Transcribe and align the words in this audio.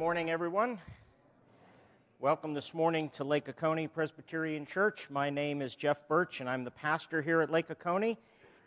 morning, 0.00 0.30
everyone. 0.30 0.78
Welcome 2.20 2.54
this 2.54 2.72
morning 2.72 3.10
to 3.16 3.22
Lake 3.22 3.50
Oconee 3.50 3.86
Presbyterian 3.86 4.64
Church. 4.64 5.06
My 5.10 5.28
name 5.28 5.60
is 5.60 5.74
Jeff 5.74 5.98
Birch, 6.08 6.40
and 6.40 6.48
I'm 6.48 6.64
the 6.64 6.70
pastor 6.70 7.20
here 7.20 7.42
at 7.42 7.50
Lake 7.50 7.70
Oconee. 7.70 8.16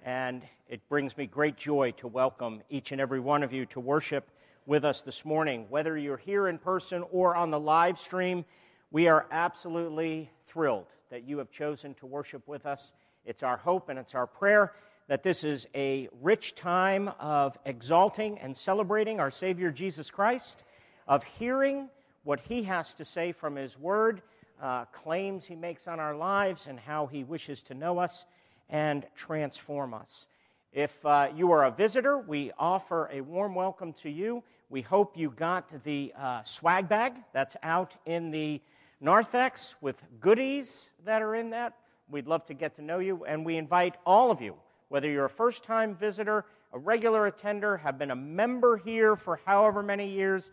And 0.06 0.44
it 0.69 0.88
brings 0.89 1.18
me 1.18 1.25
great 1.25 1.57
joy 1.57 1.89
to 1.97 2.07
welcome 2.07 2.62
each 2.69 2.91
and 2.91 3.01
every 3.01 3.19
one 3.19 3.41
of 3.41 3.51
you 3.51 3.65
to 3.65 3.80
worship 3.80 4.30
with 4.68 4.85
us 4.85 5.01
this 5.01 5.25
morning. 5.25 5.65
Whether 5.71 5.97
you're 5.97 6.18
here 6.18 6.47
in 6.47 6.59
person 6.59 7.03
or 7.12 7.35
on 7.35 7.50
the 7.50 7.59
live 7.59 7.97
stream, 7.97 8.45
we 8.91 9.07
are 9.07 9.25
absolutely 9.31 10.30
thrilled 10.45 10.85
that 11.09 11.27
you 11.27 11.39
have 11.39 11.50
chosen 11.50 11.95
to 11.95 12.06
worship 12.06 12.47
with 12.47 12.68
us. 12.68 12.94
It's 13.25 13.41
our 13.41 13.57
hope 13.57 13.89
and 13.89 13.97
it's 13.97 14.13
our 14.13 14.27
prayer 14.27 14.74
that 15.07 15.24
this 15.24 15.44
is 15.44 15.65
a 15.74 16.09
rich 16.21 16.53
time 16.53 17.09
of 17.19 17.57
exalting 17.65 18.38
and 18.38 18.56
celebrating 18.56 19.19
our 19.19 19.31
Savior 19.31 19.71
Jesus 19.71 20.12
Christ 20.12 20.63
of 21.07 21.23
hearing 21.23 21.89
what 22.23 22.39
he 22.39 22.63
has 22.63 22.94
to 22.95 23.05
say 23.05 23.31
from 23.31 23.55
his 23.55 23.77
word, 23.77 24.21
uh, 24.61 24.85
claims 24.85 25.45
he 25.45 25.55
makes 25.55 25.88
on 25.88 26.00
our 26.00 26.15
lives, 26.15 26.67
and 26.67 26.79
how 26.79 27.05
he 27.07 27.23
wishes 27.23 27.61
to 27.63 27.73
know 27.73 28.00
us 28.00 28.25
and 28.69 29.05
transform 29.15 29.94
us. 29.94 30.27
If 30.71 31.05
uh, 31.05 31.29
you 31.35 31.51
are 31.51 31.65
a 31.65 31.71
visitor, 31.71 32.17
we 32.17 32.51
offer 32.57 33.09
a 33.11 33.21
warm 33.21 33.53
welcome 33.53 33.94
to 34.01 34.09
you. 34.09 34.41
We 34.69 34.81
hope 34.81 35.17
you 35.17 35.29
got 35.29 35.83
the 35.83 36.13
uh, 36.17 36.44
swag 36.45 36.89
bag 36.89 37.13
that's 37.33 37.56
out 37.61 37.94
in 38.06 38.31
the 38.31 38.59
narthex 38.99 39.75
with 39.81 39.97
goodies 40.19 40.89
that 41.06 41.21
are 41.21 41.35
in 41.35 41.51
that. 41.51 41.73
We'd 42.09 42.25
love 42.25 42.45
to 42.47 42.53
get 42.53 42.75
to 42.77 42.81
know 42.81 42.99
you, 42.99 43.25
and 43.25 43.45
we 43.45 43.57
invite 43.57 43.95
all 44.06 44.31
of 44.31 44.41
you, 44.41 44.56
whether 44.89 45.09
you're 45.09 45.25
a 45.25 45.29
first 45.29 45.63
time 45.63 45.95
visitor, 45.95 46.45
a 46.71 46.79
regular 46.79 47.27
attender, 47.27 47.77
have 47.77 47.99
been 47.99 48.11
a 48.11 48.15
member 48.15 48.77
here 48.77 49.15
for 49.15 49.39
however 49.45 49.83
many 49.83 50.09
years, 50.09 50.49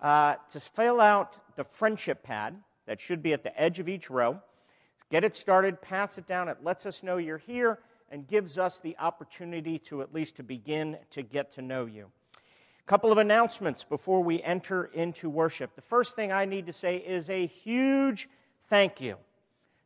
uh, 0.00 0.34
to 0.50 0.60
fill 0.60 1.00
out 1.00 1.36
the 1.56 1.64
friendship 1.64 2.22
pad 2.22 2.56
that 2.86 3.00
should 3.00 3.22
be 3.22 3.32
at 3.32 3.42
the 3.42 3.60
edge 3.60 3.78
of 3.78 3.88
each 3.88 4.10
row. 4.10 4.40
Get 5.10 5.24
it 5.24 5.36
started, 5.36 5.80
pass 5.80 6.18
it 6.18 6.26
down. 6.26 6.48
It 6.48 6.58
lets 6.62 6.86
us 6.86 7.02
know 7.02 7.16
you're 7.16 7.38
here 7.38 7.78
and 8.10 8.26
gives 8.26 8.58
us 8.58 8.78
the 8.78 8.96
opportunity 8.98 9.78
to 9.78 10.02
at 10.02 10.14
least 10.14 10.36
to 10.36 10.42
begin 10.42 10.96
to 11.10 11.22
get 11.22 11.52
to 11.54 11.62
know 11.62 11.86
you. 11.86 12.06
A 12.34 12.88
couple 12.88 13.10
of 13.10 13.18
announcements 13.18 13.84
before 13.84 14.22
we 14.22 14.42
enter 14.42 14.84
into 14.84 15.28
worship. 15.28 15.74
The 15.74 15.82
first 15.82 16.14
thing 16.14 16.30
I 16.30 16.44
need 16.44 16.66
to 16.66 16.72
say 16.72 16.98
is 16.98 17.28
a 17.30 17.46
huge 17.46 18.28
thank 18.68 19.00
you 19.00 19.16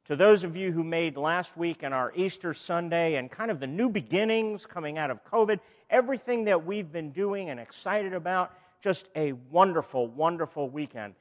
to 0.07 0.17
those 0.17 0.43
of 0.45 0.57
you 0.57 0.73
who 0.73 0.83
made 0.83 1.17
last 1.17 1.57
week 1.57 1.83
and 1.83 1.95
our 1.95 2.13
Easter 2.17 2.53
Sunday 2.53 3.15
and 3.15 3.31
kind 3.31 3.51
of 3.51 3.61
the 3.61 3.67
new 3.67 3.89
beginnings 3.89 4.67
coming 4.67 4.99
out 4.99 5.11
of 5.11 5.25
COVID, 5.25 5.61
everything 5.89 6.45
that 6.45 6.67
we've 6.67 6.91
been 6.91 7.11
doing 7.11 7.49
and 7.49 7.61
excited 7.61 8.13
about 8.13 8.53
just 8.81 9.09
a 9.15 9.33
wonderful, 9.51 10.07
wonderful 10.09 10.69
weekend. 10.69 11.15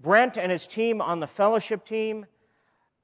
Brent 0.00 0.36
and 0.36 0.50
his 0.52 0.66
team 0.66 1.00
on 1.00 1.20
the 1.20 1.26
fellowship 1.26 1.84
team, 1.84 2.26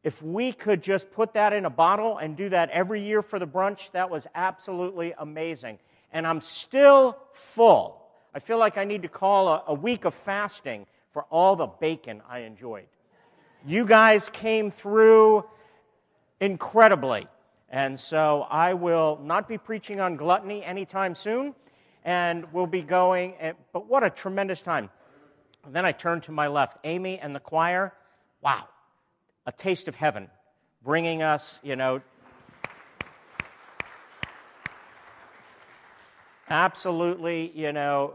if 0.05 0.21
we 0.23 0.53
could 0.53 0.83
just 0.83 1.11
put 1.13 1.35
that 1.35 1.53
in 1.53 1.65
a 1.65 1.71
bottle 1.71 2.19
and 2.19 2.37
do 2.37 2.49
that 2.49 2.71
every 2.71 3.03
year 3.03 3.23
for 3.23 3.39
the 3.39 3.47
brunch, 3.47 3.91
that 3.93 4.11
was 4.11 4.27
absolutely 4.35 5.15
amazing. 5.19 5.79
And 6.13 6.27
I'm 6.27 6.41
still 6.41 7.17
full. 7.33 8.03
I 8.35 8.39
feel 8.39 8.59
like 8.59 8.77
I 8.77 8.85
need 8.85 9.03
to 9.03 9.09
call 9.09 9.49
a, 9.49 9.65
a 9.69 9.75
week 9.75 10.05
of 10.05 10.15
fasting 10.15 10.87
for 11.13 11.25
all 11.25 11.57
the 11.57 11.67
bacon 11.67 12.23
I 12.29 12.41
enjoyed. 12.41 12.87
You 13.65 13.85
guys 13.85 14.29
came 14.31 14.71
through 14.71 15.45
incredibly. 16.41 17.27
And 17.71 17.99
so 17.99 18.47
I 18.51 18.75
will 18.75 19.19
not 19.23 19.49
be 19.49 19.57
preaching 19.57 20.01
on 20.01 20.17
gluttony 20.17 20.65
anytime 20.65 21.15
soon 21.15 21.55
and 22.05 22.53
we'll 22.53 22.67
be 22.67 22.83
going. 22.83 23.35
But 23.73 23.89
what 23.89 24.05
a 24.05 24.11
tremendous 24.11 24.63
time. 24.63 24.91
And 25.65 25.75
then 25.75 25.85
I 25.85 25.93
turned 25.93 26.25
to 26.25 26.33
my 26.33 26.49
left, 26.49 26.79
Amy 26.85 27.19
and 27.19 27.35
the 27.35 27.41
choir. 27.41 27.93
Wow, 28.43 28.67
a 29.47 29.53
taste 29.53 29.87
of 29.87 29.95
heaven, 29.95 30.29
bringing 30.83 31.23
us, 31.23 31.61
you 31.63 31.77
know, 31.77 32.01
absolutely, 36.51 37.53
you 37.55 37.73
know, 37.73 38.15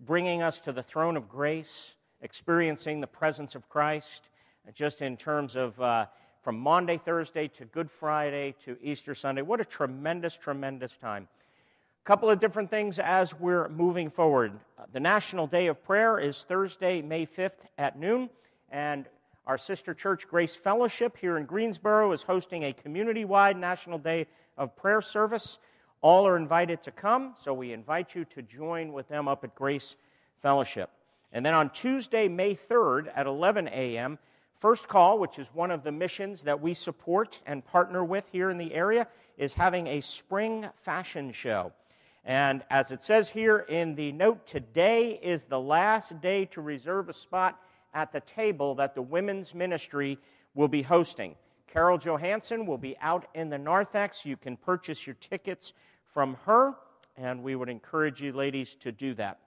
bringing 0.00 0.42
us 0.42 0.58
to 0.60 0.72
the 0.72 0.82
throne 0.82 1.16
of 1.16 1.28
grace, 1.28 1.92
experiencing 2.20 3.00
the 3.00 3.06
presence 3.06 3.54
of 3.54 3.68
Christ, 3.68 4.30
just 4.74 5.00
in 5.00 5.16
terms 5.16 5.54
of 5.54 5.80
uh, 5.80 6.06
from 6.42 6.58
Maundy, 6.58 6.98
Thursday 6.98 7.46
to 7.48 7.64
Good 7.66 7.88
Friday 7.88 8.54
to 8.64 8.76
Easter 8.82 9.14
Sunday. 9.14 9.42
What 9.42 9.60
a 9.60 9.64
tremendous, 9.64 10.36
tremendous 10.36 10.92
time. 11.00 11.28
A 12.02 12.04
couple 12.04 12.28
of 12.28 12.40
different 12.40 12.68
things 12.68 12.98
as 12.98 13.32
we're 13.32 13.68
moving 13.68 14.10
forward. 14.10 14.58
Uh, 14.76 14.86
the 14.92 14.98
National 14.98 15.46
Day 15.46 15.68
of 15.68 15.84
Prayer 15.84 16.18
is 16.18 16.44
Thursday, 16.48 17.00
May 17.00 17.26
5th 17.26 17.52
at 17.78 17.96
noon, 17.96 18.28
and 18.72 19.06
our 19.46 19.56
sister 19.56 19.94
church, 19.94 20.26
Grace 20.26 20.56
Fellowship, 20.56 21.16
here 21.16 21.36
in 21.36 21.44
Greensboro, 21.46 22.10
is 22.10 22.24
hosting 22.24 22.64
a 22.64 22.72
community 22.72 23.24
wide 23.24 23.56
National 23.56 23.98
Day 23.98 24.26
of 24.58 24.74
Prayer 24.74 25.00
service. 25.00 25.60
All 26.00 26.26
are 26.26 26.36
invited 26.36 26.82
to 26.82 26.90
come, 26.90 27.34
so 27.38 27.54
we 27.54 27.72
invite 27.72 28.16
you 28.16 28.24
to 28.34 28.42
join 28.42 28.92
with 28.92 29.06
them 29.06 29.28
up 29.28 29.44
at 29.44 29.54
Grace 29.54 29.94
Fellowship. 30.40 30.90
And 31.32 31.46
then 31.46 31.54
on 31.54 31.70
Tuesday, 31.70 32.26
May 32.26 32.56
3rd 32.56 33.12
at 33.14 33.28
11 33.28 33.68
a.m., 33.68 34.18
First 34.58 34.88
Call, 34.88 35.20
which 35.20 35.38
is 35.38 35.46
one 35.54 35.70
of 35.70 35.84
the 35.84 35.92
missions 35.92 36.42
that 36.42 36.60
we 36.60 36.74
support 36.74 37.38
and 37.46 37.64
partner 37.64 38.04
with 38.04 38.24
here 38.32 38.50
in 38.50 38.58
the 38.58 38.74
area, 38.74 39.06
is 39.38 39.54
having 39.54 39.86
a 39.86 40.00
spring 40.00 40.66
fashion 40.74 41.30
show. 41.30 41.72
And 42.24 42.62
as 42.70 42.92
it 42.92 43.02
says 43.02 43.28
here 43.28 43.58
in 43.58 43.94
the 43.94 44.12
note, 44.12 44.46
today 44.46 45.18
is 45.22 45.46
the 45.46 45.58
last 45.58 46.20
day 46.20 46.44
to 46.46 46.60
reserve 46.60 47.08
a 47.08 47.12
spot 47.12 47.60
at 47.94 48.12
the 48.12 48.20
table 48.20 48.74
that 48.76 48.94
the 48.94 49.02
women's 49.02 49.54
ministry 49.54 50.18
will 50.54 50.68
be 50.68 50.82
hosting. 50.82 51.34
Carol 51.66 51.98
Johansson 51.98 52.66
will 52.66 52.78
be 52.78 52.96
out 53.00 53.26
in 53.34 53.48
the 53.48 53.58
narthex. 53.58 54.24
You 54.24 54.36
can 54.36 54.56
purchase 54.56 55.06
your 55.06 55.16
tickets 55.16 55.72
from 56.12 56.36
her, 56.44 56.74
and 57.16 57.42
we 57.42 57.56
would 57.56 57.68
encourage 57.68 58.20
you, 58.22 58.32
ladies, 58.32 58.76
to 58.80 58.92
do 58.92 59.14
that. 59.14 59.38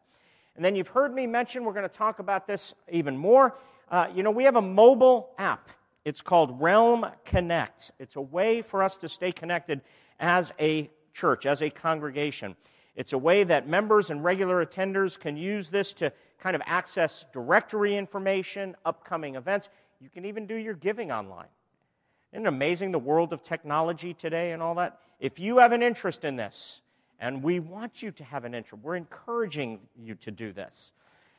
And 0.56 0.66
then 0.66 0.76
you've 0.76 0.88
heard 0.88 1.14
me 1.14 1.28
mention, 1.28 1.64
we're 1.64 1.74
going 1.74 1.88
to 1.88 1.98
talk 1.98 2.20
about 2.20 2.48
this 2.48 2.74
even 2.92 3.16
more. 3.16 3.58
Uh, 3.90 4.08
you 4.14 4.24
know, 4.24 4.32
we 4.32 4.44
have 4.44 4.56
a 4.56 4.62
mobile 4.62 5.30
app. 5.38 5.70
It's 6.04 6.22
called 6.22 6.60
Realm 6.62 7.06
Connect. 7.26 7.92
It's 8.00 8.16
a 8.16 8.22
way 8.22 8.62
for 8.62 8.84
us 8.84 8.98
to 8.98 9.10
stay 9.10 9.32
connected 9.32 9.82
as 10.20 10.52
a 10.60 10.90
church, 11.16 11.46
as 11.48 11.64
a 11.64 11.70
congregation. 11.70 12.56
It's 12.96 13.14
a 13.14 13.18
way 13.18 13.44
that 13.44 13.68
members 13.68 14.10
and 14.10 14.24
regular 14.24 14.64
attenders 14.64 15.20
can 15.20 15.36
use 15.36 15.70
this 15.70 15.94
to 15.94 16.12
kind 16.40 16.56
of 16.56 16.62
access 16.66 17.26
directory 17.34 17.98
information, 17.98 18.76
upcoming 18.86 19.36
events. 19.36 19.70
You 20.00 20.10
can 20.10 20.26
even 20.26 20.46
do 20.46 20.56
your 20.56 20.76
giving 20.76 21.12
online. 21.12 21.48
Isn't 22.32 22.46
it 22.46 22.50
amazing 22.50 22.92
the 22.92 23.00
world 23.00 23.34
of 23.34 23.42
technology 23.42 24.14
today 24.14 24.52
and 24.52 24.62
all 24.62 24.76
that? 24.76 25.00
If 25.20 25.40
you 25.40 25.58
have 25.58 25.72
an 25.72 25.82
interest 25.82 26.26
in 26.26 26.36
this, 26.36 26.82
and 27.20 27.42
we 27.42 27.60
want 27.60 28.04
you 28.04 28.12
to 28.12 28.24
have 28.26 28.44
an 28.44 28.54
interest, 28.54 28.84
we're 28.84 28.98
encouraging 28.98 29.80
you 29.98 30.16
to 30.16 30.32
do 30.32 30.52
this. 30.52 30.92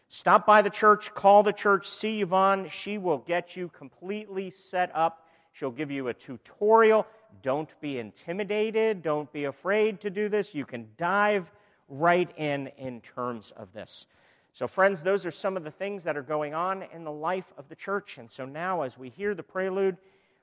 Stop 0.09 0.47
by 0.47 0.63
the 0.63 0.71
church, 0.71 1.13
call 1.15 1.43
the 1.43 1.53
church, 1.53 1.89
see 1.89 2.23
Yvonne. 2.23 2.69
She 2.71 2.97
will 2.97 3.19
get 3.19 3.57
you 3.57 3.69
completely 3.69 4.51
set 4.51 4.91
up. 4.95 5.27
She'll 5.53 5.71
give 5.71 5.91
you 5.91 6.09
a 6.09 6.15
tutorial. 6.15 7.07
Don't 7.43 7.69
be 7.81 7.99
intimidated. 7.99 9.03
Don't 9.03 9.33
be 9.33 9.45
afraid 9.45 10.01
to 10.03 10.11
do 10.11 10.29
this. 10.29 10.55
You 10.55 10.65
can 10.65 10.89
dive 10.97 11.51
right 11.89 12.31
in 12.37 12.69
in 12.79 13.01
terms 13.01 13.53
of 13.57 13.73
this. 13.73 14.07
So, 14.53 14.67
friends, 14.67 15.03
those 15.03 15.27
are 15.27 15.31
some 15.31 15.57
of 15.57 15.65
the 15.65 15.71
things 15.71 16.05
that 16.05 16.17
are 16.17 16.23
going 16.23 16.55
on 16.55 16.85
in 16.95 17.05
the 17.05 17.13
life 17.13 17.53
of 17.59 17.69
the 17.69 17.75
church. 17.75 18.17
And 18.17 18.31
so 18.31 18.47
now, 18.47 18.83
as 18.83 18.97
we 18.97 19.11
hear 19.11 19.35
the 19.35 19.43
prelude, 19.43 19.99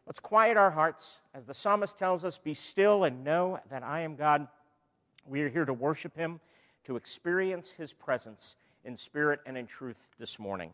let's 0.05 0.19
quiet 0.19 0.55
our 0.55 0.69
hearts. 0.69 1.17
As 1.33 1.45
the 1.45 1.53
psalmist 1.53 1.97
tells 1.97 2.23
us, 2.23 2.37
be 2.37 2.53
still 2.53 3.05
and 3.05 3.23
know 3.23 3.59
that 3.71 3.81
I 3.81 4.01
am 4.01 4.15
God. 4.15 4.47
We 5.25 5.41
are 5.41 5.49
here 5.49 5.65
to 5.65 5.73
worship 5.73 6.15
Him, 6.15 6.39
to 6.85 6.95
experience 6.95 7.71
His 7.71 7.91
presence 7.91 8.55
in 8.85 8.97
spirit 8.97 9.39
and 9.47 9.57
in 9.57 9.65
truth 9.65 9.97
this 10.19 10.37
morning. 10.37 10.71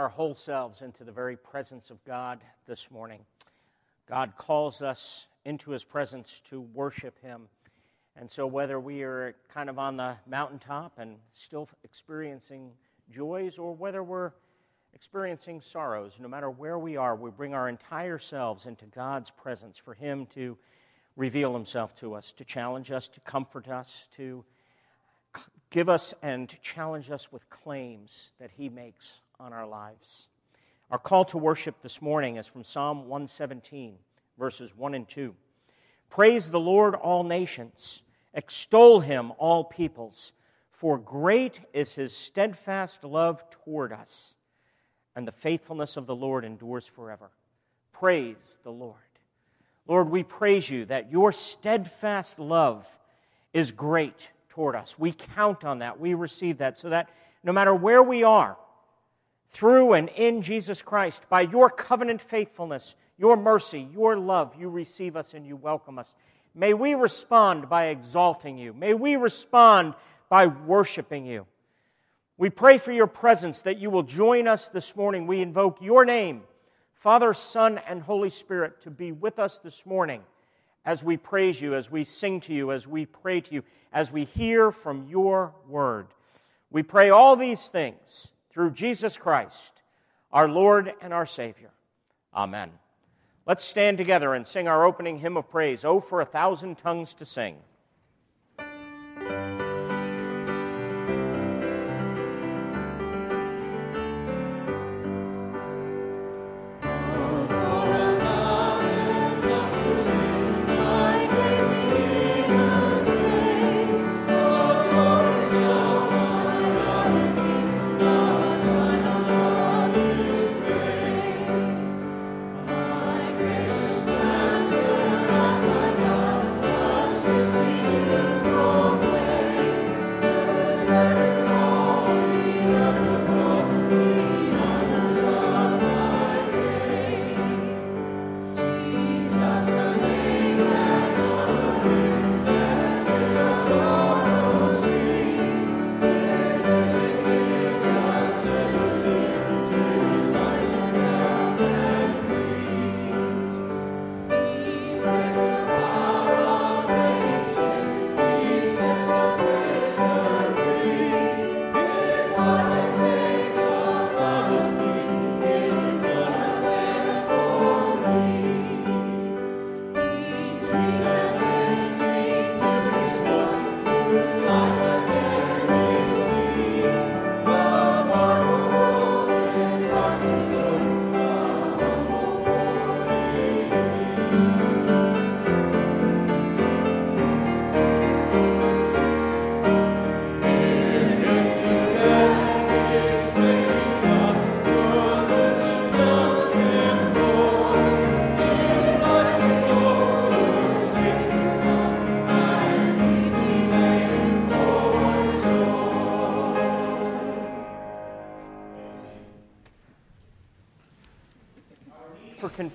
Our 0.00 0.08
whole 0.08 0.34
selves 0.34 0.80
into 0.80 1.04
the 1.04 1.12
very 1.12 1.36
presence 1.36 1.90
of 1.90 2.02
God 2.06 2.40
this 2.66 2.90
morning. 2.90 3.20
God 4.08 4.32
calls 4.38 4.80
us 4.80 5.26
into 5.44 5.72
his 5.72 5.84
presence 5.84 6.40
to 6.48 6.62
worship 6.62 7.20
him. 7.20 7.42
And 8.16 8.30
so, 8.30 8.46
whether 8.46 8.80
we 8.80 9.02
are 9.02 9.34
kind 9.52 9.68
of 9.68 9.78
on 9.78 9.98
the 9.98 10.16
mountaintop 10.26 10.94
and 10.96 11.16
still 11.34 11.68
experiencing 11.84 12.70
joys, 13.10 13.58
or 13.58 13.74
whether 13.74 14.02
we're 14.02 14.32
experiencing 14.94 15.60
sorrows, 15.60 16.12
no 16.18 16.28
matter 16.28 16.48
where 16.48 16.78
we 16.78 16.96
are, 16.96 17.14
we 17.14 17.30
bring 17.30 17.52
our 17.52 17.68
entire 17.68 18.18
selves 18.18 18.64
into 18.64 18.86
God's 18.86 19.30
presence 19.30 19.76
for 19.76 19.92
him 19.92 20.24
to 20.34 20.56
reveal 21.14 21.52
himself 21.52 21.94
to 21.96 22.14
us, 22.14 22.32
to 22.38 22.44
challenge 22.46 22.90
us, 22.90 23.06
to 23.08 23.20
comfort 23.20 23.68
us, 23.68 24.06
to 24.16 24.46
give 25.68 25.90
us 25.90 26.14
and 26.22 26.56
challenge 26.62 27.10
us 27.10 27.30
with 27.30 27.50
claims 27.50 28.30
that 28.40 28.50
he 28.56 28.70
makes 28.70 29.12
on 29.40 29.52
our 29.52 29.66
lives. 29.66 30.26
Our 30.90 30.98
call 30.98 31.24
to 31.26 31.38
worship 31.38 31.76
this 31.82 32.02
morning 32.02 32.36
is 32.36 32.46
from 32.46 32.62
Psalm 32.62 33.08
117, 33.08 33.94
verses 34.38 34.76
1 34.76 34.94
and 34.94 35.08
2. 35.08 35.34
Praise 36.10 36.50
the 36.50 36.60
Lord, 36.60 36.94
all 36.94 37.24
nations. 37.24 38.02
Extol 38.34 39.00
him, 39.00 39.32
all 39.38 39.64
peoples. 39.64 40.32
For 40.72 40.98
great 40.98 41.60
is 41.72 41.94
his 41.94 42.14
steadfast 42.14 43.02
love 43.02 43.42
toward 43.50 43.92
us, 43.92 44.34
and 45.16 45.26
the 45.26 45.32
faithfulness 45.32 45.96
of 45.96 46.06
the 46.06 46.14
Lord 46.14 46.44
endures 46.44 46.86
forever. 46.86 47.30
Praise 47.92 48.58
the 48.62 48.72
Lord. 48.72 48.96
Lord, 49.86 50.10
we 50.10 50.22
praise 50.22 50.68
you 50.68 50.84
that 50.86 51.10
your 51.10 51.32
steadfast 51.32 52.38
love 52.38 52.86
is 53.54 53.70
great 53.70 54.28
toward 54.50 54.76
us. 54.76 54.98
We 54.98 55.12
count 55.12 55.64
on 55.64 55.78
that. 55.78 55.98
We 55.98 56.14
receive 56.14 56.58
that 56.58 56.78
so 56.78 56.90
that 56.90 57.08
no 57.42 57.52
matter 57.52 57.74
where 57.74 58.02
we 58.02 58.22
are, 58.22 58.56
through 59.52 59.94
and 59.94 60.08
in 60.10 60.42
Jesus 60.42 60.82
Christ, 60.82 61.28
by 61.28 61.42
your 61.42 61.70
covenant 61.70 62.20
faithfulness, 62.20 62.94
your 63.18 63.36
mercy, 63.36 63.88
your 63.92 64.16
love, 64.16 64.54
you 64.58 64.68
receive 64.68 65.16
us 65.16 65.34
and 65.34 65.46
you 65.46 65.56
welcome 65.56 65.98
us. 65.98 66.14
May 66.54 66.74
we 66.74 66.94
respond 66.94 67.68
by 67.68 67.86
exalting 67.86 68.58
you. 68.58 68.72
May 68.72 68.94
we 68.94 69.16
respond 69.16 69.94
by 70.28 70.46
worshiping 70.46 71.26
you. 71.26 71.46
We 72.38 72.48
pray 72.48 72.78
for 72.78 72.92
your 72.92 73.06
presence 73.06 73.60
that 73.62 73.78
you 73.78 73.90
will 73.90 74.02
join 74.02 74.48
us 74.48 74.68
this 74.68 74.96
morning. 74.96 75.26
We 75.26 75.42
invoke 75.42 75.82
your 75.82 76.04
name, 76.04 76.42
Father, 76.94 77.34
Son, 77.34 77.78
and 77.86 78.00
Holy 78.00 78.30
Spirit, 78.30 78.80
to 78.82 78.90
be 78.90 79.12
with 79.12 79.38
us 79.38 79.60
this 79.62 79.84
morning 79.84 80.22
as 80.84 81.04
we 81.04 81.16
praise 81.16 81.60
you, 81.60 81.74
as 81.74 81.90
we 81.90 82.04
sing 82.04 82.40
to 82.40 82.54
you, 82.54 82.72
as 82.72 82.86
we 82.86 83.04
pray 83.04 83.40
to 83.42 83.54
you, 83.54 83.62
as 83.92 84.10
we 84.10 84.24
hear 84.24 84.72
from 84.72 85.06
your 85.08 85.54
word. 85.68 86.06
We 86.70 86.82
pray 86.82 87.10
all 87.10 87.36
these 87.36 87.66
things 87.68 88.28
through 88.52 88.72
Jesus 88.72 89.16
Christ, 89.16 89.72
our 90.32 90.48
Lord 90.48 90.92
and 91.00 91.12
our 91.12 91.26
Savior. 91.26 91.70
Amen. 92.34 92.70
Let's 93.46 93.64
stand 93.64 93.98
together 93.98 94.34
and 94.34 94.46
sing 94.46 94.68
our 94.68 94.84
opening 94.84 95.18
hymn 95.18 95.36
of 95.36 95.50
praise, 95.50 95.84
Oh, 95.84 96.00
for 96.00 96.20
a 96.20 96.26
thousand 96.26 96.78
tongues 96.78 97.14
to 97.14 97.24
sing. 97.24 97.56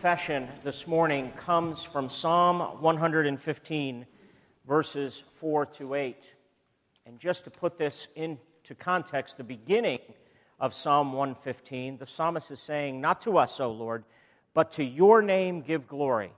Confession 0.06 0.48
this 0.64 0.86
morning 0.86 1.32
comes 1.32 1.82
from 1.82 2.12
Psalm 2.12 2.60
115, 2.80 4.06
verses 4.68 5.24
4 5.40 5.66
to 5.66 5.96
8. 5.96 6.16
And 7.08 7.20
just 7.20 7.46
to 7.46 7.50
put 7.50 7.80
this 7.80 8.08
into 8.16 8.76
context, 8.78 9.38
the 9.38 9.44
beginning 9.44 9.98
of 10.60 10.76
Psalm 10.76 11.12
115, 11.12 11.98
the 11.98 12.06
psalmist 12.06 12.52
is 12.52 12.60
saying, 12.60 13.02
Not 13.02 13.20
to 13.22 13.40
us, 13.40 13.60
O 13.60 13.72
Lord, 13.72 14.04
but 14.54 14.74
to 14.74 14.84
your 14.84 15.24
name 15.24 15.62
give 15.62 15.88
glory. 15.88 16.32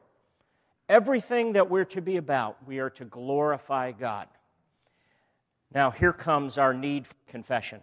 Everything 0.87 1.51
that 1.51 1.69
we're 1.69 1.83
to 1.83 2.01
be 2.01 2.15
about, 2.15 2.65
we 2.65 2.79
are 2.79 2.91
to 2.91 3.03
glorify 3.03 3.91
God. 3.91 4.29
Now, 5.73 5.91
here 5.91 6.13
comes 6.13 6.57
our 6.57 6.73
need 6.73 7.05
for 7.05 7.15
confession. 7.27 7.81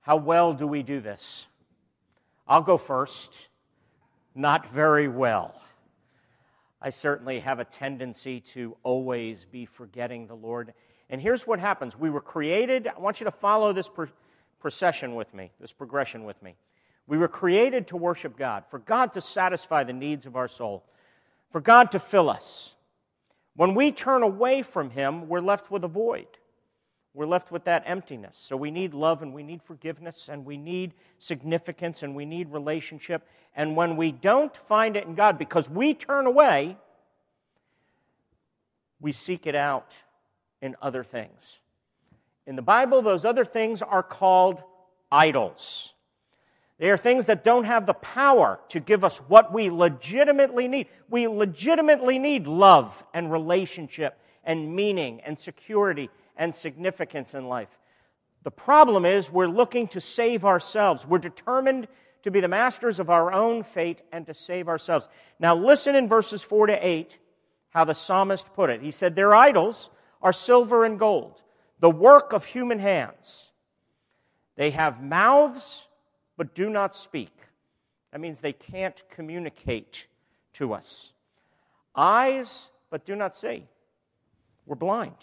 How 0.00 0.16
well 0.16 0.52
do 0.52 0.66
we 0.66 0.82
do 0.82 1.00
this? 1.00 1.46
I'll 2.48 2.62
go 2.62 2.78
first 2.78 3.46
not 4.34 4.72
very 4.72 5.08
well. 5.08 5.60
I 6.80 6.90
certainly 6.90 7.40
have 7.40 7.60
a 7.60 7.64
tendency 7.64 8.40
to 8.40 8.76
always 8.82 9.46
be 9.50 9.64
forgetting 9.64 10.26
the 10.26 10.34
Lord. 10.34 10.74
And 11.08 11.20
here's 11.20 11.46
what 11.46 11.58
happens 11.58 11.98
we 11.98 12.10
were 12.10 12.20
created, 12.20 12.88
I 12.88 12.98
want 12.98 13.20
you 13.20 13.24
to 13.24 13.30
follow 13.30 13.72
this 13.72 13.88
procession 14.60 15.14
with 15.14 15.32
me, 15.32 15.50
this 15.60 15.72
progression 15.72 16.24
with 16.24 16.42
me. 16.42 16.56
We 17.06 17.18
were 17.18 17.28
created 17.28 17.88
to 17.88 17.96
worship 17.96 18.36
God, 18.36 18.64
for 18.70 18.78
God 18.78 19.12
to 19.12 19.20
satisfy 19.20 19.84
the 19.84 19.92
needs 19.92 20.26
of 20.26 20.36
our 20.36 20.48
soul, 20.48 20.84
for 21.50 21.60
God 21.60 21.90
to 21.92 21.98
fill 21.98 22.30
us. 22.30 22.74
When 23.56 23.74
we 23.74 23.92
turn 23.92 24.22
away 24.22 24.62
from 24.62 24.90
Him, 24.90 25.28
we're 25.28 25.40
left 25.40 25.70
with 25.70 25.84
a 25.84 25.88
void 25.88 26.26
we're 27.14 27.26
left 27.26 27.52
with 27.52 27.64
that 27.64 27.84
emptiness. 27.86 28.36
So 28.38 28.56
we 28.56 28.72
need 28.72 28.92
love 28.92 29.22
and 29.22 29.32
we 29.32 29.44
need 29.44 29.62
forgiveness 29.62 30.28
and 30.28 30.44
we 30.44 30.56
need 30.56 30.94
significance 31.20 32.02
and 32.02 32.14
we 32.16 32.24
need 32.24 32.52
relationship. 32.52 33.26
And 33.54 33.76
when 33.76 33.96
we 33.96 34.10
don't 34.10 34.54
find 34.56 34.96
it 34.96 35.04
in 35.04 35.14
God 35.14 35.38
because 35.38 35.70
we 35.70 35.94
turn 35.94 36.26
away, 36.26 36.76
we 39.00 39.12
seek 39.12 39.46
it 39.46 39.54
out 39.54 39.92
in 40.60 40.74
other 40.82 41.04
things. 41.04 41.38
In 42.48 42.56
the 42.56 42.62
Bible, 42.62 43.00
those 43.00 43.24
other 43.24 43.44
things 43.44 43.80
are 43.80 44.02
called 44.02 44.60
idols. 45.10 45.94
They 46.78 46.90
are 46.90 46.96
things 46.96 47.26
that 47.26 47.44
don't 47.44 47.64
have 47.64 47.86
the 47.86 47.94
power 47.94 48.58
to 48.70 48.80
give 48.80 49.04
us 49.04 49.18
what 49.18 49.52
we 49.52 49.70
legitimately 49.70 50.66
need. 50.66 50.88
We 51.08 51.28
legitimately 51.28 52.18
need 52.18 52.48
love 52.48 53.04
and 53.14 53.30
relationship 53.30 54.18
and 54.42 54.74
meaning 54.74 55.20
and 55.24 55.38
security 55.38 56.10
and 56.36 56.54
significance 56.54 57.34
in 57.34 57.46
life. 57.46 57.68
The 58.42 58.50
problem 58.50 59.04
is 59.04 59.30
we're 59.30 59.46
looking 59.46 59.88
to 59.88 60.00
save 60.00 60.44
ourselves. 60.44 61.06
We're 61.06 61.18
determined 61.18 61.88
to 62.22 62.30
be 62.30 62.40
the 62.40 62.48
masters 62.48 63.00
of 63.00 63.10
our 63.10 63.32
own 63.32 63.62
fate 63.62 64.00
and 64.12 64.26
to 64.26 64.34
save 64.34 64.68
ourselves. 64.68 65.08
Now, 65.38 65.56
listen 65.56 65.94
in 65.94 66.08
verses 66.08 66.42
4 66.42 66.68
to 66.68 66.86
8 66.86 67.18
how 67.70 67.84
the 67.84 67.94
psalmist 67.94 68.52
put 68.54 68.70
it. 68.70 68.80
He 68.80 68.90
said, 68.90 69.14
Their 69.14 69.34
idols 69.34 69.90
are 70.22 70.32
silver 70.32 70.84
and 70.84 70.98
gold, 70.98 71.42
the 71.80 71.90
work 71.90 72.32
of 72.32 72.44
human 72.44 72.78
hands. 72.78 73.52
They 74.56 74.70
have 74.70 75.02
mouths, 75.02 75.86
but 76.36 76.54
do 76.54 76.70
not 76.70 76.94
speak. 76.94 77.32
That 78.12 78.20
means 78.20 78.40
they 78.40 78.52
can't 78.52 78.96
communicate 79.10 80.06
to 80.54 80.72
us. 80.72 81.12
Eyes, 81.96 82.68
but 82.90 83.04
do 83.04 83.16
not 83.16 83.36
see. 83.36 83.66
We're 84.66 84.76
blind. 84.76 85.16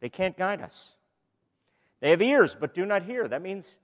They 0.00 0.08
can't 0.08 0.36
guide 0.36 0.60
us. 0.60 0.92
They 2.00 2.10
have 2.10 2.22
ears, 2.22 2.56
but 2.58 2.74
do 2.74 2.84
not 2.84 3.02
hear. 3.02 3.26
That 3.26 3.42
means 3.42 3.78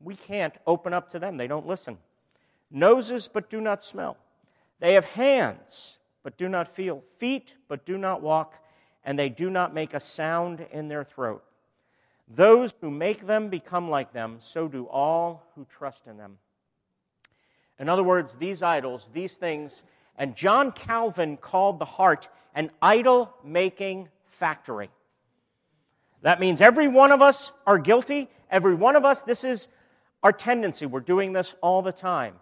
we 0.00 0.14
can't 0.14 0.54
open 0.66 0.92
up 0.92 1.10
to 1.10 1.18
them. 1.18 1.36
They 1.36 1.46
don't 1.46 1.66
listen. 1.66 1.98
Noses, 2.70 3.28
but 3.32 3.50
do 3.50 3.60
not 3.60 3.82
smell. 3.82 4.16
They 4.80 4.94
have 4.94 5.06
hands, 5.06 5.98
but 6.22 6.36
do 6.36 6.48
not 6.48 6.68
feel. 6.68 7.02
Feet, 7.18 7.54
but 7.68 7.86
do 7.86 7.96
not 7.96 8.22
walk. 8.22 8.54
And 9.04 9.18
they 9.18 9.28
do 9.28 9.48
not 9.48 9.72
make 9.72 9.94
a 9.94 10.00
sound 10.00 10.66
in 10.70 10.88
their 10.88 11.04
throat. 11.04 11.42
Those 12.28 12.74
who 12.80 12.90
make 12.90 13.26
them 13.26 13.48
become 13.48 13.88
like 13.88 14.12
them, 14.12 14.36
so 14.40 14.68
do 14.68 14.84
all 14.84 15.46
who 15.54 15.64
trust 15.64 16.06
in 16.06 16.18
them. 16.18 16.36
In 17.78 17.88
other 17.88 18.02
words, 18.02 18.34
these 18.34 18.62
idols, 18.62 19.08
these 19.14 19.34
things, 19.34 19.82
and 20.16 20.36
John 20.36 20.72
Calvin 20.72 21.36
called 21.38 21.78
the 21.78 21.84
heart 21.86 22.28
an 22.54 22.70
idol 22.82 23.32
making 23.42 24.08
factory. 24.26 24.90
That 26.22 26.40
means 26.40 26.60
every 26.60 26.88
one 26.88 27.12
of 27.12 27.22
us 27.22 27.52
are 27.66 27.78
guilty. 27.78 28.28
Every 28.50 28.74
one 28.74 28.96
of 28.96 29.04
us, 29.04 29.22
this 29.22 29.44
is 29.44 29.68
our 30.22 30.32
tendency. 30.32 30.86
We're 30.86 31.00
doing 31.00 31.32
this 31.32 31.54
all 31.60 31.82
the 31.82 31.92
time. 31.92 32.34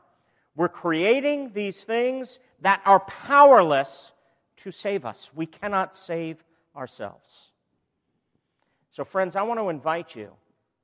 We're 0.54 0.68
creating 0.68 1.52
these 1.52 1.82
things 1.84 2.38
that 2.62 2.80
are 2.86 3.00
powerless 3.00 4.12
to 4.58 4.70
save 4.70 5.04
us. 5.04 5.30
We 5.34 5.46
cannot 5.46 5.94
save 5.94 6.42
ourselves. 6.74 7.50
So, 8.92 9.04
friends, 9.04 9.36
I 9.36 9.42
want 9.42 9.60
to 9.60 9.68
invite 9.68 10.16
you 10.16 10.30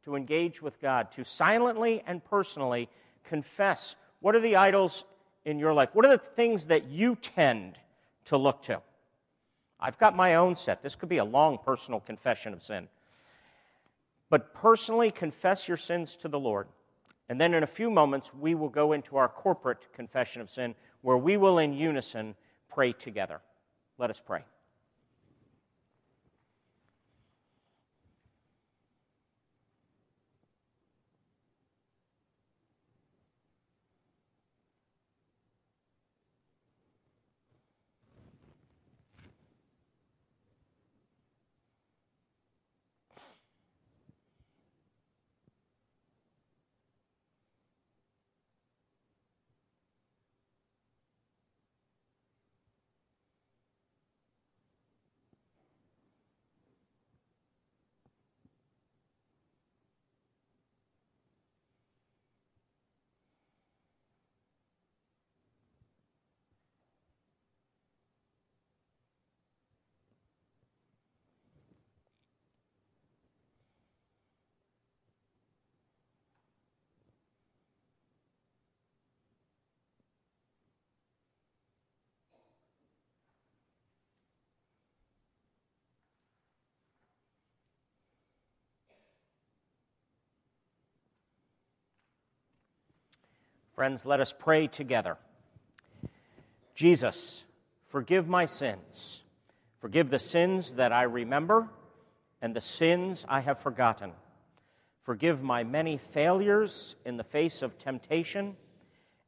to 0.04 0.16
engage 0.16 0.60
with 0.60 0.80
God, 0.80 1.12
to 1.12 1.24
silently 1.24 2.02
and 2.06 2.22
personally 2.22 2.90
confess 3.24 3.96
what 4.20 4.36
are 4.36 4.40
the 4.40 4.56
idols 4.56 5.04
in 5.44 5.58
your 5.58 5.72
life? 5.72 5.90
What 5.94 6.04
are 6.04 6.16
the 6.16 6.18
things 6.18 6.66
that 6.66 6.88
you 6.88 7.16
tend 7.16 7.78
to 8.26 8.36
look 8.36 8.62
to? 8.64 8.80
I've 9.82 9.98
got 9.98 10.14
my 10.14 10.36
own 10.36 10.54
set. 10.54 10.82
This 10.82 10.94
could 10.94 11.08
be 11.08 11.18
a 11.18 11.24
long 11.24 11.58
personal 11.58 11.98
confession 11.98 12.52
of 12.52 12.62
sin. 12.62 12.88
But 14.30 14.54
personally 14.54 15.10
confess 15.10 15.66
your 15.66 15.76
sins 15.76 16.14
to 16.16 16.28
the 16.28 16.38
Lord. 16.38 16.68
And 17.28 17.40
then 17.40 17.52
in 17.52 17.64
a 17.64 17.66
few 17.66 17.90
moments, 17.90 18.32
we 18.32 18.54
will 18.54 18.68
go 18.68 18.92
into 18.92 19.16
our 19.16 19.28
corporate 19.28 19.92
confession 19.92 20.40
of 20.40 20.50
sin 20.50 20.76
where 21.02 21.16
we 21.16 21.36
will 21.36 21.58
in 21.58 21.72
unison 21.72 22.36
pray 22.72 22.92
together. 22.92 23.40
Let 23.98 24.08
us 24.08 24.22
pray. 24.24 24.42
Friends, 93.74 94.04
let 94.04 94.20
us 94.20 94.34
pray 94.38 94.66
together. 94.66 95.16
Jesus, 96.74 97.42
forgive 97.88 98.28
my 98.28 98.44
sins. 98.44 99.22
Forgive 99.80 100.10
the 100.10 100.18
sins 100.18 100.72
that 100.72 100.92
I 100.92 101.04
remember 101.04 101.68
and 102.42 102.54
the 102.54 102.60
sins 102.60 103.24
I 103.28 103.40
have 103.40 103.58
forgotten. 103.58 104.12
Forgive 105.04 105.42
my 105.42 105.64
many 105.64 105.96
failures 105.96 106.96
in 107.06 107.16
the 107.16 107.24
face 107.24 107.62
of 107.62 107.78
temptation 107.78 108.56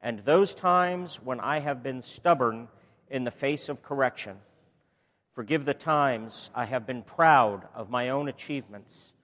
and 0.03 0.21
those 0.21 0.53
times 0.53 1.17
when 1.23 1.41
I 1.41 1.61
have 1.61 1.83
been 1.83 2.03
stubborn 2.03 2.69
in 3.09 3.25
the 3.25 3.31
face 3.31 3.71
of 3.71 3.83
correction. 3.83 4.37
Forgive 5.33 5.65
the 5.65 5.75
times 5.75 6.51
I 6.55 6.67
have 6.67 6.87
been 6.87 7.03
proud 7.03 7.67
of 7.75 7.89
my 7.89 8.11
own 8.11 8.29
achievements 8.29 9.15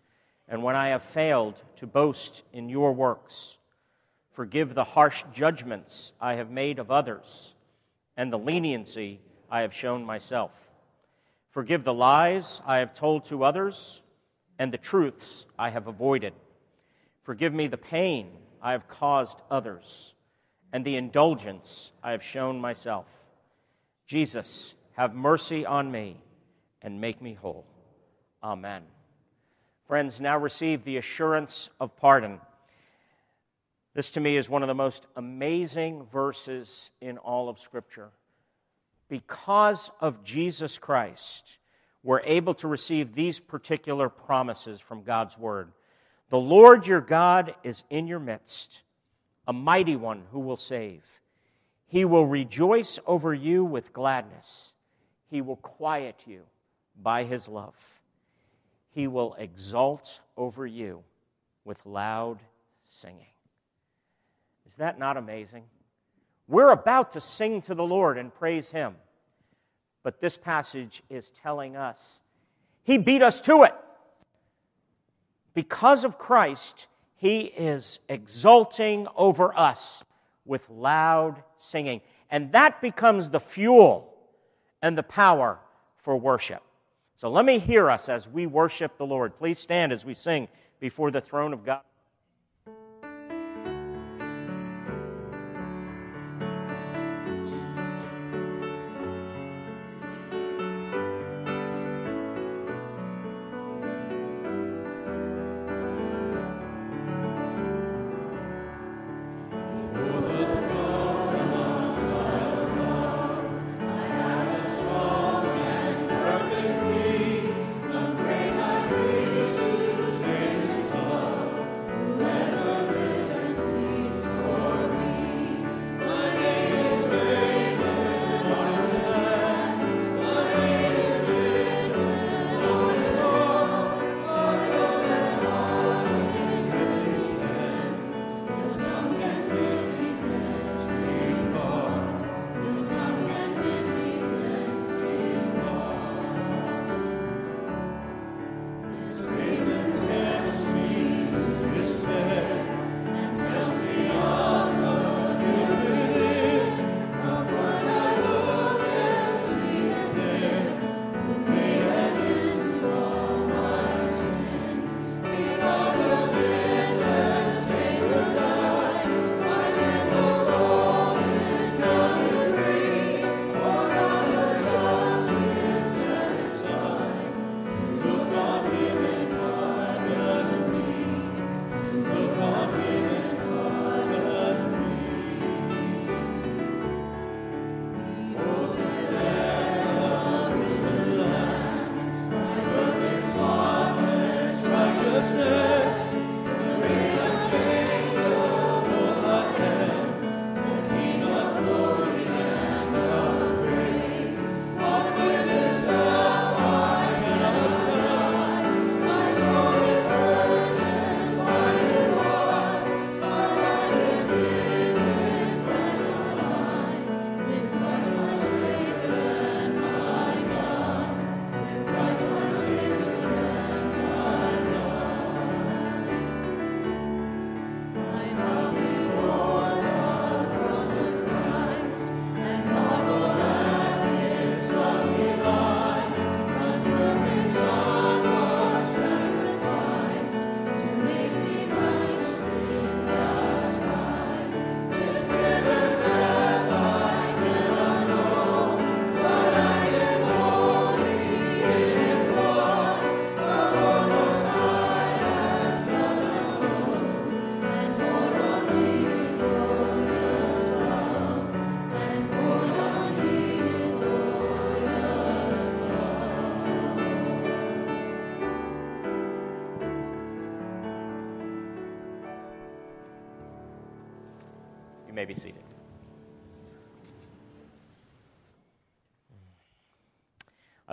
and 0.48 0.62
when 0.62 0.76
I 0.76 0.88
have 0.88 1.02
failed 1.02 1.62
to 1.76 1.86
boast 1.86 2.42
in 2.54 2.70
your 2.70 2.92
works. 2.92 3.58
Forgive 4.40 4.74
the 4.74 4.84
harsh 4.84 5.22
judgments 5.34 6.14
I 6.18 6.36
have 6.36 6.50
made 6.50 6.78
of 6.78 6.90
others 6.90 7.54
and 8.16 8.32
the 8.32 8.38
leniency 8.38 9.20
I 9.50 9.60
have 9.60 9.74
shown 9.74 10.02
myself. 10.02 10.50
Forgive 11.50 11.84
the 11.84 11.92
lies 11.92 12.62
I 12.64 12.78
have 12.78 12.94
told 12.94 13.26
to 13.26 13.44
others 13.44 14.00
and 14.58 14.72
the 14.72 14.78
truths 14.78 15.44
I 15.58 15.68
have 15.68 15.88
avoided. 15.88 16.32
Forgive 17.22 17.52
me 17.52 17.66
the 17.66 17.76
pain 17.76 18.30
I 18.62 18.72
have 18.72 18.88
caused 18.88 19.42
others 19.50 20.14
and 20.72 20.86
the 20.86 20.96
indulgence 20.96 21.92
I 22.02 22.12
have 22.12 22.22
shown 22.22 22.62
myself. 22.62 23.08
Jesus, 24.06 24.72
have 24.92 25.14
mercy 25.14 25.66
on 25.66 25.92
me 25.92 26.16
and 26.80 26.98
make 26.98 27.20
me 27.20 27.34
whole. 27.34 27.66
Amen. 28.42 28.84
Friends, 29.86 30.18
now 30.18 30.38
receive 30.38 30.82
the 30.84 30.96
assurance 30.96 31.68
of 31.78 31.94
pardon 31.94 32.40
this 33.94 34.10
to 34.12 34.20
me 34.20 34.36
is 34.36 34.48
one 34.48 34.62
of 34.62 34.68
the 34.68 34.74
most 34.74 35.06
amazing 35.16 36.04
verses 36.12 36.90
in 37.00 37.18
all 37.18 37.48
of 37.48 37.58
Scripture. 37.58 38.10
Because 39.08 39.90
of 40.00 40.22
Jesus 40.22 40.78
Christ, 40.78 41.58
we're 42.02 42.20
able 42.20 42.54
to 42.54 42.68
receive 42.68 43.14
these 43.14 43.40
particular 43.40 44.08
promises 44.08 44.80
from 44.80 45.02
God's 45.02 45.36
Word. 45.36 45.72
The 46.30 46.38
Lord 46.38 46.86
your 46.86 47.00
God 47.00 47.54
is 47.64 47.82
in 47.90 48.06
your 48.06 48.20
midst, 48.20 48.82
a 49.48 49.52
mighty 49.52 49.96
one 49.96 50.22
who 50.30 50.38
will 50.38 50.56
save. 50.56 51.02
He 51.88 52.04
will 52.04 52.24
rejoice 52.24 53.00
over 53.04 53.34
you 53.34 53.64
with 53.64 53.92
gladness. 53.92 54.72
He 55.28 55.40
will 55.40 55.56
quiet 55.56 56.14
you 56.24 56.42
by 57.02 57.24
his 57.24 57.48
love. 57.48 57.74
He 58.92 59.08
will 59.08 59.34
exult 59.34 60.20
over 60.36 60.66
you 60.66 61.02
with 61.64 61.84
loud 61.84 62.38
singing. 62.84 63.26
Is 64.70 64.76
that 64.76 65.00
not 65.00 65.16
amazing? 65.16 65.64
We're 66.46 66.70
about 66.70 67.12
to 67.12 67.20
sing 67.20 67.60
to 67.62 67.74
the 67.74 67.82
Lord 67.82 68.16
and 68.18 68.32
praise 68.32 68.70
Him. 68.70 68.94
But 70.04 70.20
this 70.20 70.36
passage 70.36 71.02
is 71.10 71.32
telling 71.32 71.76
us 71.76 72.20
He 72.84 72.96
beat 72.96 73.20
us 73.20 73.40
to 73.42 73.64
it. 73.64 73.74
Because 75.54 76.04
of 76.04 76.18
Christ, 76.18 76.86
He 77.16 77.40
is 77.40 77.98
exulting 78.08 79.08
over 79.16 79.52
us 79.58 80.04
with 80.44 80.70
loud 80.70 81.42
singing. 81.58 82.00
And 82.30 82.52
that 82.52 82.80
becomes 82.80 83.28
the 83.28 83.40
fuel 83.40 84.14
and 84.82 84.96
the 84.96 85.02
power 85.02 85.58
for 85.98 86.16
worship. 86.16 86.62
So 87.16 87.28
let 87.28 87.44
me 87.44 87.58
hear 87.58 87.90
us 87.90 88.08
as 88.08 88.28
we 88.28 88.46
worship 88.46 88.96
the 88.98 89.06
Lord. 89.06 89.36
Please 89.36 89.58
stand 89.58 89.92
as 89.92 90.04
we 90.04 90.14
sing 90.14 90.46
before 90.78 91.10
the 91.10 91.20
throne 91.20 91.52
of 91.52 91.64
God. 91.64 91.82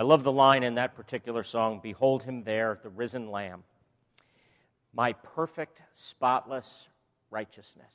Love 0.08 0.24
the 0.24 0.32
line 0.32 0.62
in 0.62 0.76
that 0.76 0.96
particular 0.96 1.44
song 1.44 1.80
Behold 1.82 2.22
him 2.22 2.42
there, 2.42 2.78
the 2.82 2.88
risen 2.88 3.30
Lamb, 3.30 3.62
my 4.94 5.12
perfect, 5.12 5.82
spotless 5.94 6.88
righteousness. 7.30 7.92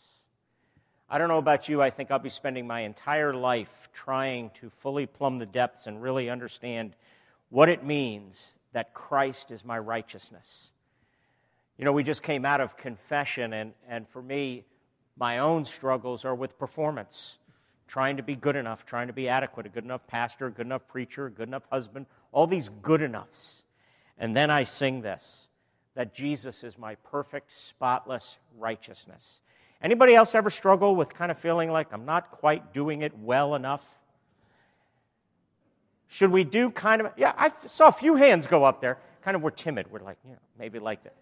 I 1.10 1.18
don't 1.18 1.28
know 1.28 1.40
about 1.40 1.68
you, 1.68 1.82
I 1.82 1.90
think 1.90 2.12
I'll 2.12 2.20
be 2.20 2.30
spending 2.30 2.68
my 2.68 2.82
entire 2.82 3.34
life 3.34 3.90
trying 3.94 4.52
to 4.62 4.70
fully 4.70 5.08
plumb 5.08 5.40
the 5.40 5.48
depths 5.48 5.88
and 5.88 6.04
really 6.04 6.30
understand 6.30 6.96
what 7.50 7.68
it 7.68 7.84
means 7.84 8.60
that 8.74 8.94
Christ 8.94 9.50
is 9.50 9.66
my 9.66 9.80
righteousness. 9.80 10.70
You 11.80 11.86
know, 11.86 11.94
we 11.94 12.04
just 12.04 12.22
came 12.22 12.46
out 12.46 12.62
of 12.62 12.78
confession, 12.78 13.54
and, 13.54 13.74
and 13.90 14.08
for 14.08 14.22
me, 14.22 14.66
my 15.18 15.40
own 15.40 15.66
struggles 15.66 16.26
are 16.26 16.36
with 16.36 16.60
performance, 16.60 17.38
trying 17.94 18.18
to 18.18 18.24
be 18.24 18.36
good 18.36 18.56
enough, 18.56 18.88
trying 18.88 19.06
to 19.06 19.14
be 19.14 19.30
adequate, 19.30 19.68
a 19.68 19.70
good 19.70 19.84
enough 19.84 20.02
pastor, 20.08 20.48
a 20.48 20.52
good 20.52 20.66
enough 20.66 20.88
preacher, 20.88 21.28
a 21.28 21.30
good 21.30 21.48
enough 21.48 21.68
husband, 21.72 22.08
all 22.32 22.48
these 22.48 22.68
good 22.82 23.04
enoughs. 23.04 23.62
And 24.18 24.36
then 24.36 24.50
I 24.50 24.64
sing 24.64 25.04
this 25.04 25.48
that 25.94 26.12
Jesus 26.12 26.64
is 26.64 26.76
my 26.76 26.96
perfect, 26.96 27.52
spotless 27.52 28.38
righteousness. 28.58 29.42
Anybody 29.80 30.16
else 30.16 30.34
ever 30.34 30.50
struggle 30.50 30.96
with 30.96 31.14
kind 31.14 31.30
of 31.30 31.38
feeling 31.38 31.70
like 31.70 31.94
I'm 31.94 32.04
not 32.04 32.32
quite 32.32 32.74
doing 32.74 33.04
it 33.04 33.16
well 33.16 33.54
enough? 33.54 33.84
Should 36.08 36.32
we 36.32 36.44
do 36.44 36.72
kind 36.72 37.00
of, 37.00 37.12
yeah, 37.16 37.34
I 37.38 37.52
saw 37.68 37.90
a 37.90 37.92
few 37.92 38.16
hands 38.16 38.48
go 38.48 38.64
up 38.64 38.82
there. 38.82 38.98
Kind 39.22 39.36
of 39.36 39.44
we're 39.44 39.52
timid. 39.52 39.92
We're 39.92 40.00
like, 40.00 40.18
you 40.26 40.32
know, 40.32 40.40
maybe 40.58 40.80
like 40.80 41.04
that. 41.04 41.14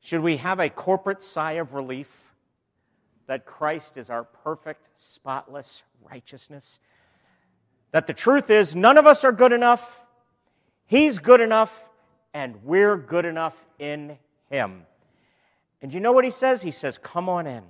Should 0.00 0.20
we 0.20 0.38
have 0.38 0.58
a 0.58 0.68
corporate 0.68 1.22
sigh 1.22 1.52
of 1.52 1.74
relief 1.74 2.21
that 3.32 3.46
Christ 3.46 3.96
is 3.96 4.10
our 4.10 4.24
perfect, 4.24 4.86
spotless 4.96 5.82
righteousness? 6.10 6.78
That 7.92 8.06
the 8.06 8.12
truth 8.12 8.50
is, 8.50 8.76
none 8.76 8.98
of 8.98 9.06
us 9.06 9.24
are 9.24 9.32
good 9.32 9.52
enough. 9.52 10.04
He's 10.84 11.18
good 11.18 11.40
enough, 11.40 11.88
and 12.34 12.62
we're 12.62 12.98
good 12.98 13.24
enough 13.24 13.56
in 13.78 14.18
Him. 14.50 14.82
And 15.80 15.94
you 15.94 15.98
know 15.98 16.12
what 16.12 16.24
He 16.24 16.30
says? 16.30 16.60
He 16.60 16.70
says, 16.70 16.98
Come 16.98 17.30
on 17.30 17.46
in, 17.46 17.64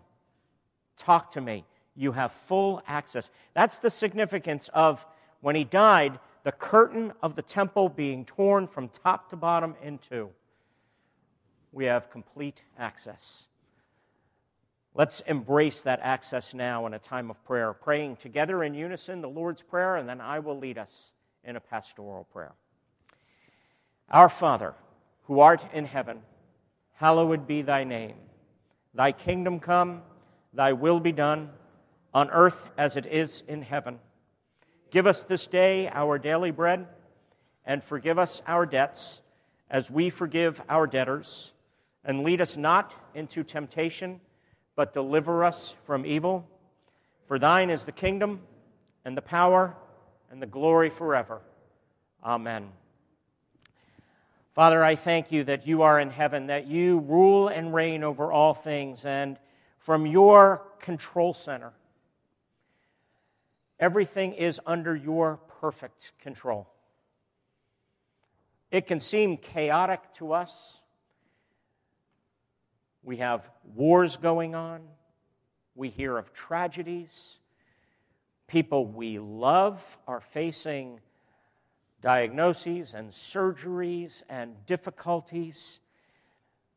talk 0.98 1.31
to 1.33 1.40
me 1.40 1.64
you 1.94 2.11
have 2.11 2.33
full 2.33 2.83
access. 2.88 3.31
That's 3.55 3.79
the 3.79 3.90
significance 3.90 4.68
of 4.75 5.07
when 5.42 5.55
he 5.57 5.62
died, 5.62 6.18
the 6.42 6.51
curtain 6.53 7.12
of 7.22 7.37
the 7.37 7.42
temple 7.42 7.88
being 7.88 8.25
torn 8.25 8.66
from 8.66 8.88
top 8.88 9.31
to 9.31 9.37
bottom 9.37 9.77
in 9.83 9.98
two. 9.98 10.31
We 11.70 11.85
have 11.85 12.11
complete 12.11 12.62
access. 12.79 13.46
Let's 14.94 15.20
embrace 15.20 15.81
that 15.83 16.00
access 16.02 16.52
now 16.52 16.85
in 16.87 16.92
a 16.92 16.98
time 16.98 17.31
of 17.31 17.42
prayer, 17.44 17.72
praying 17.72 18.16
together 18.16 18.62
in 18.62 18.74
unison 18.74 19.22
the 19.22 19.28
Lord's 19.28 19.62
Prayer, 19.62 19.96
and 19.96 20.07
then 20.07 20.20
I 20.20 20.40
will 20.40 20.59
lead 20.59 20.76
us 20.76 21.12
in 21.44 21.57
a 21.57 21.61
pastoral 21.61 22.24
prayer. 22.33 22.52
Our 24.11 24.28
Father, 24.28 24.74
who 25.24 25.40
art 25.40 25.64
in 25.72 25.87
heaven, 25.87 26.20
hallowed 26.94 27.46
be 27.46 27.62
thy 27.62 27.85
name. 27.85 28.16
Thy 28.92 29.12
kingdom 29.12 29.61
come, 29.61 30.02
thy 30.52 30.74
will 30.74 31.00
be 31.00 31.12
done 31.12 31.48
on 32.12 32.28
earth 32.31 32.70
as 32.76 32.96
it 32.96 33.07
is 33.07 33.42
in 33.48 33.62
heaven. 33.62 33.98
Give 34.90 35.07
us 35.07 35.24
this 35.24 35.46
day 35.46 35.88
our 35.88 36.18
daily 36.18 36.50
bread, 36.50 36.87
and 37.64 37.83
forgive 37.83 38.18
us 38.18 38.42
our 38.46 38.66
debts 38.66 39.22
as 39.70 39.90
we 39.90 40.11
forgive 40.11 40.61
our 40.68 40.87
debtors. 40.87 41.52
And 42.05 42.24
lead 42.24 42.42
us 42.42 42.59
not 42.59 42.92
into 43.14 43.42
temptation, 43.42 44.20
but 44.76 44.92
deliver 44.92 45.44
us 45.44 45.74
from 45.87 46.06
evil. 46.06 46.48
For 47.26 47.38
thine 47.38 47.70
is 47.70 47.85
the 47.85 47.92
kingdom, 47.92 48.40
and 49.04 49.16
the 49.16 49.22
power, 49.22 49.74
and 50.30 50.40
the 50.40 50.46
glory 50.46 50.90
forever. 50.90 51.40
Amen. 52.24 52.68
Father, 54.54 54.82
I 54.85 54.96
thank 54.96 55.32
you 55.32 55.44
that 55.44 55.66
you 55.66 55.82
are 55.82 55.98
in 55.98 56.11
heaven, 56.11 56.46
that 56.48 56.66
you 56.66 56.98
rule 57.00 57.48
and 57.48 57.74
reign 57.74 58.04
over 58.04 58.30
all 58.32 58.54
things, 58.54 59.04
and 59.04 59.38
from 59.78 60.06
your 60.06 60.62
control 60.80 61.35
center, 61.35 61.72
Everything 63.82 64.35
is 64.35 64.61
under 64.64 64.94
your 64.94 65.40
perfect 65.61 66.12
control. 66.20 66.68
It 68.70 68.87
can 68.87 69.00
seem 69.00 69.37
chaotic 69.37 70.00
to 70.18 70.35
us. 70.35 70.78
We 73.03 73.19
have 73.19 73.49
wars 73.75 74.17
going 74.17 74.55
on. 74.55 74.83
We 75.75 75.88
hear 75.88 76.17
of 76.17 76.33
tragedies. 76.33 77.38
People 78.47 78.87
we 78.87 79.19
love 79.19 79.81
are 80.07 80.21
facing 80.21 81.01
diagnoses 82.01 82.95
and 82.95 83.11
surgeries 83.11 84.23
and 84.29 84.55
difficulties. 84.67 85.79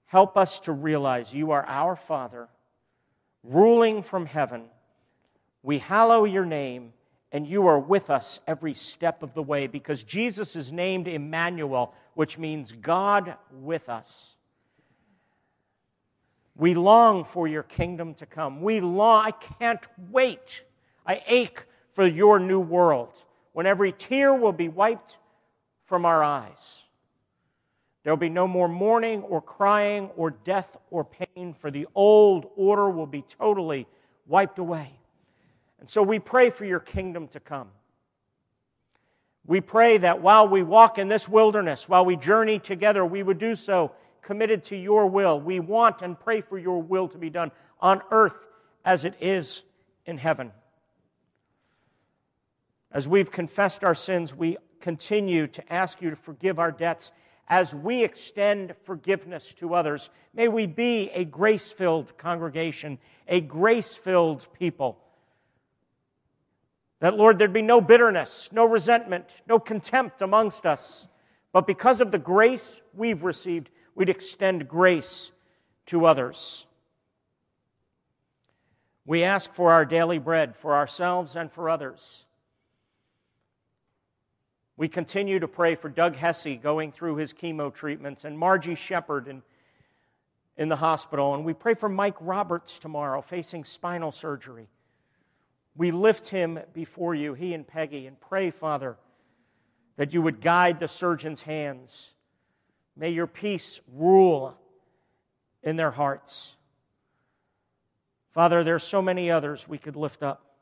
Help 0.05 0.37
us 0.37 0.59
to 0.61 0.71
realize 0.71 1.33
you 1.33 1.51
are 1.51 1.65
our 1.65 1.95
Father, 1.95 2.47
ruling 3.43 4.03
from 4.03 4.25
heaven 4.25 4.65
we 5.65 5.79
hallow 5.79 6.25
your 6.25 6.45
name, 6.45 6.93
and 7.31 7.47
you 7.47 7.65
are 7.65 7.79
with 7.79 8.11
us 8.11 8.39
every 8.45 8.75
step 8.75 9.23
of 9.23 9.33
the 9.33 9.41
way 9.41 9.65
because 9.65 10.03
Jesus 10.03 10.55
is 10.55 10.71
named 10.71 11.07
Emmanuel, 11.07 11.91
which 12.13 12.37
means 12.37 12.71
God 12.71 13.33
with 13.51 13.89
us. 13.89 14.34
We 16.55 16.73
long 16.73 17.25
for 17.25 17.47
your 17.47 17.63
kingdom 17.63 18.13
to 18.15 18.25
come. 18.25 18.61
We 18.61 18.79
long, 18.79 19.25
I 19.25 19.31
can't 19.31 19.85
wait. 20.09 20.61
I 21.05 21.21
ache 21.27 21.65
for 21.93 22.07
your 22.07 22.39
new 22.39 22.59
world 22.59 23.13
when 23.53 23.65
every 23.65 23.91
tear 23.91 24.33
will 24.33 24.53
be 24.53 24.69
wiped 24.69 25.17
from 25.85 26.05
our 26.05 26.23
eyes. 26.23 26.83
There 28.03 28.13
will 28.13 28.17
be 28.17 28.29
no 28.29 28.47
more 28.47 28.67
mourning 28.67 29.23
or 29.23 29.41
crying 29.41 30.09
or 30.15 30.29
death 30.29 30.77
or 30.91 31.03
pain, 31.03 31.55
for 31.59 31.71
the 31.71 31.87
old 31.95 32.47
order 32.55 32.89
will 32.89 33.07
be 33.07 33.23
totally 33.23 33.87
wiped 34.27 34.59
away. 34.59 34.91
And 35.79 35.89
so 35.89 36.03
we 36.03 36.19
pray 36.19 36.49
for 36.49 36.65
your 36.65 36.79
kingdom 36.79 37.27
to 37.29 37.39
come. 37.39 37.69
We 39.47 39.61
pray 39.61 39.97
that 39.97 40.21
while 40.21 40.47
we 40.47 40.63
walk 40.63 40.97
in 40.97 41.07
this 41.07 41.27
wilderness, 41.27 41.87
while 41.89 42.05
we 42.05 42.15
journey 42.15 42.59
together, 42.59 43.05
we 43.05 43.21
would 43.21 43.37
do 43.37 43.55
so 43.55 43.91
committed 44.25 44.63
to 44.65 44.75
your 44.75 45.07
will. 45.07 45.39
We 45.39 45.59
want 45.59 46.01
and 46.01 46.19
pray 46.19 46.41
for 46.41 46.57
your 46.57 46.81
will 46.81 47.07
to 47.09 47.17
be 47.17 47.29
done 47.29 47.51
on 47.79 48.01
earth 48.11 48.37
as 48.83 49.05
it 49.05 49.13
is 49.21 49.63
in 50.05 50.17
heaven. 50.17 50.51
As 52.91 53.07
we've 53.07 53.31
confessed 53.31 53.83
our 53.83 53.95
sins, 53.95 54.33
we 54.33 54.57
continue 54.81 55.47
to 55.47 55.73
ask 55.73 56.01
you 56.01 56.09
to 56.09 56.15
forgive 56.15 56.59
our 56.59 56.71
debts 56.71 57.11
as 57.47 57.75
we 57.75 58.03
extend 58.03 58.73
forgiveness 58.85 59.53
to 59.55 59.75
others. 59.75 60.09
May 60.33 60.47
we 60.47 60.65
be 60.65 61.11
a 61.13 61.23
grace 61.23 61.71
filled 61.71 62.17
congregation, 62.17 62.97
a 63.27 63.41
grace 63.41 63.93
filled 63.93 64.47
people 64.53 64.97
that, 66.99 67.15
Lord, 67.15 67.37
there'd 67.37 67.53
be 67.53 67.61
no 67.61 67.81
bitterness, 67.81 68.49
no 68.51 68.65
resentment, 68.65 69.25
no 69.47 69.59
contempt 69.59 70.23
amongst 70.23 70.65
us. 70.65 71.07
But 71.51 71.67
because 71.67 72.01
of 72.01 72.11
the 72.11 72.17
grace 72.17 72.81
we've 72.95 73.23
received, 73.23 73.69
we'd 73.95 74.09
extend 74.09 74.67
grace 74.67 75.31
to 75.87 76.05
others. 76.05 76.65
We 79.05 79.23
ask 79.23 79.53
for 79.53 79.71
our 79.71 79.85
daily 79.85 80.19
bread 80.19 80.55
for 80.55 80.75
ourselves 80.75 81.35
and 81.35 81.51
for 81.51 81.69
others. 81.69 82.25
We 84.77 84.89
continue 84.89 85.39
to 85.39 85.47
pray 85.47 85.75
for 85.75 85.89
Doug 85.89 86.15
Hesse 86.15 86.59
going 86.61 86.91
through 86.91 87.15
his 87.15 87.33
chemo 87.33 87.73
treatments 87.73 88.25
and 88.25 88.37
Margie 88.37 88.75
Shepard 88.75 89.27
in, 89.27 89.41
in 90.57 90.67
the 90.67 90.75
hospital. 90.75 91.33
And 91.33 91.45
we 91.45 91.53
pray 91.53 91.75
for 91.75 91.87
Mike 91.87 92.17
Roberts 92.19 92.77
tomorrow 92.77 93.21
facing 93.21 93.63
spinal 93.63 94.11
surgery. 94.11 94.67
We 95.77 95.91
lift 95.91 96.27
him 96.27 96.59
before 96.73 97.15
you, 97.15 97.33
he 97.35 97.53
and 97.53 97.65
Peggy, 97.65 98.07
and 98.07 98.19
pray, 98.19 98.49
Father, 98.49 98.97
that 99.97 100.13
you 100.13 100.21
would 100.21 100.41
guide 100.41 100.79
the 100.79 100.87
surgeon's 100.87 101.41
hands. 101.41 102.14
May 102.97 103.09
your 103.09 103.27
peace 103.27 103.81
rule 103.93 104.57
in 105.63 105.75
their 105.75 105.91
hearts. 105.91 106.55
Father, 108.31 108.63
there 108.63 108.75
are 108.75 108.79
so 108.79 109.01
many 109.01 109.31
others 109.31 109.67
we 109.67 109.77
could 109.77 109.95
lift 109.95 110.23
up. 110.23 110.55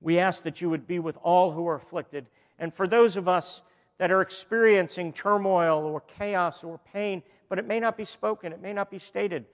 We 0.00 0.18
ask 0.18 0.42
that 0.42 0.60
you 0.60 0.68
would 0.70 0.86
be 0.86 0.98
with 0.98 1.16
all 1.22 1.52
who 1.52 1.66
are 1.66 1.76
afflicted. 1.76 2.26
And 2.58 2.72
for 2.72 2.86
those 2.86 3.16
of 3.16 3.28
us 3.28 3.62
that 3.98 4.10
are 4.10 4.20
experiencing 4.20 5.12
turmoil 5.12 5.84
or 5.84 6.00
chaos 6.00 6.64
or 6.64 6.80
pain, 6.92 7.22
but 7.48 7.58
it 7.58 7.66
may 7.66 7.80
not 7.80 7.96
be 7.96 8.04
spoken, 8.04 8.52
it 8.52 8.60
may 8.60 8.72
not 8.72 8.90
be 8.90 8.98
stated. 8.98 9.46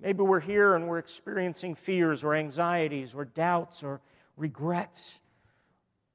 Maybe 0.00 0.22
we're 0.22 0.40
here 0.40 0.74
and 0.74 0.88
we're 0.88 0.98
experiencing 0.98 1.74
fears 1.74 2.24
or 2.24 2.34
anxieties 2.34 3.14
or 3.14 3.24
doubts 3.24 3.82
or 3.82 4.00
regrets. 4.36 5.18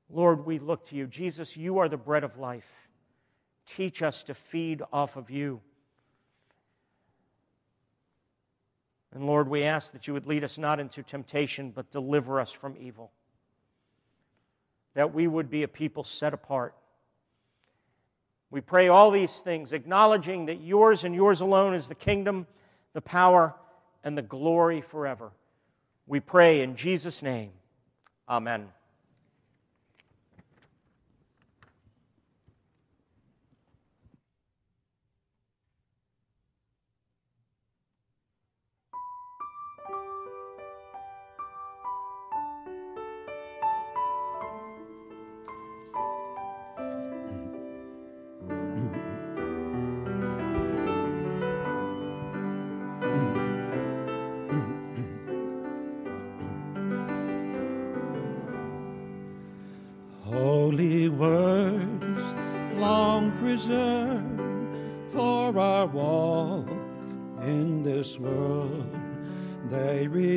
Lord, 0.09 0.45
we 0.45 0.59
look 0.59 0.87
to 0.89 0.95
you. 0.95 1.07
Jesus, 1.07 1.55
you 1.55 1.79
are 1.79 1.89
the 1.89 1.97
bread 1.97 2.23
of 2.23 2.37
life. 2.37 2.78
Teach 3.75 4.01
us 4.01 4.23
to 4.23 4.33
feed 4.33 4.81
off 4.91 5.15
of 5.15 5.29
you. 5.29 5.61
And 9.13 9.25
Lord, 9.25 9.47
we 9.47 9.63
ask 9.63 9.91
that 9.93 10.07
you 10.07 10.13
would 10.13 10.27
lead 10.27 10.43
us 10.43 10.57
not 10.57 10.79
into 10.79 11.01
temptation, 11.01 11.71
but 11.71 11.91
deliver 11.91 12.39
us 12.39 12.51
from 12.51 12.75
evil. 12.79 13.11
That 14.93 15.13
we 15.13 15.27
would 15.27 15.49
be 15.49 15.63
a 15.63 15.67
people 15.67 16.03
set 16.03 16.33
apart. 16.33 16.75
We 18.51 18.61
pray 18.61 18.87
all 18.87 19.11
these 19.11 19.33
things, 19.39 19.73
acknowledging 19.73 20.47
that 20.47 20.61
yours 20.61 21.03
and 21.03 21.13
yours 21.13 21.41
alone 21.41 21.73
is 21.73 21.87
the 21.87 21.95
kingdom, 21.95 22.47
the 22.93 23.01
power, 23.01 23.55
and 24.03 24.17
the 24.17 24.23
glory 24.23 24.81
forever. 24.81 25.31
We 26.07 26.19
pray 26.19 26.61
in 26.61 26.75
Jesus' 26.75 27.21
name. 27.21 27.51
Amen. 28.27 28.69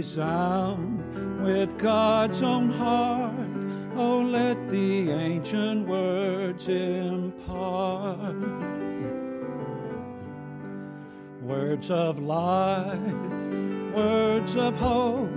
Resound 0.03 1.43
with 1.43 1.79
God's 1.79 2.43
own 2.43 2.71
heart. 2.71 3.33
Oh, 3.97 4.21
let 4.21 4.69
the 4.69 5.11
ancient 5.11 5.87
words 5.87 6.69
impart 6.69 8.35
words 11.43 11.91
of 11.91 12.19
life, 12.19 12.99
words 13.95 14.57
of 14.57 14.77
hope. 14.77 15.31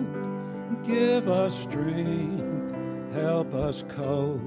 Give 0.83 1.27
us 1.27 1.63
strength, 1.63 2.73
help 3.13 3.53
us 3.53 3.83
cope 3.89 4.41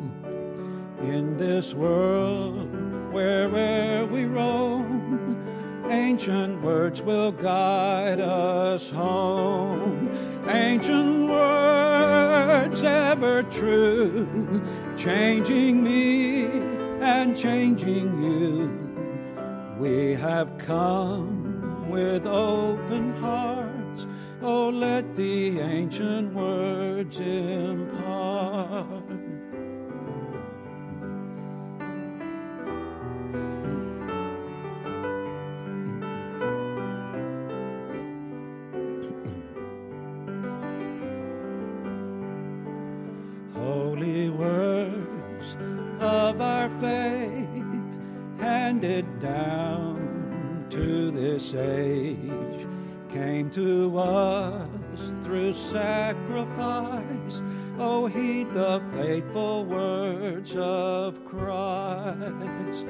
in 1.00 1.36
this 1.36 1.74
world 1.74 2.77
wherever 3.10 4.06
we 4.06 4.24
roam 4.24 5.18
Ancient 5.90 6.60
words 6.60 7.00
will 7.00 7.32
guide 7.32 8.20
us 8.20 8.90
home. 8.90 10.10
Ancient 10.46 11.30
words 11.30 12.82
ever 12.82 13.42
true, 13.44 14.60
changing 14.98 15.82
me 15.82 16.44
and 17.00 17.34
changing 17.34 18.22
you. 18.22 18.70
We 19.78 20.12
have 20.12 20.58
come 20.58 21.88
with 21.88 22.26
open 22.26 23.16
hearts. 23.16 24.06
Oh, 24.42 24.68
let 24.68 25.16
the 25.16 25.58
ancient 25.58 26.34
words 26.34 27.18
impart. 27.18 29.17
To 51.50 51.56
this 51.56 51.66
age 51.66 52.66
came 53.10 53.50
to 53.50 53.98
us 53.98 55.12
through 55.22 55.54
sacrifice. 55.54 57.42
Oh, 57.78 58.06
heed 58.06 58.52
the 58.52 58.82
faithful 58.92 59.64
words 59.64 60.54
of 60.56 61.24
Christ. 61.24 62.86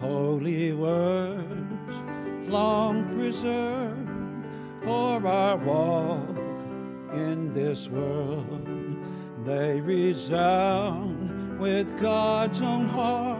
Holy 0.00 0.72
words, 0.72 1.94
long 2.48 3.04
preserved 3.14 4.44
for 4.82 5.26
our 5.26 5.56
walk 5.56 6.36
in 7.14 7.52
this 7.54 7.88
world, 7.88 8.66
they 9.44 9.80
resound 9.80 11.58
with 11.58 11.98
God's 12.00 12.62
own 12.62 12.88
heart. 12.88 13.39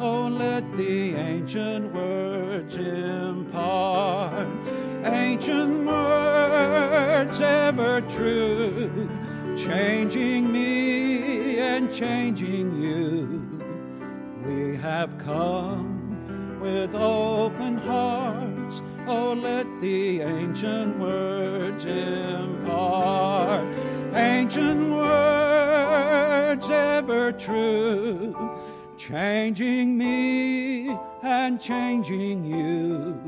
Oh, 0.00 0.28
let 0.28 0.72
the 0.74 1.16
ancient 1.16 1.92
words 1.92 2.76
impart. 2.76 4.46
Ancient 5.04 5.86
words 5.86 7.40
ever 7.40 8.00
true, 8.02 9.10
changing 9.56 10.52
me 10.52 11.58
and 11.58 11.92
changing 11.92 12.80
you. 12.80 13.42
We 14.46 14.76
have 14.76 15.18
come 15.18 16.60
with 16.60 16.94
open 16.94 17.78
hearts. 17.78 18.82
Oh, 19.06 19.32
let 19.32 19.66
the 19.80 20.20
ancient 20.20 20.96
words 20.98 21.84
impart. 21.84 23.66
Ancient 24.14 24.90
words 24.90 26.70
ever 26.70 27.32
true, 27.32 28.34
changing 29.08 29.96
me 29.96 30.94
and 31.22 31.58
changing 31.58 32.44
you. 32.44 33.18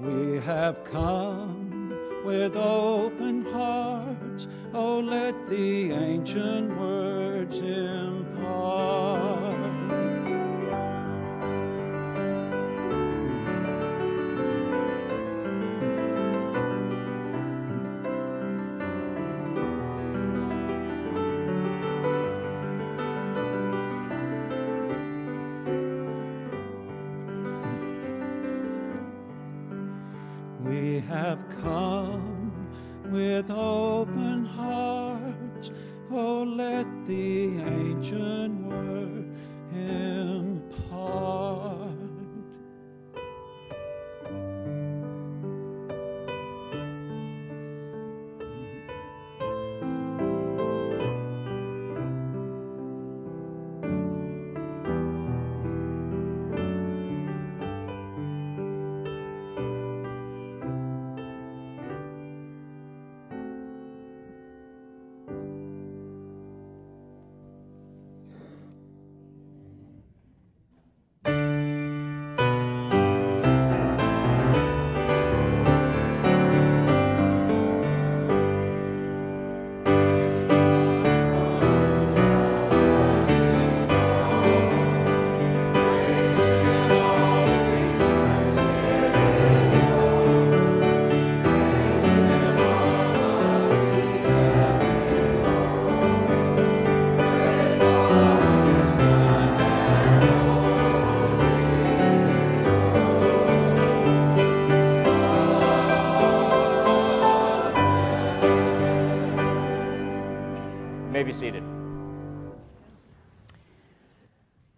We 0.00 0.38
have 0.38 0.84
come 0.84 1.92
with 2.24 2.54
open 2.54 3.44
hearts. 3.46 4.46
Oh, 4.72 5.00
let 5.00 5.48
the 5.48 5.90
ancient 5.90 6.78
words 6.78 7.58
impart. 7.58 9.43
Have 31.34 31.62
come 31.62 32.52
with 33.10 33.50
open 33.50 34.44
hearts. 34.44 35.72
Oh, 36.08 36.44
let 36.44 36.86
the 37.06 37.58
ancient 37.58 38.62
word 38.62 39.34
impart. 39.72 41.43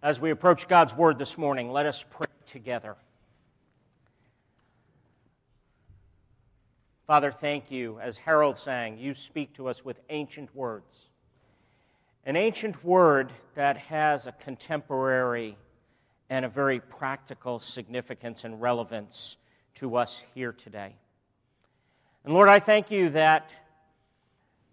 As 0.07 0.21
we 0.21 0.31
approach 0.31 0.69
God's 0.69 0.95
Word 0.95 1.19
this 1.19 1.37
morning, 1.37 1.69
let 1.69 1.85
us 1.85 2.05
pray 2.09 2.27
together. 2.49 2.95
Father, 7.05 7.29
thank 7.29 7.69
you. 7.69 7.99
As 7.99 8.17
Harold 8.17 8.57
sang, 8.57 8.97
you 8.97 9.13
speak 9.13 9.53
to 9.55 9.67
us 9.67 9.83
with 9.83 9.99
ancient 10.09 10.55
words. 10.55 11.09
An 12.25 12.37
ancient 12.37 12.81
word 12.85 13.33
that 13.55 13.75
has 13.75 14.27
a 14.27 14.31
contemporary 14.31 15.57
and 16.29 16.45
a 16.45 16.49
very 16.49 16.79
practical 16.79 17.59
significance 17.59 18.45
and 18.45 18.61
relevance 18.61 19.35
to 19.75 19.97
us 19.97 20.23
here 20.33 20.53
today. 20.53 20.95
And 22.23 22.33
Lord, 22.33 22.47
I 22.47 22.59
thank 22.59 22.91
you 22.91 23.09
that 23.09 23.49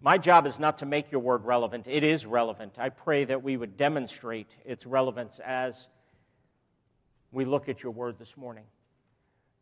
my 0.05 0.19
job 0.19 0.45
is 0.45 0.59
not 0.59 0.77
to 0.77 0.85
make 0.85 1.11
your 1.11 1.19
word 1.19 1.45
relevant. 1.45 1.87
It 1.87 2.03
is 2.03 2.27
relevant. 2.27 2.75
I 2.77 2.89
pray 2.89 3.25
that 3.25 3.41
we 3.41 3.57
would 3.57 3.75
demonstrate 3.75 4.45
its 4.63 4.85
relevance 4.85 5.39
as 5.43 5.87
we 7.31 7.43
look 7.43 7.69
at 7.69 7.81
your 7.81 7.91
word 7.91 8.19
this 8.19 8.37
morning. 8.37 8.65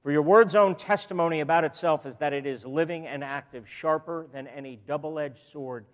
For 0.04 0.12
your 0.12 0.22
word's 0.22 0.54
own 0.54 0.76
testimony 0.76 1.40
about 1.40 1.64
itself 1.64 2.06
is 2.06 2.18
that 2.18 2.34
it 2.34 2.46
is 2.46 2.66
living 2.66 3.08
and 3.08 3.24
active, 3.24 3.70
sharper 3.70 4.28
than 4.34 4.48
any 4.48 4.78
double 4.86 5.18
edged 5.18 5.40
sword. 5.54 5.86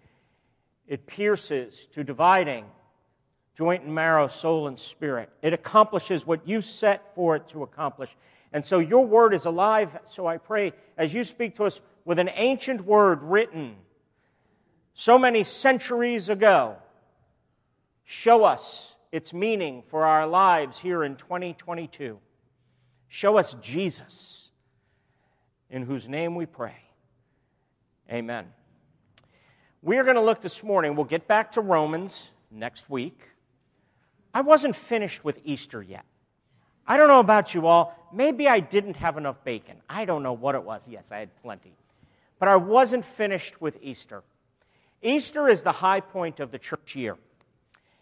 It 0.88 1.06
pierces 1.06 1.88
to 1.93 2.04
dividing 2.04 2.66
joint 3.56 3.84
and 3.84 3.93
marrow, 3.93 4.30
soul 4.30 4.68
and 4.68 4.80
spirit. 4.80 5.30
It 5.43 5.54
accomplishes 5.54 6.26
what 6.26 6.47
you 6.47 6.62
set 6.62 7.14
for 7.14 7.36
it 7.36 7.47
to 7.50 7.62
accomplish. 7.62 8.10
And 8.52 8.66
so 8.66 8.80
your 8.80 9.06
word 9.06 9.36
is 9.36 9.45
alive. 9.45 9.95
So 10.10 10.26
I 10.26 10.38
pray 10.38 10.74
as 10.97 11.14
you 11.14 11.24
speak 11.24 11.58
to 11.58 11.66
us 11.66 11.82
with 12.04 12.18
an 12.18 12.32
ancient 12.34 12.82
word 12.82 13.22
written 13.22 13.76
so 15.00 15.18
many 15.18 15.45
centuries 15.45 16.28
ago, 16.28 16.76
show 18.04 18.43
us 18.43 18.95
its 19.14 19.32
meaning 19.32 19.82
for 19.88 20.06
our 20.06 20.28
lives 20.28 20.78
here 20.78 21.06
in 21.06 21.16
2022. 21.16 22.20
Show 23.08 23.38
us 23.38 23.56
Jesus, 23.62 24.52
in 25.70 25.84
whose 25.84 26.10
name 26.10 26.36
we 26.36 26.45
pray. 26.45 26.76
Amen. 28.12 28.47
We 29.82 29.95
are 29.95 30.04
going 30.04 30.18
to 30.18 30.22
look 30.22 30.41
this 30.41 30.64
morning, 30.64 30.97
we'll 30.97 31.06
get 31.06 31.30
back 31.30 31.54
to 31.54 31.62
Romans 31.62 32.32
next 32.52 32.89
week. 32.89 33.22
I 34.34 34.41
wasn't 34.41 34.76
finished 34.76 35.24
with 35.24 35.39
Easter 35.45 35.82
yet. 35.82 36.04
I 36.86 36.97
don't 36.97 37.08
know 37.08 37.22
about 37.22 37.54
you 37.54 37.68
all. 37.68 37.95
Maybe 38.14 38.50
I 38.50 38.60
didn't 38.60 38.97
have 38.97 39.16
enough 39.16 39.45
bacon. 39.45 39.78
I 39.89 40.04
don't 40.04 40.24
know 40.24 40.34
what 40.34 40.56
it 40.56 40.64
was. 40.64 40.86
Yes, 40.89 41.10
I 41.10 41.20
had 41.20 41.34
plenty. 41.41 41.72
But 42.38 42.50
I 42.50 42.58
wasn't 42.58 43.06
finished 43.06 43.62
with 43.62 43.78
Easter. 43.82 44.24
Easter 45.02 45.47
is 45.47 45.64
the 45.64 45.72
high 45.72 46.02
point 46.02 46.39
of 46.39 46.52
the 46.52 46.60
church 46.60 46.95
year. 46.95 47.18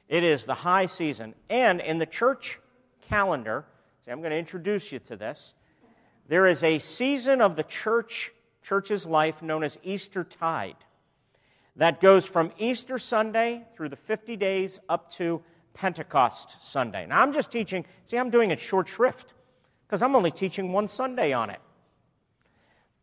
It 0.07 0.23
is 0.23 0.45
the 0.45 0.53
high 0.53 0.85
season. 0.85 1.35
And 1.49 1.81
in 1.81 1.97
the 1.99 2.05
church 2.05 2.59
calendar, 3.01 3.65
See, 4.07 4.11
I'm 4.11 4.21
going 4.21 4.31
to 4.31 4.37
introduce 4.37 4.93
you 4.93 4.99
to 4.99 5.17
this. 5.17 5.53
There 6.29 6.47
is 6.47 6.63
a 6.63 6.79
season 6.79 7.41
of 7.41 7.57
the 7.57 7.63
church, 7.63 8.31
church's 8.63 9.05
life 9.05 9.41
known 9.41 9.65
as 9.65 9.77
Easter 9.83 10.23
Tide 10.23 10.77
that 11.75 11.99
goes 11.99 12.25
from 12.25 12.53
Easter 12.57 12.97
Sunday 12.97 13.65
through 13.75 13.89
the 13.89 13.97
50 13.97 14.37
days 14.37 14.79
up 14.87 15.11
to 15.15 15.41
Pentecost 15.73 16.55
Sunday. 16.65 17.05
Now, 17.05 17.21
I'm 17.21 17.33
just 17.33 17.51
teaching, 17.51 17.83
see, 18.05 18.15
I'm 18.15 18.29
doing 18.29 18.51
it 18.51 18.61
short 18.61 18.87
shrift 18.87 19.33
because 19.85 20.01
I'm 20.01 20.15
only 20.15 20.31
teaching 20.31 20.71
one 20.71 20.87
Sunday 20.87 21.33
on 21.33 21.49
it. 21.49 21.59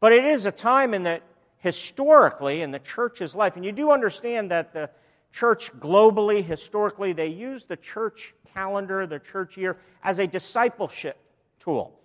But 0.00 0.14
it 0.14 0.24
is 0.24 0.46
a 0.46 0.52
time 0.52 0.94
in 0.94 1.02
that 1.02 1.22
historically 1.64 2.60
in 2.60 2.70
the 2.70 2.78
church's 2.78 3.34
life, 3.34 3.56
and 3.56 3.64
you 3.64 3.72
do 3.72 3.90
understand 3.90 4.50
that 4.50 4.74
the 4.74 4.90
church 5.32 5.72
globally, 5.80 6.44
historically, 6.44 7.14
they 7.14 7.28
use 7.28 7.64
the 7.64 7.76
church 7.78 8.34
calendar, 8.52 9.06
the 9.06 9.18
church 9.18 9.56
year, 9.56 9.78
as 10.02 10.18
a 10.18 10.26
discipleship 10.26 11.16
tool. 11.58 11.98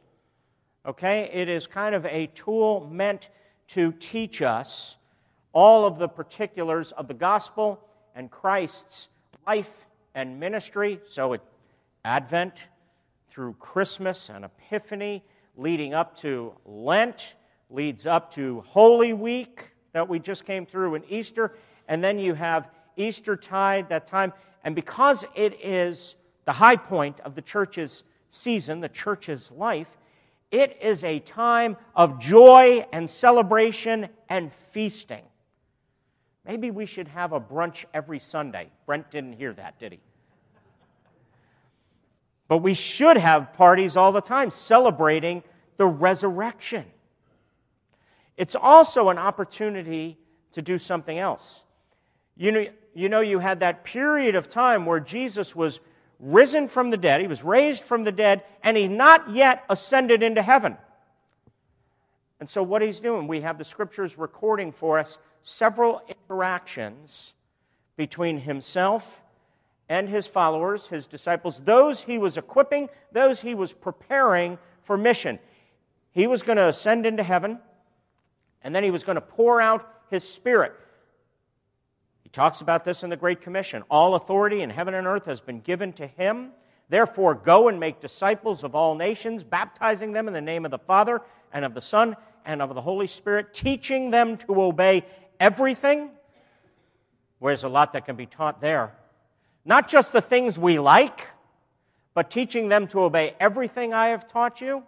Okay? 0.85 1.29
It 1.33 1.49
is 1.49 1.67
kind 1.67 1.93
of 1.93 2.05
a 2.05 2.27
tool 2.27 2.87
meant 2.89 3.27
to 3.67 3.91
teach 3.99 4.41
us 4.41 4.95
all 5.51 5.85
of 5.85 5.99
the 5.99 6.07
particulars 6.07 6.93
of 6.93 7.09
the 7.09 7.13
gospel 7.13 7.81
and 8.15 8.31
Christ's 8.31 9.09
life 9.45 9.87
and 10.15 10.39
ministry. 10.39 11.01
So, 11.09 11.33
it, 11.33 11.41
Advent 12.05 12.53
through 13.29 13.55
Christmas 13.59 14.29
and 14.29 14.45
Epiphany, 14.45 15.21
leading 15.57 15.93
up 15.93 16.15
to 16.19 16.53
Lent, 16.65 17.35
leads 17.69 18.05
up 18.05 18.33
to 18.33 18.63
Holy 18.67 19.13
Week 19.13 19.69
that 19.93 20.07
we 20.07 20.19
just 20.19 20.45
came 20.45 20.65
through 20.65 20.95
in 20.95 21.03
Easter, 21.05 21.55
and 21.87 22.03
then 22.03 22.19
you 22.19 22.33
have 22.33 22.69
Easter 22.97 23.35
tide, 23.35 23.89
that 23.89 24.07
time. 24.07 24.33
And 24.63 24.75
because 24.75 25.25
it 25.35 25.63
is 25.63 26.15
the 26.45 26.53
high 26.53 26.75
point 26.75 27.19
of 27.21 27.35
the 27.35 27.41
church's 27.41 28.03
season, 28.29 28.79
the 28.81 28.89
church's 28.89 29.51
life, 29.51 29.97
it 30.51 30.77
is 30.81 31.03
a 31.03 31.19
time 31.19 31.77
of 31.95 32.19
joy 32.19 32.85
and 32.91 33.09
celebration 33.09 34.09
and 34.29 34.51
feasting. 34.51 35.23
Maybe 36.45 36.71
we 36.71 36.87
should 36.87 37.07
have 37.09 37.33
a 37.33 37.39
brunch 37.39 37.85
every 37.93 38.19
Sunday. 38.19 38.69
Brent 38.87 39.11
didn't 39.11 39.33
hear 39.33 39.53
that, 39.53 39.79
did 39.79 39.91
he? 39.91 39.99
But 42.47 42.57
we 42.57 42.73
should 42.73 43.17
have 43.17 43.53
parties 43.53 43.95
all 43.95 44.11
the 44.11 44.21
time 44.21 44.49
celebrating 44.49 45.43
the 45.77 45.85
resurrection. 45.85 46.85
It's 48.39 48.55
also 48.55 49.09
an 49.09 49.17
opportunity 49.17 50.17
to 50.53 50.61
do 50.61 50.77
something 50.77 51.19
else. 51.19 51.61
You 52.37 52.53
know, 52.53 52.65
you 52.95 53.09
know, 53.09 53.19
you 53.19 53.39
had 53.39 53.59
that 53.59 53.83
period 53.83 54.35
of 54.35 54.47
time 54.47 54.85
where 54.85 55.01
Jesus 55.01 55.53
was 55.53 55.81
risen 56.19 56.69
from 56.69 56.89
the 56.89 56.95
dead, 56.95 57.19
he 57.19 57.27
was 57.27 57.43
raised 57.43 57.83
from 57.83 58.05
the 58.05 58.13
dead, 58.13 58.43
and 58.63 58.77
he's 58.77 58.89
not 58.89 59.29
yet 59.29 59.65
ascended 59.69 60.23
into 60.23 60.41
heaven. 60.41 60.77
And 62.39 62.49
so, 62.49 62.63
what 62.63 62.81
he's 62.81 63.01
doing, 63.01 63.27
we 63.27 63.41
have 63.41 63.57
the 63.57 63.65
scriptures 63.65 64.17
recording 64.17 64.71
for 64.71 64.97
us 64.97 65.17
several 65.41 66.01
interactions 66.07 67.33
between 67.97 68.39
himself 68.39 69.21
and 69.89 70.07
his 70.07 70.27
followers, 70.27 70.87
his 70.87 71.07
disciples, 71.07 71.59
those 71.65 72.03
he 72.03 72.17
was 72.17 72.37
equipping, 72.37 72.87
those 73.11 73.41
he 73.41 73.53
was 73.53 73.73
preparing 73.73 74.57
for 74.83 74.97
mission. 74.97 75.39
He 76.11 76.25
was 76.25 76.41
going 76.41 76.57
to 76.57 76.69
ascend 76.69 77.05
into 77.05 77.23
heaven, 77.23 77.59
and 78.63 78.75
then 78.75 78.83
he 78.83 78.91
was 78.91 79.03
going 79.03 79.15
to 79.15 79.21
pour 79.21 79.61
out 79.61 79.91
his 80.09 80.27
spirit. 80.27 80.73
He 82.23 82.29
talks 82.29 82.61
about 82.61 82.85
this 82.85 83.03
in 83.03 83.09
the 83.09 83.17
Great 83.17 83.41
Commission. 83.41 83.83
All 83.89 84.15
authority 84.15 84.61
in 84.61 84.69
heaven 84.69 84.93
and 84.93 85.07
earth 85.07 85.25
has 85.25 85.41
been 85.41 85.61
given 85.61 85.93
to 85.93 86.07
him. 86.07 86.51
Therefore, 86.89 87.35
go 87.35 87.67
and 87.67 87.79
make 87.79 88.01
disciples 88.01 88.63
of 88.63 88.75
all 88.75 88.95
nations, 88.95 89.43
baptizing 89.43 90.11
them 90.11 90.27
in 90.27 90.33
the 90.33 90.41
name 90.41 90.65
of 90.65 90.71
the 90.71 90.79
Father 90.79 91.21
and 91.53 91.63
of 91.63 91.73
the 91.73 91.81
Son 91.81 92.15
and 92.45 92.61
of 92.61 92.73
the 92.73 92.81
Holy 92.81 93.07
Spirit, 93.07 93.53
teaching 93.53 94.11
them 94.11 94.37
to 94.37 94.61
obey 94.61 95.05
everything. 95.39 96.09
Where's 97.39 97.63
a 97.63 97.69
lot 97.69 97.93
that 97.93 98.05
can 98.05 98.15
be 98.15 98.25
taught 98.25 98.59
there. 98.59 98.93
Not 99.65 99.87
just 99.87 100.13
the 100.13 100.21
things 100.21 100.57
we 100.57 100.79
like, 100.79 101.27
but 102.13 102.29
teaching 102.29 102.69
them 102.69 102.87
to 102.87 103.01
obey 103.01 103.35
everything 103.39 103.93
I 103.93 104.07
have 104.09 104.27
taught 104.27 104.61
you. 104.61 104.83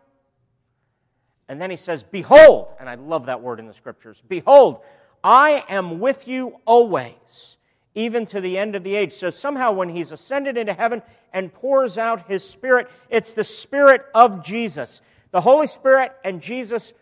And 1.52 1.60
then 1.60 1.70
he 1.70 1.76
says, 1.76 2.02
Behold, 2.02 2.72
and 2.80 2.90
I 2.90 2.96
love 2.96 3.26
that 3.26 3.42
word 3.42 3.60
in 3.60 3.68
the 3.68 3.74
scriptures, 3.74 4.24
behold, 4.30 4.80
I 5.22 5.66
am 5.68 6.00
with 6.00 6.26
you 6.26 6.56
always, 6.64 7.58
even 7.94 8.26
to 8.28 8.40
the 8.40 8.58
end 8.58 8.78
of 8.78 8.86
the 8.86 8.96
age. 8.96 9.12
So 9.12 9.30
somehow, 9.32 9.74
when 9.74 9.90
he's 9.90 10.14
ascended 10.14 10.56
into 10.56 10.72
heaven 10.72 11.02
and 11.34 11.54
pours 11.54 11.98
out 11.98 12.30
his 12.30 12.42
Spirit, 12.48 12.88
it's 13.10 13.34
the 13.34 13.44
Spirit 13.44 14.06
of 14.16 14.46
Jesus. 14.46 15.02
The 15.32 15.42
Holy 15.42 15.68
Spirit 15.68 16.14
and 16.24 16.42
Jesus 16.42 16.94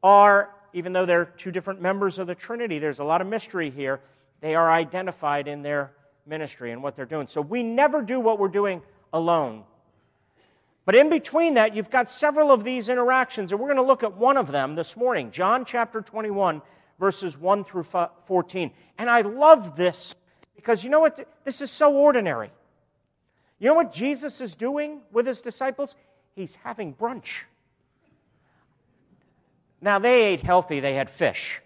are, 0.00 0.50
even 0.72 0.92
though 0.92 1.04
they're 1.04 1.24
two 1.24 1.50
different 1.50 1.82
members 1.82 2.20
of 2.20 2.28
the 2.28 2.36
Trinity, 2.36 2.78
there's 2.78 3.00
a 3.00 3.04
lot 3.04 3.20
of 3.20 3.26
mystery 3.26 3.68
here. 3.68 3.98
They 4.40 4.54
are 4.54 4.70
identified 4.70 5.48
in 5.48 5.62
their 5.62 5.90
ministry 6.24 6.70
and 6.70 6.84
what 6.84 6.94
they're 6.94 7.04
doing. 7.04 7.26
So 7.26 7.40
we 7.40 7.64
never 7.64 8.02
do 8.02 8.20
what 8.20 8.38
we're 8.38 8.46
doing 8.46 8.80
alone. 9.12 9.64
But 10.88 10.96
in 10.96 11.10
between 11.10 11.52
that, 11.52 11.76
you've 11.76 11.90
got 11.90 12.08
several 12.08 12.50
of 12.50 12.64
these 12.64 12.88
interactions, 12.88 13.52
and 13.52 13.60
we're 13.60 13.66
going 13.66 13.76
to 13.76 13.82
look 13.82 14.02
at 14.02 14.16
one 14.16 14.38
of 14.38 14.50
them 14.50 14.74
this 14.74 14.96
morning. 14.96 15.30
John 15.30 15.66
chapter 15.66 16.00
21 16.00 16.62
verses 16.98 17.36
1 17.36 17.64
through 17.64 17.84
14. 18.24 18.70
And 18.96 19.10
I 19.10 19.20
love 19.20 19.76
this 19.76 20.14
because 20.56 20.82
you 20.82 20.88
know 20.88 21.00
what? 21.00 21.28
This 21.44 21.60
is 21.60 21.70
so 21.70 21.92
ordinary. 21.92 22.50
You 23.58 23.68
know 23.68 23.74
what 23.74 23.92
Jesus 23.92 24.40
is 24.40 24.54
doing 24.54 25.02
with 25.12 25.26
his 25.26 25.42
disciples? 25.42 25.94
He's 26.34 26.54
having 26.64 26.94
brunch. 26.94 27.42
Now, 29.82 29.98
they 29.98 30.22
ate 30.24 30.40
healthy, 30.40 30.80
they 30.80 30.94
had 30.94 31.10
fish. 31.10 31.60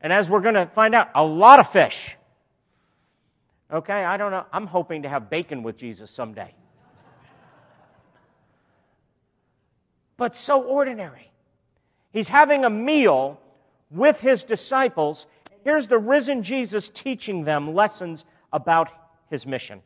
And 0.00 0.14
as 0.14 0.30
we're 0.30 0.40
going 0.40 0.54
to 0.54 0.64
find 0.64 0.94
out, 0.94 1.10
a 1.14 1.22
lot 1.22 1.60
of 1.60 1.70
fish. 1.70 2.16
Okay, 3.70 4.02
I 4.02 4.16
don't 4.16 4.30
know. 4.30 4.46
I'm 4.50 4.66
hoping 4.66 5.02
to 5.02 5.10
have 5.10 5.28
bacon 5.28 5.62
with 5.62 5.76
Jesus 5.76 6.10
someday. 6.10 6.54
But 10.16 10.36
so 10.36 10.62
ordinary. 10.62 11.30
He's 12.12 12.28
having 12.28 12.64
a 12.64 12.70
meal 12.70 13.40
with 13.90 14.20
his 14.20 14.44
disciples. 14.44 15.26
Here's 15.64 15.88
the 15.88 15.98
risen 15.98 16.42
Jesus 16.42 16.88
teaching 16.88 17.44
them 17.44 17.74
lessons 17.74 18.24
about 18.52 18.90
his 19.30 19.46
mission 19.46 19.82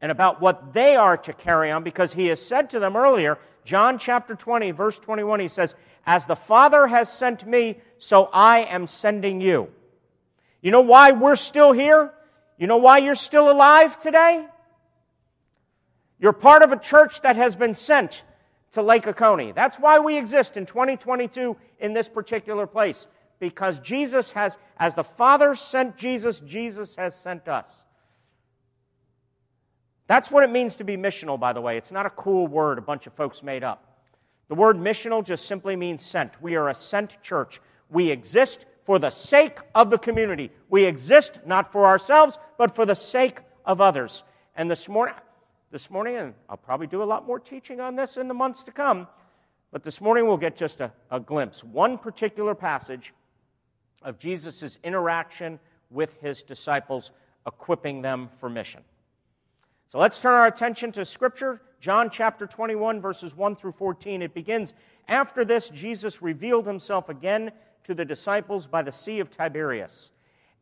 and 0.00 0.12
about 0.12 0.40
what 0.40 0.72
they 0.72 0.96
are 0.96 1.16
to 1.16 1.32
carry 1.32 1.70
on 1.70 1.82
because 1.82 2.12
he 2.12 2.26
has 2.26 2.40
said 2.40 2.70
to 2.70 2.78
them 2.78 2.96
earlier, 2.96 3.38
John 3.64 3.98
chapter 3.98 4.34
20, 4.34 4.70
verse 4.70 4.98
21, 4.98 5.40
he 5.40 5.48
says, 5.48 5.74
As 6.06 6.26
the 6.26 6.36
Father 6.36 6.86
has 6.86 7.12
sent 7.12 7.46
me, 7.46 7.78
so 7.98 8.30
I 8.32 8.60
am 8.60 8.86
sending 8.86 9.40
you. 9.40 9.68
You 10.62 10.70
know 10.70 10.80
why 10.80 11.12
we're 11.12 11.36
still 11.36 11.72
here? 11.72 12.12
You 12.58 12.66
know 12.66 12.78
why 12.78 12.98
you're 12.98 13.14
still 13.14 13.50
alive 13.50 13.98
today? 14.00 14.46
You're 16.18 16.32
part 16.32 16.62
of 16.62 16.72
a 16.72 16.78
church 16.78 17.22
that 17.22 17.36
has 17.36 17.54
been 17.54 17.74
sent 17.74 18.22
to 18.72 18.82
Lake 18.82 19.06
Oconee. 19.06 19.52
That's 19.52 19.78
why 19.78 19.98
we 19.98 20.16
exist 20.16 20.56
in 20.56 20.66
2022 20.66 21.56
in 21.80 21.92
this 21.92 22.08
particular 22.08 22.66
place. 22.66 23.06
Because 23.40 23.78
Jesus 23.80 24.30
has, 24.32 24.58
as 24.78 24.94
the 24.94 25.04
Father 25.04 25.54
sent 25.54 25.96
Jesus, 25.96 26.40
Jesus 26.40 26.96
has 26.96 27.14
sent 27.14 27.48
us. 27.48 27.70
That's 30.06 30.30
what 30.30 30.42
it 30.42 30.50
means 30.50 30.76
to 30.76 30.84
be 30.84 30.96
missional, 30.96 31.38
by 31.38 31.52
the 31.52 31.60
way. 31.60 31.76
It's 31.76 31.92
not 31.92 32.06
a 32.06 32.10
cool 32.10 32.46
word 32.46 32.78
a 32.78 32.82
bunch 32.82 33.06
of 33.06 33.12
folks 33.12 33.42
made 33.42 33.62
up. 33.62 33.84
The 34.48 34.54
word 34.54 34.78
missional 34.78 35.24
just 35.24 35.46
simply 35.46 35.76
means 35.76 36.04
sent. 36.04 36.40
We 36.42 36.56
are 36.56 36.68
a 36.68 36.74
sent 36.74 37.22
church. 37.22 37.60
We 37.90 38.10
exist 38.10 38.64
for 38.84 38.98
the 38.98 39.10
sake 39.10 39.58
of 39.74 39.90
the 39.90 39.98
community. 39.98 40.50
We 40.70 40.86
exist 40.86 41.40
not 41.44 41.70
for 41.70 41.86
ourselves, 41.86 42.38
but 42.56 42.74
for 42.74 42.86
the 42.86 42.94
sake 42.94 43.40
of 43.66 43.82
others. 43.82 44.24
And 44.56 44.70
this 44.70 44.88
morning, 44.88 45.14
this 45.70 45.90
morning, 45.90 46.16
and 46.16 46.34
I'll 46.48 46.56
probably 46.56 46.86
do 46.86 47.02
a 47.02 47.04
lot 47.04 47.26
more 47.26 47.38
teaching 47.38 47.80
on 47.80 47.94
this 47.94 48.16
in 48.16 48.28
the 48.28 48.34
months 48.34 48.62
to 48.64 48.72
come, 48.72 49.06
but 49.70 49.82
this 49.82 50.00
morning 50.00 50.26
we'll 50.26 50.38
get 50.38 50.56
just 50.56 50.80
a, 50.80 50.90
a 51.10 51.20
glimpse, 51.20 51.62
one 51.62 51.98
particular 51.98 52.54
passage 52.54 53.12
of 54.02 54.18
Jesus' 54.18 54.78
interaction 54.82 55.58
with 55.90 56.14
his 56.20 56.42
disciples, 56.42 57.10
equipping 57.46 58.00
them 58.00 58.30
for 58.38 58.48
mission. 58.48 58.82
So 59.90 59.98
let's 59.98 60.18
turn 60.18 60.34
our 60.34 60.46
attention 60.46 60.92
to 60.92 61.04
Scripture, 61.04 61.60
John 61.80 62.10
chapter 62.10 62.46
21, 62.46 63.00
verses 63.00 63.36
1 63.36 63.56
through 63.56 63.72
14. 63.72 64.22
It 64.22 64.34
begins 64.34 64.72
After 65.06 65.44
this, 65.44 65.68
Jesus 65.70 66.22
revealed 66.22 66.66
himself 66.66 67.08
again 67.08 67.52
to 67.84 67.94
the 67.94 68.04
disciples 68.04 68.66
by 68.66 68.82
the 68.82 68.92
Sea 68.92 69.20
of 69.20 69.30
Tiberias. 69.30 70.10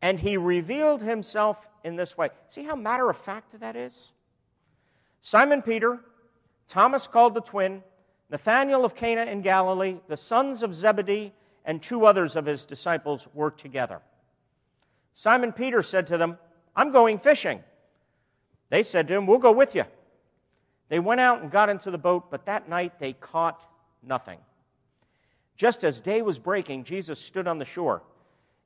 And 0.01 0.19
he 0.19 0.37
revealed 0.37 1.01
himself 1.01 1.67
in 1.83 1.95
this 1.95 2.17
way. 2.17 2.29
See 2.49 2.63
how 2.63 2.75
matter 2.75 3.09
of 3.09 3.17
fact 3.17 3.59
that 3.59 3.75
is? 3.75 4.11
Simon 5.21 5.61
Peter, 5.61 5.99
Thomas 6.67 7.07
called 7.07 7.33
the 7.33 7.41
twin, 7.41 7.83
Nathanael 8.29 8.85
of 8.85 8.95
Cana 8.95 9.23
in 9.23 9.41
Galilee, 9.41 9.97
the 10.07 10.17
sons 10.17 10.63
of 10.63 10.73
Zebedee, 10.73 11.33
and 11.65 11.81
two 11.81 12.05
others 12.05 12.35
of 12.35 12.45
his 12.45 12.65
disciples 12.65 13.27
were 13.33 13.51
together. 13.51 14.01
Simon 15.15 15.51
Peter 15.51 15.81
said 15.83 16.07
to 16.07 16.17
them, 16.17 16.37
I'm 16.75 16.91
going 16.91 17.19
fishing. 17.19 17.61
They 18.69 18.83
said 18.83 19.07
to 19.07 19.15
him, 19.15 19.25
We'll 19.25 19.39
go 19.39 19.51
with 19.51 19.75
you. 19.75 19.83
They 20.89 20.99
went 20.99 21.21
out 21.21 21.41
and 21.41 21.51
got 21.51 21.69
into 21.69 21.91
the 21.91 21.97
boat, 21.97 22.29
but 22.29 22.45
that 22.45 22.69
night 22.69 22.99
they 22.99 23.13
caught 23.13 23.67
nothing. 24.03 24.39
Just 25.57 25.83
as 25.83 25.99
day 25.99 26.21
was 26.21 26.39
breaking, 26.39 26.83
Jesus 26.83 27.19
stood 27.19 27.47
on 27.47 27.57
the 27.57 27.65
shore. 27.65 28.03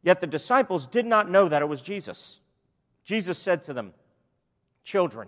Yet 0.04 0.20
the 0.20 0.28
disciples 0.28 0.88
did 0.88 1.06
not 1.06 1.30
know 1.30 1.48
that 1.48 1.62
it 1.62 1.68
was 1.68 1.82
Jesus. 1.82 2.40
Jesus 3.04 3.38
said 3.38 3.64
to 3.64 3.74
them, 3.74 3.94
Children, 4.84 5.28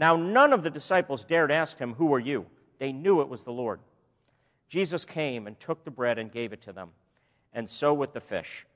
Now, 0.00 0.16
none 0.16 0.54
of 0.54 0.62
the 0.62 0.70
disciples 0.70 1.26
dared 1.26 1.50
ask 1.50 1.78
him, 1.78 1.92
Who 1.92 2.14
are 2.14 2.18
you? 2.18 2.46
They 2.78 2.90
knew 2.90 3.20
it 3.20 3.28
was 3.28 3.44
the 3.44 3.52
Lord. 3.52 3.80
Jesus 4.70 5.04
came 5.04 5.46
and 5.46 5.60
took 5.60 5.84
the 5.84 5.90
bread 5.90 6.18
and 6.18 6.32
gave 6.32 6.54
it 6.54 6.62
to 6.62 6.72
them, 6.72 6.88
and 7.52 7.68
so 7.68 7.92
with 7.92 8.14
the 8.14 8.20
fish. 8.20 8.66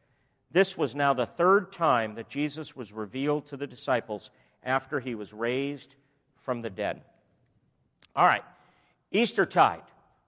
This 0.51 0.77
was 0.77 0.95
now 0.95 1.14
the 1.14 1.25
third 1.25 1.72
time 1.72 2.14
that 2.16 2.29
Jesus 2.29 2.77
was 2.77 2.93
revealed 2.93 3.47
to 3.47 3.57
the 3.57 3.66
disciples 3.66 4.31
after 4.62 5.01
he 5.01 5.14
was 5.14 5.33
raised 5.33 5.95
from 6.43 6.61
the 6.61 6.68
dead. 6.68 7.01
All 8.14 8.27
right, 8.27 8.45
Eastertide. 9.11 9.83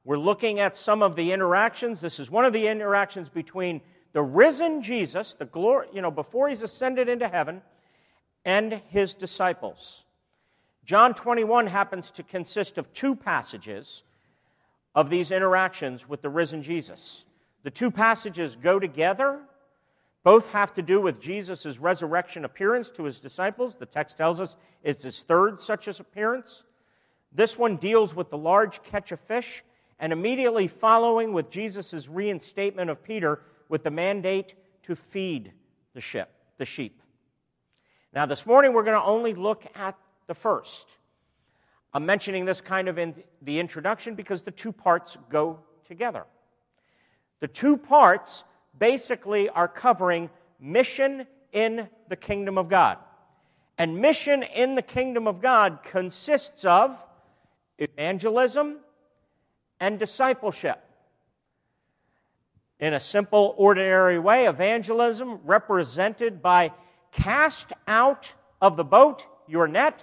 We're 0.05 0.16
looking 0.16 0.61
at 0.61 0.76
some 0.76 1.03
of 1.03 1.14
the 1.14 1.32
interactions. 1.32 2.01
This 2.01 2.18
is 2.18 2.30
one 2.30 2.47
of 2.47 2.55
the 2.55 2.68
interactions 2.68 3.28
between 3.28 3.82
the 4.14 4.22
risen 4.22 4.80
Jesus, 4.80 5.34
the 5.34 5.44
glory, 5.44 5.88
you 5.92 6.01
know, 6.01 6.11
before 6.11 6.49
he's 6.49 6.62
ascended 6.62 7.11
into 7.11 7.28
heaven, 7.28 7.61
and 8.47 8.80
his 8.88 9.14
disciples. 9.14 10.05
John 10.87 11.14
21 11.14 11.66
happens 11.66 12.12
to 12.12 12.22
consist 12.22 12.78
of 12.78 12.93
two 12.95 13.16
passages 13.16 14.05
of 14.95 15.11
these 15.11 15.32
interactions 15.32 16.09
with 16.09 16.22
the 16.22 16.28
risen 16.30 16.62
Jesus. 16.62 17.24
The 17.64 17.72
two 17.72 17.91
passages 17.91 18.57
go 18.57 18.78
together. 18.78 19.41
Both 20.22 20.47
have 20.49 20.72
to 20.74 20.82
do 20.82 21.01
with 21.01 21.20
Jesus' 21.20 21.78
resurrection 21.78 22.45
appearance 22.45 22.91
to 22.93 23.03
his 23.03 23.18
disciples. 23.18 23.74
The 23.74 23.87
text 23.87 24.16
tells 24.16 24.41
us 24.41 24.57
it's 24.84 25.03
his 25.03 25.22
third 25.22 25.61
such 25.61 25.89
appearance. 25.89 26.62
This 27.32 27.59
one 27.59 27.76
deals 27.76 28.14
with 28.14 28.30
the 28.30 28.39
large 28.39 28.80
catch 28.84 29.11
of 29.11 29.20
fish, 29.20 29.64
and 29.99 30.12
immediately 30.12 30.68
following 30.68 31.32
with 31.32 31.51
Jesus' 31.51 32.09
reinstatement 32.09 32.91
of 32.91 33.03
Peter 33.03 33.41
with 33.68 33.82
the 33.82 33.91
mandate 33.91 34.55
to 34.84 34.95
feed 34.95 35.53
the 35.95 36.01
ship, 36.01 36.30
the 36.59 36.64
sheep. 36.64 37.03
Now, 38.12 38.26
this 38.26 38.47
morning 38.47 38.72
we're 38.72 38.84
going 38.84 38.99
to 38.99 39.05
only 39.05 39.34
look 39.34 39.64
at 39.74 39.97
the 40.27 40.35
first. 40.35 40.89
I'm 41.93 42.07
mentioning 42.07 42.45
this 42.45 42.61
kind 42.61 42.89
of 42.89 42.99
in 42.99 43.14
the 43.43 43.59
introduction 43.59 44.14
because 44.14 44.43
the 44.43 44.51
two 44.51 44.72
parts 44.72 45.16
go 45.31 45.61
together. 45.87 46.24
The 47.41 47.49
two 47.49 47.77
parts 47.77 48.45
basically 48.79 49.49
are 49.49 49.68
covering 49.68 50.31
mission 50.61 51.27
in 51.53 51.89
the 52.09 52.16
kingdom 52.16 52.59
of 52.59 52.68
God. 52.68 52.99
And 53.79 53.99
mission 53.99 54.43
in 54.43 54.74
the 54.74 54.83
kingdom 54.83 55.27
of 55.27 55.41
God 55.41 55.81
consists 55.83 56.64
of 56.64 56.97
evangelism 57.79 58.79
and 59.81 59.99
discipleship. 59.99 60.83
In 62.79 62.93
a 62.93 63.01
simple, 63.01 63.55
ordinary 63.57 64.18
way, 64.18 64.47
evangelism 64.47 65.41
represented 65.45 66.43
by 66.43 66.72
cast 67.12 67.72
out 67.87 68.33
of 68.61 68.77
the 68.77 68.85
boat 68.85 69.27
your 69.49 69.66
net. 69.68 70.03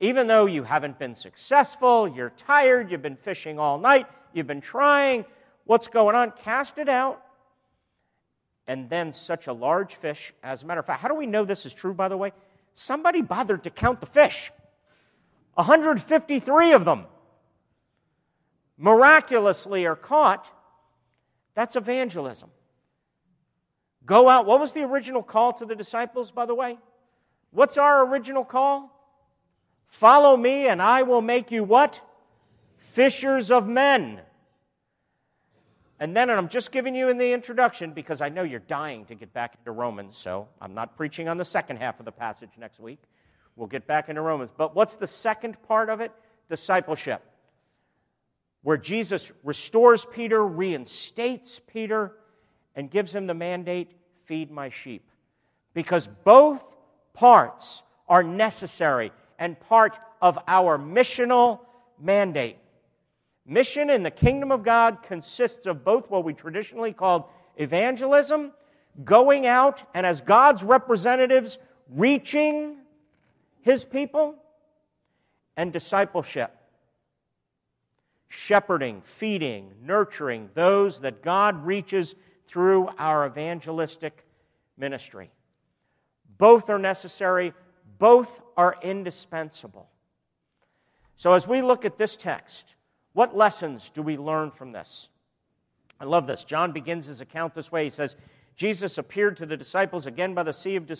Even 0.00 0.26
though 0.26 0.46
you 0.46 0.62
haven't 0.62 0.98
been 0.98 1.14
successful, 1.14 2.08
you're 2.08 2.30
tired, 2.30 2.90
you've 2.90 3.02
been 3.02 3.16
fishing 3.16 3.58
all 3.58 3.78
night, 3.78 4.06
you've 4.32 4.46
been 4.46 4.62
trying, 4.62 5.26
what's 5.64 5.88
going 5.88 6.16
on? 6.16 6.32
Cast 6.42 6.78
it 6.78 6.88
out. 6.88 7.22
And 8.66 8.88
then 8.88 9.12
such 9.12 9.46
a 9.46 9.52
large 9.52 9.94
fish, 9.96 10.32
as 10.42 10.62
a 10.62 10.66
matter 10.66 10.80
of 10.80 10.86
fact, 10.86 11.02
how 11.02 11.08
do 11.08 11.14
we 11.14 11.26
know 11.26 11.44
this 11.44 11.66
is 11.66 11.74
true, 11.74 11.92
by 11.92 12.08
the 12.08 12.16
way? 12.16 12.32
Somebody 12.74 13.20
bothered 13.20 13.64
to 13.64 13.70
count 13.70 14.00
the 14.00 14.06
fish. 14.06 14.50
153 15.54 16.72
of 16.72 16.84
them 16.84 17.04
miraculously 18.78 19.86
are 19.86 19.96
caught. 19.96 20.46
That's 21.54 21.76
evangelism. 21.76 22.50
Go 24.06 24.28
out. 24.28 24.46
What 24.46 24.60
was 24.60 24.72
the 24.72 24.82
original 24.82 25.22
call 25.22 25.52
to 25.54 25.66
the 25.66 25.76
disciples, 25.76 26.30
by 26.30 26.46
the 26.46 26.54
way? 26.54 26.78
What's 27.50 27.76
our 27.76 28.06
original 28.06 28.44
call? 28.44 28.96
Follow 29.90 30.36
me, 30.36 30.68
and 30.68 30.80
I 30.80 31.02
will 31.02 31.20
make 31.20 31.50
you 31.50 31.64
what? 31.64 32.00
Fishers 32.78 33.50
of 33.50 33.66
men. 33.66 34.20
And 35.98 36.16
then, 36.16 36.30
and 36.30 36.38
I'm 36.38 36.48
just 36.48 36.72
giving 36.72 36.94
you 36.94 37.08
in 37.08 37.18
the 37.18 37.32
introduction 37.32 37.92
because 37.92 38.22
I 38.22 38.30
know 38.30 38.42
you're 38.42 38.60
dying 38.60 39.04
to 39.06 39.14
get 39.14 39.34
back 39.34 39.56
into 39.58 39.72
Romans, 39.72 40.16
so 40.16 40.48
I'm 40.60 40.74
not 40.74 40.96
preaching 40.96 41.28
on 41.28 41.36
the 41.36 41.44
second 41.44 41.78
half 41.78 41.98
of 41.98 42.06
the 42.06 42.12
passage 42.12 42.50
next 42.56 42.80
week. 42.80 43.00
We'll 43.56 43.66
get 43.66 43.86
back 43.86 44.08
into 44.08 44.22
Romans. 44.22 44.50
But 44.56 44.74
what's 44.74 44.96
the 44.96 45.08
second 45.08 45.60
part 45.64 45.90
of 45.90 46.00
it? 46.00 46.12
Discipleship. 46.48 47.22
Where 48.62 48.78
Jesus 48.78 49.30
restores 49.42 50.06
Peter, 50.06 50.46
reinstates 50.46 51.60
Peter, 51.66 52.12
and 52.76 52.90
gives 52.90 53.12
him 53.12 53.26
the 53.26 53.34
mandate 53.34 53.90
feed 54.24 54.50
my 54.52 54.70
sheep. 54.70 55.10
Because 55.74 56.08
both 56.24 56.64
parts 57.12 57.82
are 58.08 58.22
necessary 58.22 59.12
and 59.40 59.58
part 59.58 59.98
of 60.22 60.38
our 60.46 60.78
missional 60.78 61.60
mandate. 61.98 62.58
Mission 63.44 63.90
in 63.90 64.04
the 64.04 64.10
kingdom 64.10 64.52
of 64.52 64.62
God 64.62 65.02
consists 65.02 65.66
of 65.66 65.84
both 65.84 66.08
what 66.08 66.22
we 66.22 66.34
traditionally 66.34 66.92
called 66.92 67.24
evangelism, 67.56 68.52
going 69.02 69.46
out 69.46 69.82
and 69.94 70.06
as 70.06 70.20
God's 70.20 70.62
representatives 70.62 71.58
reaching 71.88 72.76
his 73.62 73.84
people, 73.84 74.36
and 75.56 75.72
discipleship, 75.72 76.56
shepherding, 78.28 79.02
feeding, 79.02 79.70
nurturing 79.82 80.48
those 80.54 81.00
that 81.00 81.22
God 81.22 81.66
reaches 81.66 82.14
through 82.48 82.88
our 82.98 83.26
evangelistic 83.26 84.24
ministry. 84.78 85.30
Both 86.38 86.70
are 86.70 86.78
necessary, 86.78 87.52
both 88.00 88.40
are 88.56 88.76
indispensable. 88.82 89.88
So, 91.16 91.34
as 91.34 91.46
we 91.46 91.62
look 91.62 91.84
at 91.84 91.98
this 91.98 92.16
text, 92.16 92.74
what 93.12 93.36
lessons 93.36 93.90
do 93.94 94.02
we 94.02 94.16
learn 94.16 94.50
from 94.50 94.72
this? 94.72 95.08
I 96.00 96.04
love 96.04 96.26
this. 96.26 96.42
John 96.42 96.72
begins 96.72 97.06
his 97.06 97.20
account 97.20 97.54
this 97.54 97.70
way. 97.70 97.84
He 97.84 97.90
says, 97.90 98.16
Jesus 98.56 98.98
appeared 98.98 99.36
to 99.36 99.46
the 99.46 99.56
disciples 99.56 100.06
again 100.06 100.34
by 100.34 100.42
the 100.42 100.52
Sea 100.52 100.76
of 100.76 100.90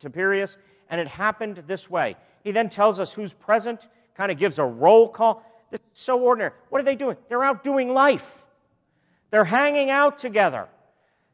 Tiberias, 0.00 0.56
and 0.88 1.00
it 1.00 1.06
happened 1.06 1.62
this 1.66 1.90
way. 1.90 2.16
He 2.42 2.52
then 2.52 2.70
tells 2.70 2.98
us 2.98 3.12
who's 3.12 3.34
present, 3.34 3.86
kind 4.16 4.32
of 4.32 4.38
gives 4.38 4.58
a 4.58 4.64
roll 4.64 5.08
call. 5.08 5.44
This 5.70 5.80
is 5.80 5.98
so 6.00 6.18
ordinary. 6.18 6.52
What 6.70 6.80
are 6.80 6.84
they 6.84 6.96
doing? 6.96 7.18
They're 7.28 7.44
out 7.44 7.62
doing 7.62 7.92
life. 7.92 8.46
They're 9.30 9.44
hanging 9.44 9.90
out 9.90 10.16
together. 10.16 10.68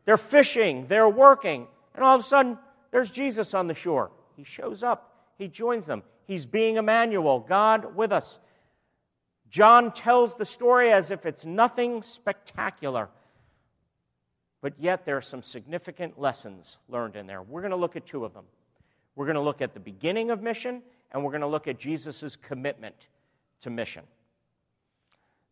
They're 0.05 0.17
fishing. 0.17 0.87
They're 0.89 1.09
working. 1.09 1.69
And 1.95 2.03
all 2.03 2.17
of 2.17 2.23
a 2.23 2.25
sudden, 2.25 2.59
there's 2.91 3.11
Jesus 3.11 3.55
on 3.55 3.69
the 3.69 3.75
shore. 3.75 4.11
He 4.37 4.43
shows 4.43 4.83
up. 4.83 5.12
He 5.43 5.49
joins 5.49 5.87
them. 5.87 6.05
He's 6.29 6.47
being 6.47 6.77
Emmanuel, 6.77 7.41
God 7.41 7.97
with 7.97 8.13
us. 8.13 8.39
John 9.51 9.93
tells 9.93 10.37
the 10.37 10.45
story 10.45 10.93
as 10.93 11.11
if 11.11 11.27
it's 11.27 11.45
nothing 11.45 12.01
spectacular. 12.03 13.09
But 14.61 14.75
yet, 14.79 15.05
there 15.05 15.17
are 15.17 15.23
some 15.23 15.43
significant 15.43 16.17
lessons 16.17 16.79
learned 16.89 17.17
in 17.17 17.27
there. 17.27 17.43
We're 17.43 17.61
going 17.61 17.73
to 17.73 17.77
look 17.77 17.97
at 17.97 18.07
two 18.07 18.25
of 18.25 18.33
them. 18.35 18.45
We're 19.17 19.25
going 19.27 19.35
to 19.35 19.41
look 19.41 19.61
at 19.61 19.75
the 19.75 19.81
beginning 19.81 20.31
of 20.31 20.43
mission, 20.43 20.81
and 21.11 21.25
we're 21.25 21.33
going 21.33 21.41
to 21.41 21.49
look 21.49 21.67
at 21.67 21.77
Jesus' 21.77 22.37
commitment 22.37 23.09
to 23.63 23.71
mission. 23.71 24.05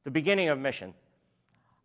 The 0.05 0.13
beginning 0.13 0.51
of 0.51 0.59
mission. 0.61 0.95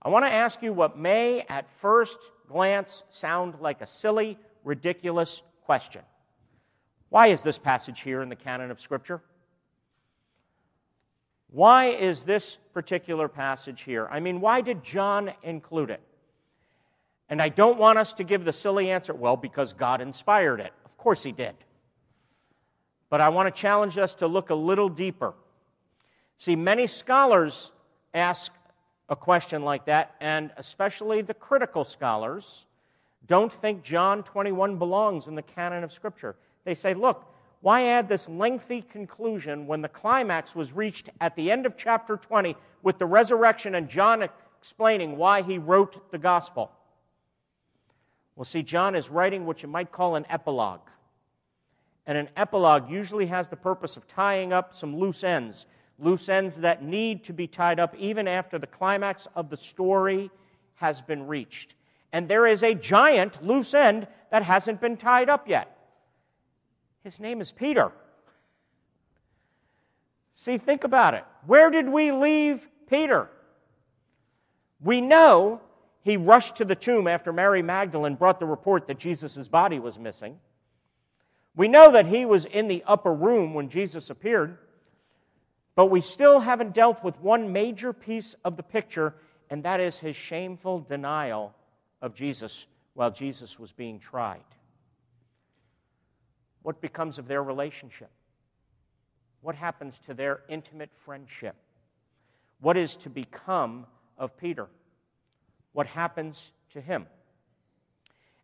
I 0.03 0.09
want 0.09 0.25
to 0.25 0.31
ask 0.31 0.61
you 0.61 0.73
what 0.73 0.95
may, 0.95 1.41
at 1.49 1.67
first 1.81 2.19
glance, 2.47 3.03
sound 3.09 3.55
like 3.61 3.81
a 3.81 3.87
silly, 3.87 4.37
ridiculous 4.63 5.41
question. 5.63 6.03
Why 7.09 7.27
is 7.27 7.41
this 7.41 7.57
passage 7.57 8.01
here 8.01 8.21
in 8.21 8.29
the 8.29 8.35
canon 8.35 8.71
of 8.71 8.81
Scripture? 8.81 9.21
Why 11.51 11.87
is 11.87 12.23
this 12.23 12.57
particular 12.73 13.27
passage 13.27 13.83
here? 13.83 14.07
I 14.11 14.19
mean, 14.19 14.41
why 14.41 14.61
did 14.61 14.83
John 14.83 15.31
include 15.43 15.89
it? 15.89 16.01
And 17.29 17.41
I 17.41 17.49
don't 17.49 17.79
want 17.79 17.97
us 17.97 18.13
to 18.13 18.23
give 18.23 18.43
the 18.43 18.53
silly 18.53 18.91
answer, 18.91 19.13
well, 19.13 19.37
because 19.37 19.73
God 19.73 20.01
inspired 20.01 20.59
it. 20.59 20.73
Of 20.83 20.97
course 20.97 21.23
he 21.23 21.31
did. 21.31 21.55
But 23.09 23.21
I 23.21 23.29
want 23.29 23.53
to 23.53 23.61
challenge 23.61 23.97
us 23.97 24.15
to 24.15 24.27
look 24.27 24.49
a 24.49 24.55
little 24.55 24.89
deeper. 24.89 25.33
See, 26.37 26.55
many 26.55 26.87
scholars 26.87 27.71
ask 28.13 28.51
a 29.07 29.15
question 29.15 29.63
like 29.63 29.85
that, 29.85 30.15
and 30.19 30.51
especially 30.57 31.21
the 31.21 31.33
critical 31.33 31.85
scholars 31.85 32.65
don't 33.27 33.51
think 33.51 33.83
John 33.83 34.23
21 34.23 34.77
belongs 34.77 35.27
in 35.27 35.35
the 35.35 35.41
canon 35.41 35.83
of 35.83 35.93
Scripture. 35.93 36.35
They 36.65 36.73
say, 36.73 36.93
look, 36.93 37.31
why 37.61 37.87
add 37.87 38.09
this 38.09 38.27
lengthy 38.27 38.81
conclusion 38.81 39.65
when 39.65 39.81
the 39.81 39.89
climax 39.89 40.53
was 40.53 40.73
reached 40.73 41.09
at 41.21 41.35
the 41.35 41.49
end 41.49 41.65
of 41.65 41.77
chapter 41.77 42.17
20 42.17 42.55
with 42.83 42.99
the 42.99 43.05
resurrection 43.05 43.75
and 43.75 43.89
John 43.89 44.27
explaining 44.59 45.17
why 45.17 45.41
he 45.41 45.57
wrote 45.57 46.11
the 46.11 46.17
gospel? 46.17 46.71
Well, 48.35 48.45
see, 48.45 48.63
John 48.63 48.95
is 48.95 49.09
writing 49.09 49.45
what 49.45 49.63
you 49.63 49.69
might 49.69 49.91
call 49.91 50.15
an 50.15 50.25
epilogue. 50.29 50.89
And 52.05 52.17
an 52.17 52.29
epilogue 52.35 52.89
usually 52.89 53.25
has 53.27 53.49
the 53.49 53.55
purpose 53.55 53.97
of 53.97 54.07
tying 54.07 54.53
up 54.53 54.75
some 54.75 54.95
loose 54.95 55.23
ends, 55.23 55.65
loose 55.97 56.29
ends 56.29 56.57
that 56.57 56.83
need 56.83 57.23
to 57.23 57.33
be 57.33 57.47
tied 57.47 57.79
up 57.79 57.95
even 57.97 58.27
after 58.27 58.59
the 58.59 58.67
climax 58.67 59.27
of 59.35 59.49
the 59.49 59.57
story 59.57 60.29
has 60.75 61.01
been 61.01 61.25
reached. 61.25 61.73
And 62.11 62.27
there 62.27 62.45
is 62.45 62.63
a 62.63 62.75
giant 62.75 63.43
loose 63.43 63.73
end 63.73 64.07
that 64.29 64.43
hasn't 64.43 64.81
been 64.81 64.97
tied 64.97 65.29
up 65.29 65.47
yet. 65.47 65.74
His 67.05 67.19
name 67.19 67.39
is 67.39 67.51
Peter. 67.51 67.91
See, 70.33 70.57
think 70.57 70.83
about 70.83 71.13
it. 71.13 71.23
Where 71.45 71.69
did 71.69 71.87
we 71.87 72.11
leave 72.11 72.67
Peter? 72.89 73.29
We 74.81 75.01
know 75.01 75.61
he 76.01 76.17
rushed 76.17 76.55
to 76.55 76.65
the 76.65 76.73
tomb 76.73 77.07
after 77.07 77.31
Mary 77.31 77.61
Magdalene 77.61 78.15
brought 78.15 78.39
the 78.39 78.47
report 78.47 78.87
that 78.87 78.97
Jesus' 78.97 79.47
body 79.47 79.77
was 79.77 79.99
missing. 79.99 80.39
We 81.55 81.67
know 81.67 81.91
that 81.91 82.07
he 82.07 82.25
was 82.25 82.45
in 82.45 82.67
the 82.67 82.83
upper 82.87 83.13
room 83.13 83.53
when 83.53 83.69
Jesus 83.69 84.09
appeared, 84.09 84.57
but 85.75 85.91
we 85.91 86.01
still 86.01 86.39
haven't 86.39 86.73
dealt 86.73 87.03
with 87.03 87.21
one 87.21 87.53
major 87.53 87.93
piece 87.93 88.35
of 88.43 88.57
the 88.57 88.63
picture, 88.63 89.13
and 89.51 89.61
that 89.61 89.79
is 89.79 89.99
his 89.99 90.15
shameful 90.15 90.79
denial 90.79 91.53
of 92.01 92.15
Jesus 92.15 92.65
while 92.95 93.11
Jesus 93.11 93.59
was 93.59 93.71
being 93.71 93.99
tried. 93.99 94.41
What 96.65 96.81
becomes 96.81 97.19
of 97.19 97.27
their 97.27 97.43
relationship? 97.43 98.09
What 99.41 99.53
happens 99.53 99.99
to 100.07 100.15
their 100.15 100.39
intimate 100.49 100.89
friendship? 101.05 101.55
What 102.59 102.75
is 102.75 102.95
to 102.95 103.09
become 103.11 103.85
of 104.17 104.35
Peter? 104.35 104.65
What 105.73 105.85
happens 105.85 106.49
to 106.73 106.81
him? 106.81 107.05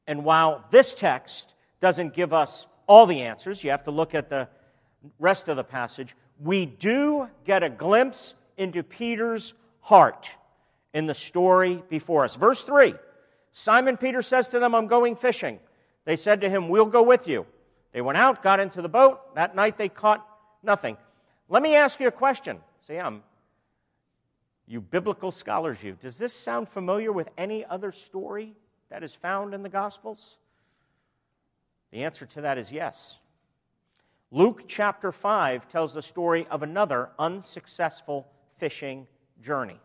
And 0.05 0.23
while 0.23 0.63
this 0.69 0.93
text 0.93 1.55
doesn't 1.79 2.13
give 2.13 2.31
us 2.31 2.67
all 2.85 3.07
the 3.07 3.21
answers, 3.21 3.63
you 3.63 3.71
have 3.71 3.85
to 3.85 3.91
look 3.91 4.13
at 4.13 4.29
the 4.29 4.47
rest 5.17 5.47
of 5.47 5.57
the 5.57 5.63
passage, 5.63 6.15
we 6.39 6.67
do 6.67 7.27
get 7.43 7.63
a 7.63 7.71
glimpse 7.71 8.35
into 8.55 8.83
Peter's 8.83 9.55
heart 9.79 10.29
in 10.93 11.07
the 11.07 11.15
story 11.15 11.81
before 11.89 12.23
us. 12.23 12.35
Verse 12.35 12.63
3 12.63 12.93
Simon 13.51 13.97
Peter 13.97 14.21
says 14.21 14.49
to 14.49 14.59
them, 14.59 14.75
I'm 14.75 14.85
going 14.85 15.15
fishing. 15.15 15.57
They 16.05 16.17
said 16.17 16.41
to 16.41 16.49
him, 16.51 16.69
We'll 16.69 16.85
go 16.85 17.01
with 17.01 17.27
you. 17.27 17.47
They 17.91 18.01
went 18.01 18.17
out, 18.17 18.41
got 18.41 18.59
into 18.59 18.81
the 18.81 18.89
boat. 18.89 19.35
That 19.35 19.55
night 19.55 19.77
they 19.77 19.89
caught 19.89 20.25
nothing. 20.63 20.97
Let 21.49 21.61
me 21.61 21.75
ask 21.75 21.99
you 21.99 22.07
a 22.07 22.11
question. 22.11 22.59
See, 22.87 22.97
I'm 22.97 23.07
um, 23.07 23.23
you 24.67 24.79
biblical 24.79 25.31
scholars, 25.31 25.77
you. 25.83 25.97
Does 26.01 26.17
this 26.17 26.33
sound 26.33 26.69
familiar 26.69 27.11
with 27.11 27.27
any 27.37 27.65
other 27.65 27.91
story 27.91 28.55
that 28.89 29.03
is 29.03 29.13
found 29.13 29.53
in 29.53 29.63
the 29.63 29.69
Gospels? 29.69 30.37
The 31.91 32.05
answer 32.05 32.25
to 32.27 32.41
that 32.41 32.57
is 32.57 32.71
yes. 32.71 33.19
Luke 34.31 34.63
chapter 34.69 35.11
5 35.11 35.67
tells 35.67 35.93
the 35.93 36.01
story 36.01 36.47
of 36.49 36.63
another 36.63 37.09
unsuccessful 37.19 38.25
fishing 38.59 39.07
journey. 39.43 39.77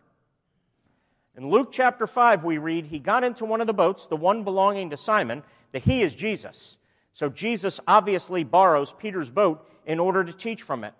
In 1.37 1.51
Luke 1.51 1.71
chapter 1.73 2.07
5, 2.07 2.45
we 2.45 2.59
read, 2.59 2.87
He 2.87 3.01
got 3.01 3.25
into 3.25 3.45
one 3.45 3.61
of 3.61 3.67
the 3.67 3.75
boats, 3.75 4.07
the 4.07 4.17
one 4.17 4.45
belonging 4.45 4.91
to 4.91 4.97
Simon, 4.97 5.43
that 5.73 5.83
he 5.83 6.03
is 6.03 6.15
Jesus. 6.15 6.77
So 7.17 7.31
Jesus 7.31 7.81
obviously 7.89 8.45
borrows 8.45 8.93
Peter's 8.93 9.31
boat 9.31 9.67
in 9.87 9.99
order 9.99 10.23
to 10.23 10.35
teach 10.35 10.61
from 10.61 10.85
it. 10.85 10.93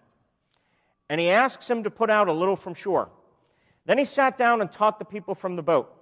And 1.11 1.21
he 1.21 1.29
asks 1.29 1.69
him 1.69 1.83
to 1.83 1.91
put 1.91 2.09
out 2.09 2.29
a 2.29 2.33
little 2.33 2.57
from 2.57 2.73
shore. 2.73 3.11
Then 3.85 3.99
he 3.99 4.07
sat 4.07 4.39
down 4.39 4.63
and 4.63 4.73
taught 4.73 4.99
the 4.99 5.05
people 5.05 5.35
from 5.35 5.57
the 5.57 5.63
boat. 5.63 5.95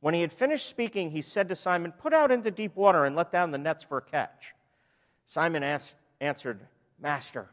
When 0.00 0.14
he 0.14 0.22
had 0.22 0.32
finished 0.32 0.66
speaking, 0.66 1.10
he 1.10 1.20
said 1.20 1.50
to 1.50 1.54
Simon, 1.54 1.92
Put 1.92 2.14
out 2.14 2.32
into 2.32 2.50
deep 2.50 2.74
water 2.74 3.04
and 3.04 3.14
let 3.14 3.30
down 3.30 3.50
the 3.50 3.58
nets 3.58 3.84
for 3.84 3.98
a 3.98 4.02
catch. 4.02 4.54
Simon 5.26 5.62
asked, 5.62 5.94
answered, 6.22 6.60
Master, 6.98 7.46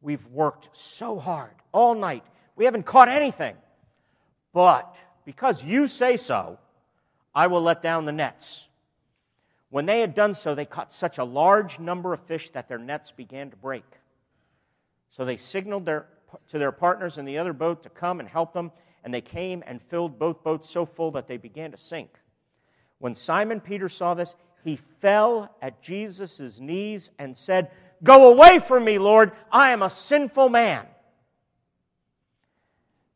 we've 0.00 0.24
worked 0.28 0.68
so 0.74 1.18
hard 1.18 1.54
all 1.72 1.96
night. 1.96 2.22
We 2.54 2.66
haven't 2.66 2.86
caught 2.86 3.08
anything. 3.08 3.56
But 4.52 4.94
because 5.24 5.64
you 5.64 5.88
say 5.88 6.18
so, 6.18 6.60
I 7.34 7.48
will 7.48 7.62
let 7.62 7.82
down 7.82 8.04
the 8.04 8.12
nets. 8.12 8.65
When 9.70 9.86
they 9.86 10.00
had 10.00 10.14
done 10.14 10.34
so, 10.34 10.54
they 10.54 10.64
caught 10.64 10.92
such 10.92 11.18
a 11.18 11.24
large 11.24 11.78
number 11.78 12.12
of 12.12 12.20
fish 12.20 12.50
that 12.50 12.68
their 12.68 12.78
nets 12.78 13.10
began 13.10 13.50
to 13.50 13.56
break. 13.56 13.84
So 15.10 15.24
they 15.24 15.36
signaled 15.36 15.84
their, 15.84 16.06
to 16.50 16.58
their 16.58 16.72
partners 16.72 17.18
in 17.18 17.24
the 17.24 17.38
other 17.38 17.52
boat 17.52 17.82
to 17.82 17.90
come 17.90 18.20
and 18.20 18.28
help 18.28 18.52
them, 18.52 18.70
and 19.04 19.12
they 19.12 19.20
came 19.20 19.64
and 19.66 19.82
filled 19.82 20.18
both 20.18 20.44
boats 20.44 20.70
so 20.70 20.84
full 20.84 21.10
that 21.12 21.26
they 21.26 21.36
began 21.36 21.72
to 21.72 21.78
sink. 21.78 22.10
When 22.98 23.14
Simon 23.14 23.60
Peter 23.60 23.88
saw 23.88 24.14
this, 24.14 24.36
he 24.64 24.76
fell 25.00 25.54
at 25.62 25.82
Jesus' 25.82 26.60
knees 26.60 27.10
and 27.18 27.36
said, 27.36 27.70
Go 28.02 28.30
away 28.30 28.58
from 28.58 28.84
me, 28.84 28.98
Lord. 28.98 29.32
I 29.50 29.70
am 29.70 29.82
a 29.82 29.90
sinful 29.90 30.48
man. 30.48 30.86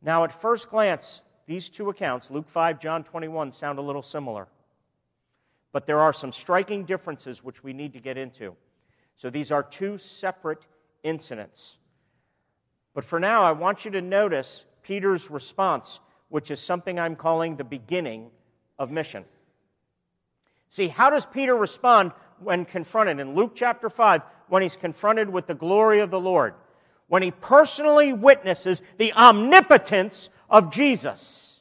Now, 0.03 0.25
at 0.25 0.41
first 0.41 0.71
glance, 0.71 1.21
these 1.47 1.69
two 1.69 1.91
accounts, 1.91 2.31
Luke 2.31 2.49
5, 2.49 2.81
John 2.81 3.05
21, 3.05 3.53
sound 3.53 3.79
a 3.79 3.83
little 3.83 4.03
similar. 4.03 4.49
But 5.73 5.87
there 5.87 6.01
are 6.01 6.13
some 6.13 6.33
striking 6.33 6.85
differences 6.85 7.45
which 7.45 7.63
we 7.63 7.73
need 7.73 7.93
to 7.93 8.01
get 8.01 8.17
into. 8.17 8.55
So 9.17 9.31
these 9.31 9.53
are 9.53 9.63
two 9.63 9.99
separate 9.99 10.67
incidents. 11.03 11.77
But 12.95 13.05
for 13.05 13.21
now, 13.21 13.45
I 13.45 13.53
want 13.53 13.85
you 13.85 13.91
to 13.93 14.01
notice 14.01 14.65
Peter's 14.83 15.31
response, 15.31 16.01
which 16.29 16.51
is 16.51 16.61
something 16.61 16.99
I'm 16.99 17.17
calling 17.17 17.57
the 17.57 17.65
beginning 17.65 18.31
of 18.79 18.91
mission. 18.91 19.25
See, 20.71 20.89
how 20.89 21.11
does 21.11 21.27
Peter 21.27 21.55
respond 21.55 22.13
when 22.39 22.65
confronted? 22.65 23.21
In 23.21 23.35
Luke 23.35 23.53
chapter 23.55 23.91
5, 23.91 24.23
when 24.49 24.63
he's 24.63 24.77
confronted 24.77 25.29
with 25.29 25.47
the 25.47 25.55
glory 25.55 26.01
of 26.01 26.11
the 26.11 26.21
Lord, 26.21 26.55
when 27.07 27.23
he 27.23 27.31
personally 27.31 28.13
witnesses 28.13 28.83
the 28.99 29.13
omnipotence 29.13 30.29
of 30.49 30.73
Jesus. 30.73 31.61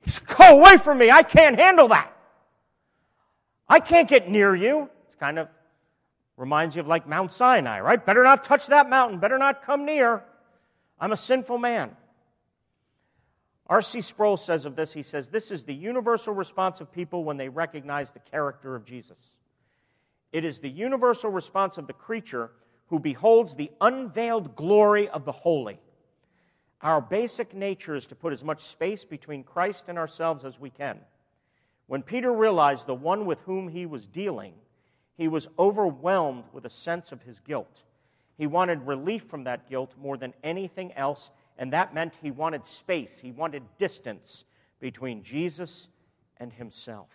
He's, 0.00 0.18
Go 0.20 0.58
away 0.58 0.76
from 0.78 0.98
me. 0.98 1.10
I 1.10 1.22
can't 1.22 1.58
handle 1.58 1.88
that. 1.88 2.12
I 3.68 3.80
can't 3.80 4.08
get 4.08 4.30
near 4.30 4.54
you. 4.54 4.88
It's 5.06 5.14
kind 5.14 5.38
of 5.38 5.48
reminds 6.36 6.76
you 6.76 6.80
of 6.80 6.86
like 6.86 7.06
Mount 7.06 7.32
Sinai, 7.32 7.80
right? 7.80 8.04
Better 8.04 8.22
not 8.22 8.44
touch 8.44 8.68
that 8.68 8.88
mountain. 8.88 9.18
Better 9.18 9.38
not 9.38 9.64
come 9.64 9.84
near. 9.84 10.22
I'm 11.00 11.12
a 11.12 11.16
sinful 11.16 11.58
man. 11.58 11.96
R.C. 13.66 14.00
Sproul 14.00 14.38
says 14.38 14.64
of 14.64 14.76
this, 14.76 14.92
he 14.92 15.02
says, 15.02 15.28
This 15.28 15.50
is 15.50 15.64
the 15.64 15.74
universal 15.74 16.32
response 16.32 16.80
of 16.80 16.90
people 16.90 17.24
when 17.24 17.36
they 17.36 17.50
recognize 17.50 18.10
the 18.10 18.20
character 18.20 18.74
of 18.74 18.86
Jesus. 18.86 19.18
It 20.32 20.44
is 20.44 20.58
the 20.58 20.70
universal 20.70 21.30
response 21.30 21.76
of 21.76 21.86
the 21.86 21.92
creature 21.92 22.50
who 22.86 22.98
beholds 22.98 23.54
the 23.54 23.70
unveiled 23.80 24.56
glory 24.56 25.08
of 25.08 25.26
the 25.26 25.32
holy. 25.32 25.78
Our 26.80 27.00
basic 27.00 27.54
nature 27.54 27.94
is 27.94 28.06
to 28.06 28.14
put 28.14 28.32
as 28.32 28.42
much 28.42 28.64
space 28.64 29.04
between 29.04 29.42
Christ 29.42 29.84
and 29.88 29.98
ourselves 29.98 30.44
as 30.44 30.58
we 30.58 30.70
can. 30.70 31.00
When 31.88 32.02
Peter 32.02 32.30
realized 32.30 32.86
the 32.86 32.94
one 32.94 33.24
with 33.24 33.40
whom 33.40 33.66
he 33.66 33.86
was 33.86 34.06
dealing, 34.06 34.52
he 35.16 35.26
was 35.26 35.48
overwhelmed 35.58 36.44
with 36.52 36.66
a 36.66 36.70
sense 36.70 37.12
of 37.12 37.22
his 37.22 37.40
guilt. 37.40 37.82
He 38.36 38.46
wanted 38.46 38.86
relief 38.86 39.24
from 39.24 39.44
that 39.44 39.68
guilt 39.68 39.94
more 40.00 40.18
than 40.18 40.34
anything 40.44 40.92
else, 40.92 41.30
and 41.56 41.72
that 41.72 41.94
meant 41.94 42.12
he 42.22 42.30
wanted 42.30 42.66
space, 42.66 43.18
he 43.18 43.32
wanted 43.32 43.62
distance 43.78 44.44
between 44.80 45.22
Jesus 45.22 45.88
and 46.36 46.52
himself. 46.52 47.08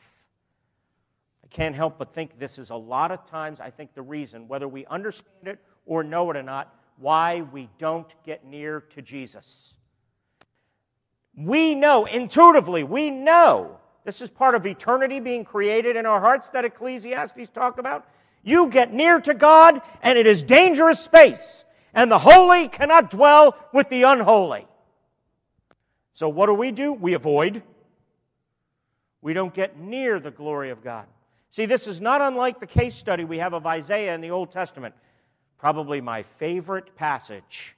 I 1.43 1.47
can't 1.47 1.76
help 1.76 1.99
but 1.99 2.13
think 2.13 2.39
this 2.39 2.57
is 2.57 2.71
a 2.71 2.76
lot 2.76 3.11
of 3.11 3.30
times, 3.30 3.59
I 3.59 3.69
think, 3.69 3.93
the 3.93 4.01
reason, 4.01 4.47
whether 4.47 4.67
we 4.67 4.88
understand 4.88 5.47
it 5.47 5.59
or 5.86 6.03
know 6.03 6.32
it 6.32 6.36
or 6.36 6.43
not, 6.43 6.76
why 6.97 7.41
we 7.41 7.69
don't 7.78 8.11
get 8.26 8.43
near 8.43 8.82
to 8.82 9.03
Jesus. 9.03 9.76
We 11.38 11.76
know, 11.76 12.05
intuitively, 12.05 12.84
we 12.84 13.11
know 13.11 13.80
this 14.06 14.22
is 14.22 14.30
part 14.30 14.56
of 14.56 14.66
eternity 14.66 15.20
being 15.20 15.45
created 15.45 15.95
in 15.95 16.06
our 16.06 16.20
hearts 16.20 16.49
that 16.49 16.66
Ecclesiastes 16.66 17.49
talk 17.54 17.78
about. 17.78 18.06
You 18.43 18.68
get 18.68 18.93
near 18.93 19.22
to 19.22 19.34
God, 19.34 19.82
and 20.01 20.18
it 20.18 20.28
is 20.28 20.43
dangerous 20.43 20.99
space, 20.99 21.64
and 21.93 22.12
the 22.12 22.20
holy 22.20 22.68
cannot 22.68 23.10
dwell 23.10 23.56
with 23.72 23.88
the 23.89 24.04
unholy. 24.04 24.68
So, 26.14 26.28
what 26.28 26.47
do 26.47 26.54
we 26.54 26.72
do? 26.72 26.91
We 26.91 27.14
avoid. 27.14 27.64
We 29.22 29.34
don't 29.34 29.54
get 29.54 29.80
near 29.80 30.20
the 30.20 30.32
glory 30.32 30.70
of 30.70 30.84
God. 30.84 31.06
See, 31.49 31.66
this 31.66 31.88
is 31.88 32.01
not 32.01 32.20
unlike 32.20 32.60
the 32.60 32.68
case 32.68 32.95
study 32.95 33.24
we 33.24 33.38
have 33.38 33.54
of 33.54 33.66
Isaiah 33.66 34.14
in 34.14 34.22
the 34.22 34.32
Old 34.32 34.51
Testament. 34.51 34.93
Probably 35.58 36.01
my 36.01 36.24
favorite 36.24 36.93
passage, 36.97 37.78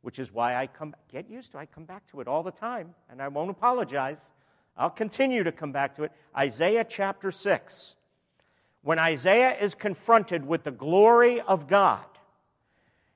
which 0.00 0.18
is 0.18 0.32
why 0.32 0.56
I 0.56 0.66
come 0.66 0.94
get 1.12 1.28
used 1.28 1.52
to 1.52 1.58
I 1.58 1.66
come 1.66 1.84
back 1.84 2.06
to 2.12 2.20
it 2.20 2.28
all 2.28 2.42
the 2.42 2.50
time, 2.50 2.94
and 3.10 3.20
I 3.20 3.28
won't 3.28 3.50
apologize. 3.50 4.30
I'll 4.78 4.90
continue 4.90 5.42
to 5.42 5.50
come 5.50 5.72
back 5.72 5.96
to 5.96 6.04
it. 6.04 6.12
Isaiah 6.36 6.86
chapter 6.88 7.32
6. 7.32 7.96
When 8.82 8.98
Isaiah 8.98 9.56
is 9.58 9.74
confronted 9.74 10.46
with 10.46 10.62
the 10.62 10.70
glory 10.70 11.40
of 11.40 11.66
God, 11.66 12.04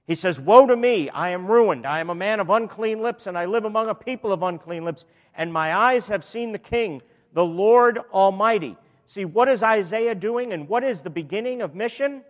he 0.07 0.17
says, 0.17 0.41
Woe 0.41 0.67
to 0.67 0.77
me, 0.77 1.09
I 1.09 1.31
am 1.31 1.47
ruined. 1.47 1.87
I 1.87 2.01
am 2.01 2.11
a 2.11 2.15
man 2.15 2.41
of 2.41 2.51
unclean 2.51 3.01
lips, 3.01 3.29
and 3.29 3.39
I 3.39 3.47
live 3.47 3.65
among 3.65 3.89
a 3.89 3.95
people 3.95 4.33
of 4.33 4.43
unclean 4.43 4.85
lips, 4.85 5.05
and 5.35 5.53
my 5.53 5.75
eyes 5.75 6.09
have 6.09 6.25
seen 6.25 6.51
the 6.51 6.59
King, 6.59 7.01
the 7.33 7.45
Lord 7.45 8.01
Almighty. 8.13 8.77
See, 9.07 9.25
what 9.25 9.49
is 9.49 9.63
Isaiah 9.63 10.17
doing, 10.17 10.53
and 10.53 10.69
what 10.69 10.83
is 10.83 11.03
the 11.03 11.11
beginning 11.11 11.63
of 11.63 11.77
mission? 11.77 12.23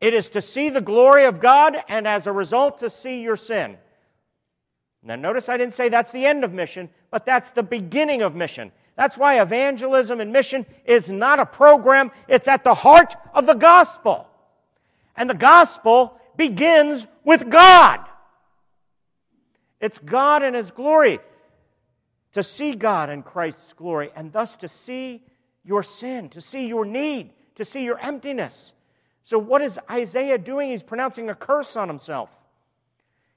It 0.00 0.14
is 0.14 0.28
to 0.30 0.40
see 0.40 0.70
the 0.70 0.80
glory 0.80 1.24
of 1.24 1.40
God, 1.40 1.76
and 1.88 2.06
as 2.06 2.28
a 2.28 2.32
result, 2.32 2.78
to 2.78 2.88
see 2.88 3.20
your 3.20 3.36
sin. 3.36 3.76
Now, 5.02 5.16
notice 5.16 5.48
I 5.48 5.56
didn't 5.56 5.74
say 5.74 5.88
that's 5.88 6.10
the 6.10 6.26
end 6.26 6.44
of 6.44 6.52
mission, 6.52 6.90
but 7.10 7.24
that's 7.24 7.50
the 7.52 7.62
beginning 7.62 8.22
of 8.22 8.34
mission. 8.34 8.70
That's 8.96 9.16
why 9.16 9.40
evangelism 9.40 10.20
and 10.20 10.32
mission 10.32 10.66
is 10.84 11.08
not 11.08 11.38
a 11.38 11.46
program, 11.46 12.10
it's 12.28 12.48
at 12.48 12.64
the 12.64 12.74
heart 12.74 13.14
of 13.32 13.46
the 13.46 13.54
gospel. 13.54 14.26
And 15.16 15.28
the 15.28 15.34
gospel 15.34 16.20
begins 16.36 17.06
with 17.24 17.48
God. 17.48 18.00
It's 19.80 19.98
God 19.98 20.42
and 20.42 20.54
His 20.54 20.70
glory. 20.70 21.20
To 22.34 22.42
see 22.42 22.74
God 22.74 23.10
and 23.10 23.24
Christ's 23.24 23.72
glory, 23.72 24.12
and 24.14 24.32
thus 24.32 24.54
to 24.56 24.68
see 24.68 25.24
your 25.64 25.82
sin, 25.82 26.28
to 26.28 26.40
see 26.40 26.66
your 26.66 26.84
need, 26.84 27.32
to 27.56 27.64
see 27.64 27.82
your 27.82 27.98
emptiness. 27.98 28.72
So, 29.24 29.38
what 29.38 29.62
is 29.62 29.80
Isaiah 29.90 30.38
doing? 30.38 30.70
He's 30.70 30.82
pronouncing 30.82 31.28
a 31.28 31.34
curse 31.34 31.76
on 31.76 31.88
himself. 31.88 32.39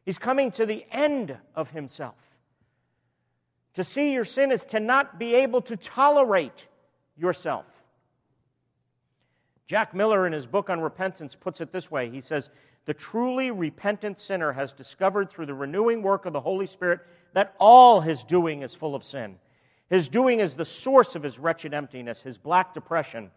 He's 0.06 0.18
coming 0.18 0.52
to 0.52 0.66
the 0.66 0.86
end 0.92 1.38
of 1.56 1.70
himself. 1.70 2.16
To 3.76 3.84
see 3.84 4.14
your 4.14 4.26
sin 4.26 4.52
is 4.52 4.64
to 4.66 4.80
not 4.80 5.18
be 5.18 5.36
able 5.36 5.62
to 5.62 5.78
tolerate 5.78 6.68
yourself. 7.18 7.66
Jack 9.68 9.96
Miller, 9.96 10.28
in 10.28 10.34
his 10.34 10.46
book 10.46 10.70
on 10.70 10.82
repentance, 10.82 11.36
puts 11.36 11.62
it 11.62 11.72
this 11.72 11.90
way 11.90 12.10
He 12.10 12.22
says, 12.22 12.50
The 12.86 12.94
truly 12.94 13.50
repentant 13.52 14.20
sinner 14.20 14.52
has 14.52 14.74
discovered 14.74 15.30
through 15.30 15.48
the 15.48 15.54
renewing 15.54 16.02
work 16.02 16.26
of 16.26 16.34
the 16.34 16.42
Holy 16.42 16.68
Spirit 16.68 17.00
that 17.34 17.56
all 17.60 18.02
his 18.02 18.24
doing 18.24 18.62
is 18.62 18.76
full 18.76 18.94
of 18.94 19.04
sin. 19.04 19.38
His 19.90 20.10
doing 20.10 20.40
is 20.40 20.56
the 20.56 20.66
source 20.66 21.16
of 21.16 21.24
his 21.24 21.40
wretched 21.40 21.74
emptiness, 21.74 22.22
his 22.22 22.38
black 22.38 22.74
depression, 22.74 23.32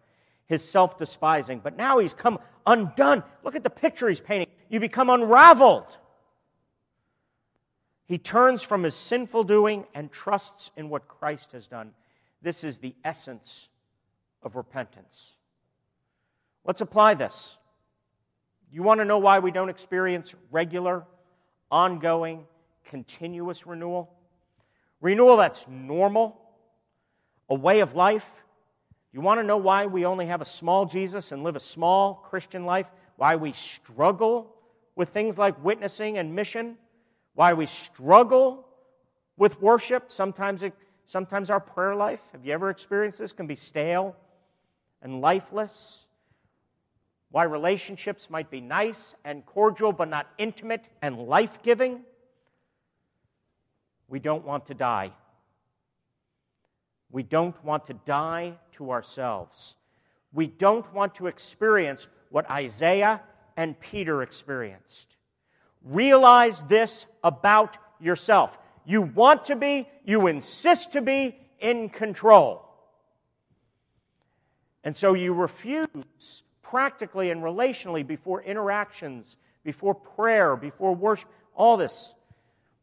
his 0.45 0.63
self 0.63 0.97
despising. 0.97 1.59
But 1.59 1.77
now 1.77 1.99
he's 1.99 2.13
come 2.13 2.39
undone. 2.65 3.23
Look 3.43 3.55
at 3.55 3.63
the 3.63 3.69
picture 3.69 4.09
he's 4.09 4.21
painting. 4.21 4.47
You 4.69 4.79
become 4.79 5.09
unraveled. 5.09 5.97
He 8.07 8.17
turns 8.17 8.63
from 8.63 8.83
his 8.83 8.95
sinful 8.95 9.43
doing 9.43 9.85
and 9.93 10.11
trusts 10.11 10.71
in 10.77 10.89
what 10.89 11.07
Christ 11.07 11.51
has 11.51 11.67
done. 11.67 11.91
This 12.41 12.63
is 12.63 12.77
the 12.77 12.95
essence 13.03 13.67
of 14.41 14.55
repentance. 14.55 15.33
Let's 16.63 16.81
apply 16.81 17.15
this. 17.15 17.57
You 18.71 18.81
want 18.83 19.01
to 19.01 19.05
know 19.05 19.17
why 19.17 19.39
we 19.39 19.51
don't 19.51 19.69
experience 19.69 20.33
regular, 20.51 21.03
ongoing, 21.69 22.45
continuous 22.89 23.67
renewal? 23.67 24.13
Renewal 25.01 25.37
that's 25.37 25.65
normal, 25.67 26.39
a 27.49 27.55
way 27.55 27.81
of 27.81 27.93
life. 27.95 28.27
You 29.11 29.19
want 29.19 29.39
to 29.39 29.43
know 29.43 29.57
why 29.57 29.85
we 29.85 30.05
only 30.05 30.27
have 30.27 30.41
a 30.41 30.45
small 30.45 30.85
Jesus 30.85 31.31
and 31.31 31.43
live 31.43 31.55
a 31.55 31.61
small 31.61 32.15
Christian 32.15 32.65
life? 32.65 32.89
Why 33.17 33.35
we 33.35 33.51
struggle 33.51 34.53
with 34.95 35.09
things 35.09 35.37
like 35.37 35.61
witnessing 35.63 36.17
and 36.17 36.35
mission? 36.35 36.77
Why 37.37 37.53
we 37.53 37.67
struggle 37.67 38.65
with 39.37 39.61
worship. 39.61 40.11
Sometimes, 40.11 40.63
it, 40.63 40.73
sometimes 41.05 41.51
our 41.51 41.59
prayer 41.59 41.95
life, 41.95 42.19
have 42.31 42.43
you 42.43 42.51
ever 42.51 42.71
experienced 42.71 43.19
this, 43.19 43.31
can 43.31 43.45
be 43.45 43.55
stale 43.55 44.15
and 45.03 45.21
lifeless. 45.21 46.07
Why 47.29 47.43
relationships 47.43 48.31
might 48.31 48.49
be 48.49 48.59
nice 48.59 49.13
and 49.23 49.45
cordial, 49.45 49.93
but 49.93 50.09
not 50.09 50.27
intimate 50.39 50.89
and 51.03 51.27
life 51.27 51.61
giving. 51.61 51.99
We 54.07 54.17
don't 54.17 54.43
want 54.43 54.65
to 54.65 54.73
die. 54.73 55.11
We 57.11 57.21
don't 57.21 57.63
want 57.63 57.85
to 57.85 57.93
die 57.93 58.53
to 58.71 58.89
ourselves. 58.89 59.75
We 60.33 60.47
don't 60.47 60.91
want 60.91 61.13
to 61.15 61.27
experience 61.27 62.07
what 62.31 62.49
Isaiah 62.49 63.21
and 63.55 63.79
Peter 63.79 64.23
experienced. 64.23 65.16
Realize 65.83 66.61
this 66.63 67.05
about 67.23 67.77
yourself. 67.99 68.57
You 68.85 69.01
want 69.01 69.45
to 69.45 69.55
be, 69.55 69.87
you 70.05 70.27
insist 70.27 70.93
to 70.93 71.01
be 71.01 71.37
in 71.59 71.89
control. 71.89 72.63
And 74.83 74.95
so 74.95 75.13
you 75.13 75.33
refuse 75.33 76.43
practically 76.61 77.31
and 77.31 77.41
relationally 77.41 78.05
before 78.05 78.41
interactions, 78.43 79.35
before 79.63 79.93
prayer, 79.93 80.55
before 80.55 80.95
worship, 80.95 81.29
all 81.55 81.77
this. 81.77 82.13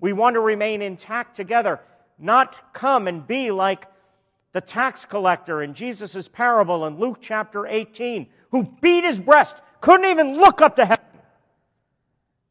We 0.01 0.13
want 0.13 0.35
to 0.35 0.41
remain 0.41 0.83
intact 0.83 1.37
together, 1.37 1.81
not 2.19 2.75
come 2.75 3.09
and 3.09 3.27
be 3.27 3.51
like 3.51 3.87
the 4.53 4.61
tax 4.61 5.05
collector 5.05 5.63
in 5.63 5.75
Jesus' 5.75 6.29
parable 6.29 6.87
in 6.87 6.99
Luke 6.99 7.19
chapter 7.21 7.67
18, 7.67 8.27
who 8.51 8.65
beat 8.81 9.05
his 9.05 9.19
breast, 9.19 9.63
couldn't 9.81 10.07
even 10.07 10.39
look 10.39 10.61
up 10.61 10.77
to 10.77 10.85
heaven, 10.85 11.04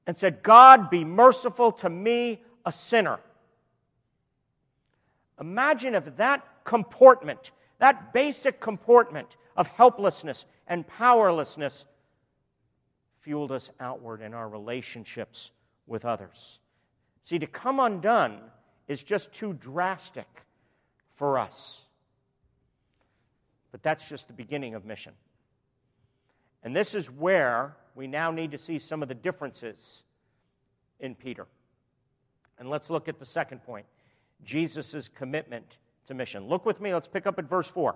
and 0.05 0.17
said, 0.17 0.43
God, 0.43 0.89
be 0.89 1.03
merciful 1.05 1.71
to 1.73 1.89
me, 1.89 2.41
a 2.65 2.71
sinner. 2.71 3.19
Imagine 5.39 5.95
if 5.95 6.15
that 6.17 6.45
comportment, 6.63 7.51
that 7.79 8.13
basic 8.13 8.59
comportment 8.59 9.35
of 9.55 9.67
helplessness 9.67 10.45
and 10.67 10.87
powerlessness, 10.87 11.85
fueled 13.21 13.51
us 13.53 13.69
outward 13.79 14.21
in 14.21 14.33
our 14.33 14.49
relationships 14.49 15.51
with 15.87 16.03
others. 16.03 16.59
See, 17.23 17.39
to 17.39 17.47
come 17.47 17.79
undone 17.79 18.39
is 18.87 19.01
just 19.01 19.31
too 19.31 19.53
drastic 19.53 20.27
for 21.15 21.39
us. 21.39 21.81
But 23.71 23.81
that's 23.81 24.07
just 24.07 24.27
the 24.27 24.33
beginning 24.33 24.75
of 24.75 24.83
mission. 24.83 25.13
And 26.63 26.75
this 26.75 26.93
is 26.93 27.09
where 27.09 27.75
we 27.95 28.07
now 28.07 28.31
need 28.31 28.51
to 28.51 28.57
see 28.57 28.79
some 28.79 29.01
of 29.01 29.07
the 29.07 29.15
differences 29.15 30.03
in 30.99 31.15
Peter. 31.15 31.47
And 32.59 32.69
let's 32.69 32.89
look 32.89 33.07
at 33.07 33.19
the 33.19 33.25
second 33.25 33.63
point 33.63 33.85
Jesus' 34.43 35.09
commitment 35.09 35.77
to 36.07 36.13
mission. 36.13 36.47
Look 36.47 36.65
with 36.65 36.81
me, 36.81 36.93
let's 36.93 37.07
pick 37.07 37.27
up 37.27 37.39
at 37.39 37.45
verse 37.45 37.67
4. 37.67 37.95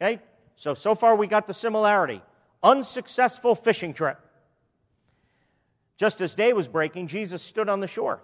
Okay? 0.00 0.20
So, 0.56 0.74
so 0.74 0.94
far 0.94 1.16
we 1.16 1.26
got 1.26 1.46
the 1.46 1.54
similarity 1.54 2.22
unsuccessful 2.62 3.54
fishing 3.54 3.94
trip. 3.94 4.18
Just 5.96 6.20
as 6.20 6.34
day 6.34 6.52
was 6.52 6.68
breaking, 6.68 7.08
Jesus 7.08 7.42
stood 7.42 7.68
on 7.68 7.80
the 7.80 7.86
shore. 7.86 8.20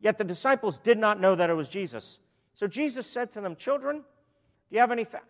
Yet 0.00 0.18
the 0.18 0.24
disciples 0.24 0.78
did 0.78 0.98
not 0.98 1.20
know 1.20 1.34
that 1.34 1.50
it 1.50 1.54
was 1.54 1.68
Jesus. 1.68 2.18
So 2.54 2.66
Jesus 2.66 3.06
said 3.06 3.32
to 3.32 3.40
them, 3.40 3.56
Children, 3.56 3.96
do 3.96 4.02
you 4.70 4.80
have 4.80 4.92
any, 4.92 5.04
fa- 5.04 5.22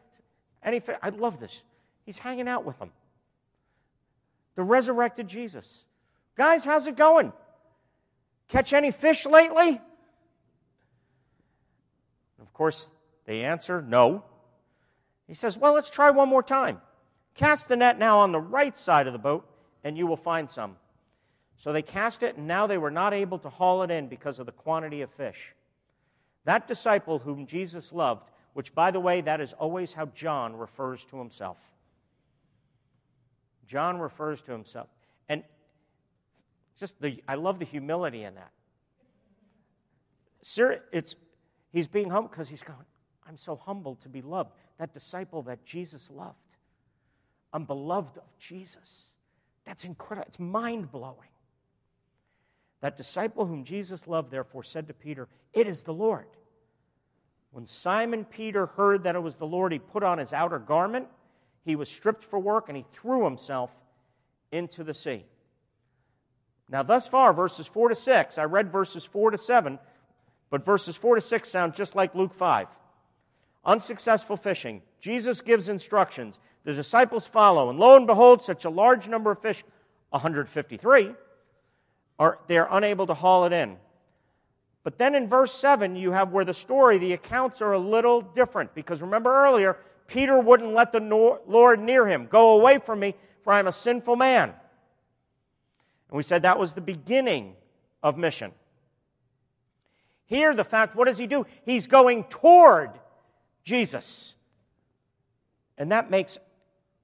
any 0.63 0.81
fa-? 0.81 0.99
I 1.03 1.11
love 1.11 1.41
this. 1.41 1.63
He's 2.05 2.19
hanging 2.19 2.49
out 2.49 2.65
with 2.65 2.79
them. 2.79 2.91
The 4.57 4.63
resurrected 4.63 5.29
Jesus. 5.29 5.85
Guys, 6.37 6.65
how's 6.65 6.87
it 6.87 6.97
going? 6.97 7.33
Catch 8.49 8.73
any 8.73 8.91
fish 8.91 9.27
lately? 9.27 9.81
Of 12.41 12.53
course, 12.53 12.89
they 13.27 13.43
answer, 13.43 13.83
No. 13.83 14.25
He 15.27 15.35
says, 15.35 15.57
Well, 15.57 15.73
let's 15.73 15.91
try 15.91 16.11
one 16.11 16.29
more 16.29 16.43
time. 16.43 16.81
Cast 17.35 17.69
the 17.69 17.77
net 17.77 17.99
now 17.99 18.19
on 18.19 18.33
the 18.33 18.41
right 18.41 18.77
side 18.77 19.07
of 19.07 19.13
the 19.13 19.19
boat, 19.19 19.45
and 19.83 19.99
you 19.99 20.07
will 20.07 20.17
find 20.17 20.49
some. 20.49 20.77
So 21.57 21.73
they 21.73 21.83
cast 21.83 22.23
it, 22.23 22.37
and 22.37 22.47
now 22.47 22.67
they 22.67 22.79
were 22.79 22.91
not 22.91 23.15
able 23.15 23.39
to 23.41 23.49
haul 23.49 23.83
it 23.83 23.91
in 23.91 24.09
because 24.09 24.39
of 24.39 24.47
the 24.47 24.53
quantity 24.53 25.03
of 25.03 25.11
fish. 25.11 25.55
That 26.45 26.69
disciple 26.69 27.19
whom 27.19 27.47
Jesus 27.47 27.93
loved, 27.93 28.29
which, 28.53 28.75
by 28.75 28.91
the 28.91 29.01
way, 29.01 29.21
that 29.23 29.41
is 29.41 29.53
always 29.55 29.93
how 29.93 30.07
John 30.07 30.57
refers 30.57 31.05
to 31.07 31.19
himself. 31.19 31.57
John 33.67 33.99
refers 33.99 34.43
to 34.43 34.53
himself. 34.53 34.89
And 35.29 35.43
just 36.79 37.01
the, 37.01 37.23
I 37.29 37.35
love 37.37 37.59
the 37.59 37.65
humility 37.65 38.25
in 38.25 38.35
that. 38.35 38.51
Sir, 40.43 40.83
it's, 40.93 41.17
he's 41.73 41.87
being 41.87 42.11
humble 42.11 42.29
because 42.29 42.49
he's 42.49 42.63
going, 42.63 42.79
I'm 43.27 43.39
so 43.39 43.57
humbled 43.57 44.03
to 44.03 44.09
be 44.09 44.23
loved. 44.23 44.51
That 44.79 44.93
disciple 44.93 45.43
that 45.43 45.65
Jesus 45.65 46.11
loved. 46.11 46.37
I'm 47.53 47.65
beloved 47.65 48.19
of 48.19 48.39
Jesus. 48.39 49.05
That's 49.65 49.85
incredible. 49.85 50.27
It's 50.29 50.39
mind 50.39 50.91
blowing. 50.91 51.31
That 52.81 52.97
disciple 52.97 53.47
whom 53.47 53.65
Jesus 53.65 54.07
loved, 54.07 54.31
therefore, 54.31 54.63
said 54.63 54.89
to 54.89 54.95
Peter, 54.95 55.29
It 55.55 55.67
is 55.67 55.83
the 55.83 55.95
Lord. 55.95 56.27
When 57.53 57.65
Simon 57.65 58.25
Peter 58.25 58.67
heard 58.67 59.05
that 59.05 59.15
it 59.15 59.23
was 59.23 59.37
the 59.37 59.47
Lord, 59.47 59.73
he 59.73 59.79
put 59.79 60.03
on 60.03 60.19
his 60.19 60.33
outer 60.33 60.59
garment, 60.59 61.07
he 61.65 61.77
was 61.77 61.89
stripped 61.89 62.25
for 62.25 62.39
work, 62.39 62.69
and 62.69 62.77
he 62.77 62.85
threw 62.93 63.25
himself 63.25 63.71
into 64.53 64.85
the 64.85 64.95
sea. 64.95 65.25
Now, 66.69 66.83
thus 66.83 67.07
far, 67.07 67.33
verses 67.33 67.67
4 67.67 67.91
to 67.91 67.95
6, 67.95 68.39
I 68.39 68.45
read 68.45 68.73
verses 68.73 69.05
4 69.05 69.33
to 69.33 69.39
7, 69.39 69.79
but 70.51 70.65
verses 70.65 70.97
4 70.97 71.17
to 71.17 71.21
6 71.21 71.49
sound 71.49 71.75
just 71.75 71.95
like 71.95 72.15
Luke 72.15 72.35
5. 72.35 72.69
Unsuccessful 73.65 74.37
fishing. 74.37 74.83
Jesus 75.01 75.41
gives 75.41 75.69
instructions. 75.69 76.39
The 76.65 76.73
disciples 76.73 77.27
follow, 77.27 77.71
and 77.71 77.79
lo 77.79 77.97
and 77.97 78.07
behold, 78.07 78.43
such 78.43 78.65
a 78.65 78.71
large 78.71 79.09
number 79.09 79.31
of 79.31 79.41
fish, 79.41 79.63
153, 80.11 81.15
are 82.19 82.39
they're 82.47 82.69
unable 82.71 83.07
to 83.07 83.15
haul 83.15 83.45
it 83.45 83.53
in. 83.53 83.77
But 84.85 84.99
then 84.99 85.15
in 85.15 85.29
verse 85.29 85.53
7, 85.53 85.97
you 85.97 86.13
have 86.13 86.33
where 86.33 86.45
the 86.45 86.55
story, 86.55 86.99
the 86.99 87.15
accounts 87.15 87.63
are 87.63 87.73
a 87.73 87.79
little 87.79 88.21
different. 88.21 88.75
Because 88.75 89.01
remember 89.01 89.35
earlier, 89.35 89.79
Peter 90.07 90.39
wouldn't 90.39 90.73
let 90.73 90.93
the 90.93 91.01
Lord 91.47 91.81
near 91.81 92.07
him. 92.07 92.27
Go 92.31 92.59
away 92.59 92.79
from 92.79 93.01
me, 93.01 93.15
for 93.43 93.53
I 93.53 93.59
am 93.59 93.67
a 93.67 93.73
sinful 93.73 94.17
man. 94.17 94.51
And 94.51 96.17
we 96.17 96.23
said 96.23 96.43
that 96.43 96.59
was 96.59 96.73
the 96.73 96.81
beginning 96.81 97.55
of 98.03 98.17
mission. 98.19 98.53
Here, 100.27 100.55
the 100.55 100.65
fact, 100.65 100.97
what 100.97 101.07
does 101.07 101.19
he 101.19 101.27
do? 101.27 101.47
He's 101.65 101.87
going 101.87 102.25
toward 102.25 102.91
Jesus. 103.65 104.35
And 105.77 105.91
that 105.93 106.11
makes 106.11 106.39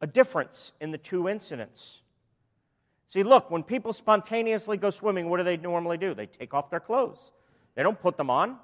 a 0.01 0.07
difference 0.07 0.73
in 0.81 0.91
the 0.91 0.99
two 0.99 1.29
incidents. 1.29 2.03
See, 3.09 3.23
look, 3.23 3.51
when 3.51 3.63
people 3.63 3.93
spontaneously 3.93 4.77
go 4.77 4.91
swimming, 4.91 5.29
what 5.29 5.39
do 5.39 5.43
they 5.43 5.57
normally 5.57 5.99
do? 5.99 6.15
They 6.15 6.27
take 6.27 6.55
off 6.55 6.71
their 6.71 6.81
clothes, 6.81 7.33
they 7.75 7.83
don't 7.83 8.01
put 8.01 8.17
them 8.17 8.31
on. 8.31 8.57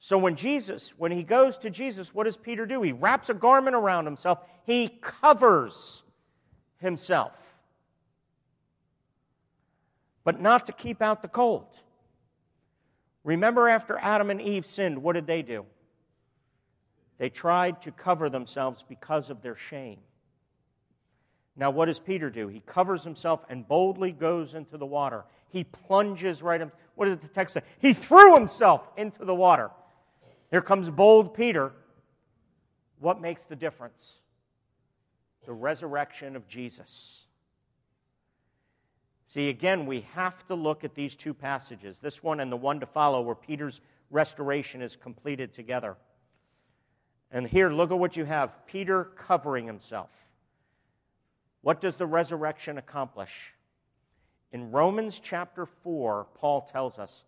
So 0.00 0.16
when 0.16 0.36
Jesus, 0.36 0.94
when 0.96 1.10
he 1.10 1.22
goes 1.22 1.58
to 1.58 1.70
Jesus, 1.70 2.14
what 2.14 2.24
does 2.24 2.36
Peter 2.36 2.66
do? 2.66 2.82
He 2.82 2.92
wraps 2.92 3.30
a 3.30 3.34
garment 3.34 3.74
around 3.74 4.04
himself, 4.04 4.38
he 4.64 4.88
covers 5.00 6.02
himself. 6.78 7.32
But 10.24 10.40
not 10.40 10.66
to 10.66 10.72
keep 10.72 11.02
out 11.02 11.22
the 11.22 11.28
cold. 11.28 11.66
Remember, 13.24 13.68
after 13.68 13.98
Adam 13.98 14.30
and 14.30 14.40
Eve 14.40 14.64
sinned, 14.64 15.02
what 15.02 15.14
did 15.14 15.26
they 15.26 15.42
do? 15.42 15.64
They 17.18 17.28
tried 17.28 17.82
to 17.82 17.90
cover 17.90 18.30
themselves 18.30 18.84
because 18.88 19.28
of 19.28 19.42
their 19.42 19.56
shame. 19.56 19.98
Now, 21.56 21.70
what 21.70 21.86
does 21.86 21.98
Peter 21.98 22.30
do? 22.30 22.46
He 22.46 22.60
covers 22.60 23.02
himself 23.02 23.44
and 23.48 23.66
boldly 23.66 24.12
goes 24.12 24.54
into 24.54 24.78
the 24.78 24.86
water. 24.86 25.24
He 25.50 25.64
plunges 25.64 26.40
right 26.40 26.60
in. 26.60 26.70
What 26.94 27.06
does 27.06 27.18
the 27.18 27.28
text 27.28 27.54
say? 27.54 27.62
He 27.80 27.92
threw 27.94 28.34
himself 28.34 28.88
into 28.96 29.24
the 29.24 29.34
water. 29.34 29.70
Here 30.50 30.62
comes 30.62 30.88
bold 30.88 31.34
Peter. 31.34 31.72
What 33.00 33.20
makes 33.20 33.44
the 33.44 33.56
difference? 33.56 34.14
The 35.46 35.52
resurrection 35.52 36.36
of 36.36 36.48
Jesus. 36.48 37.26
See, 39.26 39.50
again, 39.50 39.84
we 39.84 40.06
have 40.14 40.46
to 40.46 40.54
look 40.54 40.84
at 40.84 40.94
these 40.94 41.14
two 41.14 41.34
passages, 41.34 41.98
this 41.98 42.22
one 42.22 42.40
and 42.40 42.50
the 42.50 42.56
one 42.56 42.80
to 42.80 42.86
follow, 42.86 43.20
where 43.20 43.34
Peter's 43.34 43.82
restoration 44.10 44.80
is 44.80 44.96
completed 44.96 45.52
together. 45.52 45.96
And 47.30 47.46
here, 47.46 47.70
look 47.70 47.90
at 47.90 47.98
what 47.98 48.16
you 48.16 48.24
have 48.24 48.66
Peter 48.66 49.04
covering 49.04 49.66
himself. 49.66 50.08
What 51.60 51.82
does 51.82 51.96
the 51.96 52.06
resurrection 52.06 52.78
accomplish? 52.78 53.52
In 54.50 54.70
Romans 54.70 55.20
chapter 55.22 55.66
4, 55.66 56.28
Paul 56.34 56.62
tells 56.62 56.98
us 56.98 57.24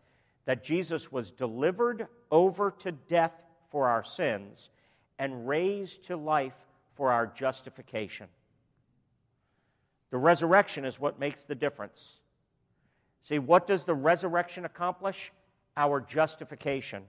that 0.47 0.65
Jesus 0.65 1.13
was 1.13 1.31
delivered 1.31 2.09
over 2.31 2.73
to 2.81 2.93
death 2.93 3.33
for 3.71 3.89
our 3.89 4.05
sins 4.05 4.71
and 5.19 5.47
raised 5.47 6.05
to 6.05 6.17
life 6.17 6.57
for 6.95 7.13
our 7.13 7.27
justification. 7.27 8.27
The 10.11 10.19
resurrection 10.19 10.85
is 10.85 10.99
what 10.99 11.19
makes 11.19 11.45
the 11.45 11.55
difference. 11.55 12.21
See, 13.23 13.39
what 13.39 13.67
does 13.67 13.85
the 13.85 13.95
resurrection 13.95 14.65
accomplish? 14.65 15.33
Our 15.77 16.01
justification. 16.01 17.05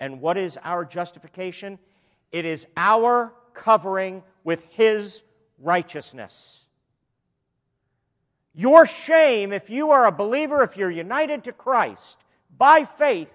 And 0.00 0.20
what 0.20 0.36
is 0.36 0.58
our 0.62 0.84
justification? 0.84 1.78
It 2.32 2.44
is 2.44 2.66
our 2.76 3.32
covering 3.52 4.22
with 4.42 4.64
His 4.70 5.22
righteousness. 5.58 6.60
Your 8.54 8.86
shame, 8.86 9.52
if 9.52 9.68
you 9.68 9.90
are 9.90 10.06
a 10.06 10.12
believer, 10.12 10.62
if 10.62 10.76
you're 10.76 10.90
united 10.90 11.44
to 11.44 11.52
Christ 11.52 12.18
by 12.56 12.84
faith, 12.84 13.28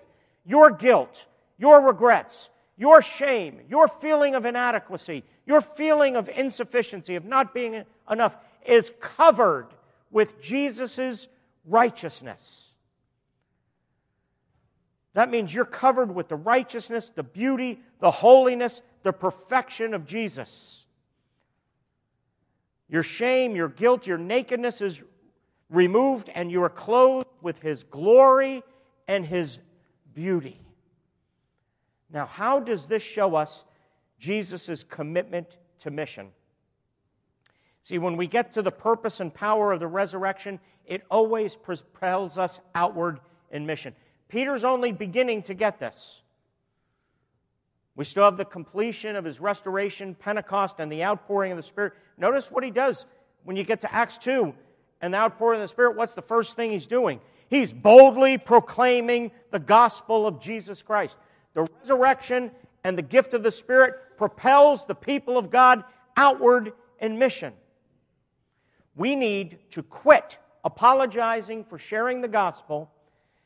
your 0.46 0.72
guilt, 0.72 1.26
your 1.58 1.82
regrets, 1.82 2.50
your 2.78 3.02
shame, 3.02 3.60
your 3.70 3.88
feeling 3.88 4.36
of 4.36 4.46
inadequacy, 4.46 5.24
your 5.46 5.62
feeling 5.62 6.16
of 6.16 6.30
insufficiency, 6.30 7.16
of 7.16 7.26
not 7.26 7.54
being 7.54 7.84
enough, 8.10 8.36
is 8.66 8.92
covered 9.00 9.68
with 10.12 10.42
Jesus' 10.42 11.28
righteousness. 11.66 12.70
That 15.14 15.30
means 15.30 15.54
you're 15.54 15.66
covered 15.66 16.14
with 16.14 16.30
the 16.30 16.36
righteousness, 16.36 17.10
the 17.10 17.24
beauty, 17.24 17.82
the 18.00 18.12
holiness, 18.12 18.82
the 19.04 19.12
perfection 19.12 19.94
of 19.94 20.06
Jesus. 20.06 20.86
Your 22.88 23.04
shame, 23.04 23.56
your 23.56 23.68
guilt, 23.68 24.08
your 24.08 24.18
nakedness 24.18 24.82
is 24.82 25.04
removed, 25.70 26.30
and 26.34 26.52
you 26.52 26.64
are 26.64 26.70
clothed 26.70 27.28
with 27.42 27.60
His 27.62 27.84
glory 27.84 28.64
and 29.08 29.26
His 29.26 29.60
beauty. 30.14 30.60
Now, 32.12 32.26
how 32.26 32.60
does 32.60 32.88
this 32.88 33.04
show 33.04 33.36
us 33.36 33.64
Jesus' 34.20 34.84
commitment 34.84 35.58
to 35.82 35.92
mission? 35.92 36.30
See, 37.84 37.98
when 37.98 38.18
we 38.18 38.28
get 38.28 38.54
to 38.54 38.62
the 38.62 38.72
purpose 38.72 39.20
and 39.20 39.34
power 39.34 39.72
of 39.72 39.80
the 39.80 39.88
resurrection, 39.88 40.60
it 40.86 41.04
always 41.10 41.56
propels 41.56 42.38
us 42.38 42.60
outward 42.76 43.20
in 43.52 43.66
mission. 43.66 43.96
Peter's 44.28 44.64
only 44.64 44.92
beginning 44.92 45.44
to 45.44 45.54
get 45.54 45.80
this. 45.80 46.22
We 47.96 48.06
still 48.06 48.24
have 48.24 48.38
the 48.38 48.46
completion 48.46 49.16
of 49.16 49.26
his 49.26 49.40
restoration, 49.40 50.16
Pentecost, 50.16 50.80
and 50.80 50.92
the 50.92 51.04
outpouring 51.04 51.52
of 51.52 51.58
the 51.58 51.64
Spirit. 51.64 51.94
Notice 52.18 52.50
what 52.50 52.64
he 52.64 52.72
does 52.72 53.06
when 53.44 53.56
you 53.56 53.64
get 53.64 53.82
to 53.82 53.94
Acts 53.94 54.18
2 54.20 54.54
and 55.02 55.14
the 55.14 55.18
outpouring 55.18 55.60
of 55.60 55.68
the 55.68 55.72
Spirit. 55.72 55.96
What's 55.96 56.14
the 56.14 56.22
first 56.22 56.56
thing 56.56 56.72
he's 56.72 56.88
doing? 56.88 57.20
He's 57.50 57.74
boldly 57.74 58.38
proclaiming 58.38 59.32
the 59.52 59.60
gospel 59.60 60.28
of 60.28 60.40
Jesus 60.40 60.82
Christ. 60.82 61.18
The 61.54 61.68
resurrection 61.82 62.52
and 62.84 62.98
the 62.98 63.04
gift 63.04 63.34
of 63.34 63.44
the 63.44 63.52
Spirit 63.52 63.96
propels 64.18 64.86
the 64.86 64.96
people 64.96 65.38
of 65.38 65.50
God 65.50 65.84
outward 66.16 66.74
in 67.00 67.18
mission. 67.18 67.54
We 68.96 69.16
need 69.16 69.58
to 69.72 69.82
quit 69.82 70.38
apologizing 70.64 71.64
for 71.64 71.78
sharing 71.78 72.22
the 72.22 72.28
gospel, 72.28 72.92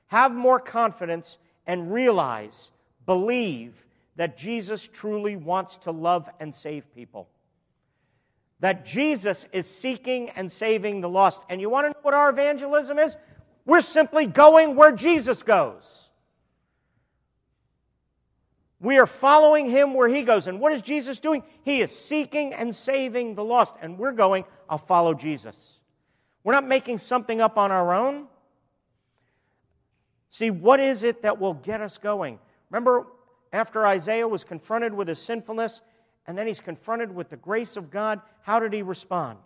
have 0.08 0.34
more 0.34 0.60
confidence, 0.60 1.38
and 1.66 1.94
realize, 1.94 2.72
believe 3.06 3.86
that 4.16 4.38
Jesus 4.38 4.88
truly 4.92 5.36
wants 5.36 5.78
to 5.78 5.92
love 5.92 6.30
and 6.40 6.54
save 6.54 6.94
people. 6.94 7.30
That 8.60 8.86
Jesus 8.86 9.48
is 9.52 9.68
seeking 9.68 10.30
and 10.32 10.52
saving 10.52 11.02
the 11.02 11.10
lost. 11.10 11.42
And 11.50 11.62
you 11.62 11.70
want 11.70 11.86
to 11.86 11.90
know 11.90 12.00
what 12.02 12.14
our 12.14 12.30
evangelism 12.30 13.00
is? 13.00 13.16
We're 13.66 13.82
simply 13.82 14.26
going 14.26 14.76
where 14.76 14.92
Jesus 14.92 15.44
goes. 15.44 16.10
We 18.80 18.98
are 18.98 19.08
following 19.08 19.70
him 19.70 19.94
where 19.94 20.10
he 20.10 20.24
goes. 20.24 20.48
And 20.48 20.60
what 20.60 20.74
is 20.74 20.82
Jesus 20.82 21.20
doing? 21.20 21.44
He 21.64 21.82
is 21.82 21.98
seeking 21.98 22.54
and 22.54 22.76
saving 22.76 23.36
the 23.36 23.44
lost. 23.44 23.76
And 23.82 23.98
we're 23.98 24.12
going, 24.12 24.44
I'll 24.70 24.78
follow 24.78 25.14
Jesus. 25.14 25.80
We're 26.44 26.54
not 26.54 26.68
making 26.68 26.98
something 26.98 27.40
up 27.40 27.58
on 27.58 27.72
our 27.72 27.94
own. 27.94 28.28
See, 30.32 30.52
what 30.52 30.82
is 30.82 31.04
it 31.04 31.22
that 31.22 31.40
will 31.40 31.54
get 31.54 31.80
us 31.80 31.98
going? 31.98 32.40
Remember, 32.70 33.08
after 33.54 33.88
Isaiah 33.88 34.28
was 34.28 34.44
confronted 34.44 34.94
with 34.94 35.08
his 35.08 35.20
sinfulness, 35.20 35.80
and 36.28 36.38
then 36.38 36.48
he's 36.48 36.60
confronted 36.60 37.14
with 37.14 37.30
the 37.30 37.38
grace 37.38 37.78
of 37.78 37.90
God, 37.90 38.20
how 38.42 38.60
did 38.60 38.74
he 38.74 38.82
respond? 38.82 39.38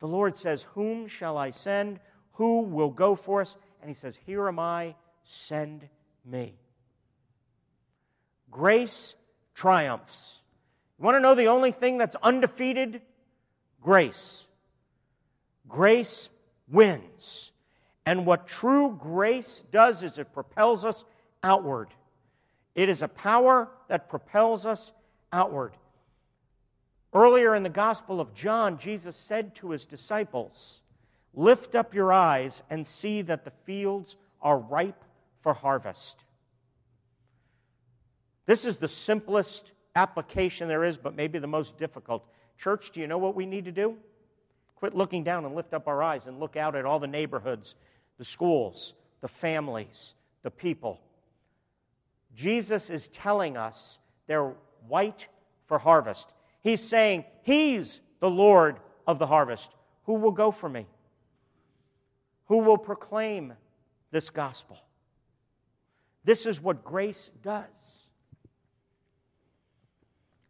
The 0.00 0.08
Lord 0.08 0.36
says, 0.36 0.64
Whom 0.74 1.08
shall 1.08 1.38
I 1.38 1.50
send? 1.50 2.00
Who 2.36 2.60
will 2.60 2.90
go 2.90 3.14
for 3.14 3.40
us? 3.40 3.56
And 3.80 3.90
he 3.90 3.94
says, 3.94 4.18
Here 4.26 4.46
am 4.48 4.58
I, 4.58 4.94
send 5.24 5.88
me. 6.24 6.54
Grace 8.50 9.14
triumphs. 9.54 10.38
You 10.98 11.04
want 11.04 11.16
to 11.16 11.20
know 11.20 11.34
the 11.34 11.48
only 11.48 11.72
thing 11.72 11.98
that's 11.98 12.16
undefeated? 12.22 13.02
Grace. 13.82 14.46
Grace 15.68 16.28
wins. 16.68 17.52
And 18.04 18.24
what 18.24 18.46
true 18.46 18.96
grace 19.00 19.62
does 19.72 20.02
is 20.02 20.18
it 20.18 20.32
propels 20.32 20.84
us 20.84 21.04
outward. 21.42 21.88
It 22.74 22.88
is 22.88 23.02
a 23.02 23.08
power 23.08 23.68
that 23.88 24.08
propels 24.08 24.66
us 24.66 24.92
outward. 25.32 25.72
Earlier 27.12 27.54
in 27.54 27.62
the 27.62 27.70
Gospel 27.70 28.20
of 28.20 28.34
John, 28.34 28.78
Jesus 28.78 29.16
said 29.16 29.54
to 29.56 29.70
his 29.70 29.86
disciples, 29.86 30.82
Lift 31.36 31.74
up 31.74 31.94
your 31.94 32.12
eyes 32.12 32.62
and 32.70 32.86
see 32.86 33.20
that 33.22 33.44
the 33.44 33.50
fields 33.50 34.16
are 34.40 34.58
ripe 34.58 35.04
for 35.42 35.52
harvest. 35.52 36.24
This 38.46 38.64
is 38.64 38.78
the 38.78 38.88
simplest 38.88 39.72
application 39.94 40.66
there 40.66 40.84
is, 40.84 40.96
but 40.96 41.14
maybe 41.14 41.38
the 41.38 41.46
most 41.46 41.76
difficult. 41.76 42.24
Church, 42.56 42.90
do 42.90 43.00
you 43.00 43.06
know 43.06 43.18
what 43.18 43.34
we 43.34 43.44
need 43.44 43.66
to 43.66 43.72
do? 43.72 43.96
Quit 44.76 44.94
looking 44.94 45.24
down 45.24 45.44
and 45.44 45.54
lift 45.54 45.74
up 45.74 45.86
our 45.88 46.02
eyes 46.02 46.26
and 46.26 46.40
look 46.40 46.56
out 46.56 46.74
at 46.74 46.84
all 46.84 46.98
the 46.98 47.06
neighborhoods, 47.06 47.74
the 48.18 48.24
schools, 48.24 48.94
the 49.20 49.28
families, 49.28 50.14
the 50.42 50.50
people. 50.50 51.00
Jesus 52.34 52.88
is 52.88 53.08
telling 53.08 53.56
us 53.56 53.98
they're 54.26 54.54
white 54.88 55.26
for 55.66 55.78
harvest. 55.78 56.32
He's 56.62 56.80
saying, 56.80 57.24
He's 57.42 58.00
the 58.20 58.30
Lord 58.30 58.78
of 59.06 59.18
the 59.18 59.26
harvest. 59.26 59.70
Who 60.04 60.14
will 60.14 60.32
go 60.32 60.50
for 60.50 60.68
me? 60.68 60.86
Who 62.46 62.58
will 62.58 62.78
proclaim 62.78 63.52
this 64.10 64.30
gospel? 64.30 64.78
This 66.24 66.46
is 66.46 66.60
what 66.60 66.84
grace 66.84 67.30
does. 67.42 68.08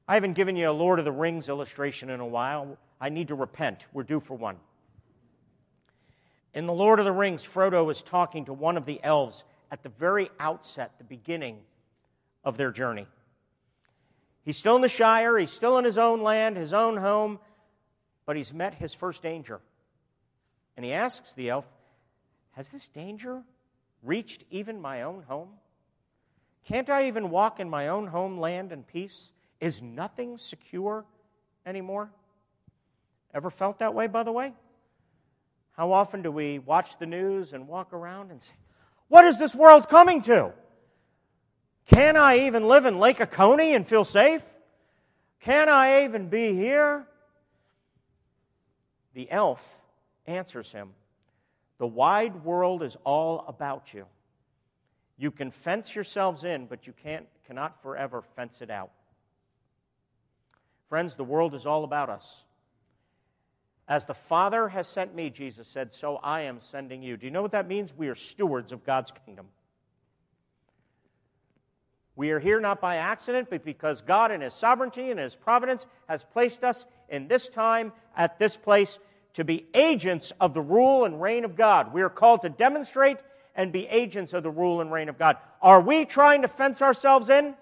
I 0.08 0.14
haven't 0.14 0.34
given 0.34 0.56
you 0.56 0.70
a 0.70 0.72
Lord 0.72 0.98
of 0.98 1.04
the 1.04 1.12
Rings 1.12 1.48
illustration 1.48 2.10
in 2.10 2.20
a 2.20 2.26
while. 2.26 2.78
I 3.00 3.08
need 3.08 3.28
to 3.28 3.34
repent. 3.34 3.84
We're 3.92 4.04
due 4.04 4.20
for 4.20 4.34
one. 4.34 4.56
In 6.54 6.66
The 6.66 6.72
Lord 6.72 6.98
of 6.98 7.04
the 7.04 7.12
Rings, 7.12 7.44
Frodo 7.44 7.90
is 7.90 8.00
talking 8.00 8.46
to 8.46 8.52
one 8.52 8.78
of 8.78 8.86
the 8.86 8.98
elves 9.02 9.44
at 9.70 9.82
the 9.82 9.90
very 9.90 10.30
outset, 10.40 10.92
the 10.96 11.04
beginning 11.04 11.58
of 12.44 12.56
their 12.56 12.70
journey. 12.70 13.06
He's 14.44 14.56
still 14.56 14.76
in 14.76 14.82
the 14.82 14.88
Shire, 14.88 15.36
he's 15.36 15.50
still 15.50 15.76
in 15.76 15.84
his 15.84 15.98
own 15.98 16.22
land, 16.22 16.56
his 16.56 16.72
own 16.72 16.96
home, 16.96 17.40
but 18.24 18.36
he's 18.36 18.54
met 18.54 18.74
his 18.74 18.94
first 18.94 19.22
danger. 19.22 19.60
And 20.76 20.86
he 20.86 20.92
asks 20.92 21.32
the 21.32 21.50
elf, 21.50 21.66
Has 22.56 22.70
this 22.70 22.88
danger 22.88 23.42
reached 24.02 24.44
even 24.50 24.80
my 24.80 25.02
own 25.02 25.22
home? 25.28 25.50
Can't 26.64 26.88
I 26.88 27.06
even 27.06 27.28
walk 27.28 27.60
in 27.60 27.68
my 27.68 27.88
own 27.88 28.06
homeland 28.06 28.72
in 28.72 28.82
peace? 28.82 29.30
Is 29.60 29.82
nothing 29.82 30.38
secure 30.38 31.04
anymore? 31.66 32.10
Ever 33.34 33.50
felt 33.50 33.80
that 33.80 33.92
way, 33.92 34.06
by 34.06 34.22
the 34.22 34.32
way? 34.32 34.54
How 35.72 35.92
often 35.92 36.22
do 36.22 36.32
we 36.32 36.58
watch 36.58 36.98
the 36.98 37.04
news 37.04 37.52
and 37.52 37.68
walk 37.68 37.92
around 37.92 38.30
and 38.30 38.42
say, 38.42 38.54
What 39.08 39.26
is 39.26 39.38
this 39.38 39.54
world 39.54 39.90
coming 39.90 40.22
to? 40.22 40.52
Can 41.92 42.16
I 42.16 42.46
even 42.46 42.66
live 42.66 42.86
in 42.86 42.98
Lake 42.98 43.20
Oconee 43.20 43.74
and 43.74 43.86
feel 43.86 44.04
safe? 44.04 44.42
Can 45.40 45.68
I 45.68 46.04
even 46.04 46.30
be 46.30 46.54
here? 46.54 47.06
The 49.12 49.30
elf 49.30 49.62
answers 50.26 50.72
him 50.72 50.94
The 51.78 51.86
wide 51.86 52.44
world 52.44 52.82
is 52.82 52.96
all 53.04 53.44
about 53.48 53.92
you. 53.92 54.06
You 55.18 55.30
can 55.30 55.50
fence 55.50 55.94
yourselves 55.94 56.44
in, 56.44 56.66
but 56.66 56.86
you 56.86 56.92
can't, 57.02 57.26
cannot 57.46 57.82
forever 57.82 58.22
fence 58.34 58.60
it 58.62 58.70
out. 58.70 58.90
Friends, 60.88 61.14
the 61.14 61.24
world 61.24 61.54
is 61.54 61.66
all 61.66 61.84
about 61.84 62.10
us. 62.10 62.44
As 63.88 64.04
the 64.04 64.14
Father 64.14 64.68
has 64.68 64.88
sent 64.88 65.14
me, 65.14 65.30
Jesus 65.30 65.68
said, 65.68 65.94
so 65.94 66.16
I 66.16 66.42
am 66.42 66.60
sending 66.60 67.02
you. 67.02 67.16
Do 67.16 67.26
you 67.26 67.30
know 67.30 67.42
what 67.42 67.52
that 67.52 67.68
means? 67.68 67.94
We 67.96 68.08
are 68.08 68.14
stewards 68.14 68.72
of 68.72 68.84
God's 68.84 69.12
kingdom. 69.24 69.46
We 72.16 72.30
are 72.30 72.40
here 72.40 72.60
not 72.60 72.80
by 72.80 72.96
accident, 72.96 73.48
but 73.50 73.64
because 73.64 74.00
God, 74.00 74.32
in 74.32 74.40
His 74.40 74.54
sovereignty 74.54 75.10
and 75.10 75.20
His 75.20 75.36
providence, 75.36 75.86
has 76.08 76.24
placed 76.24 76.64
us 76.64 76.84
in 77.08 77.28
this 77.28 77.48
time, 77.48 77.92
at 78.16 78.38
this 78.38 78.56
place, 78.56 78.98
to 79.36 79.44
be 79.44 79.66
agents 79.74 80.32
of 80.40 80.54
the 80.54 80.62
rule 80.62 81.04
and 81.04 81.20
reign 81.20 81.44
of 81.44 81.56
God. 81.56 81.92
We 81.92 82.00
are 82.00 82.08
called 82.08 82.40
to 82.42 82.48
demonstrate 82.48 83.18
and 83.54 83.70
be 83.70 83.86
agents 83.86 84.32
of 84.32 84.42
the 84.42 84.50
rule 84.50 84.80
and 84.80 84.90
reign 84.90 85.10
of 85.10 85.18
God. 85.18 85.36
Are 85.60 85.80
we 85.80 86.06
trying 86.06 86.40
to 86.40 86.48
fence 86.48 86.80
ourselves 86.80 87.28
in? 87.28 87.54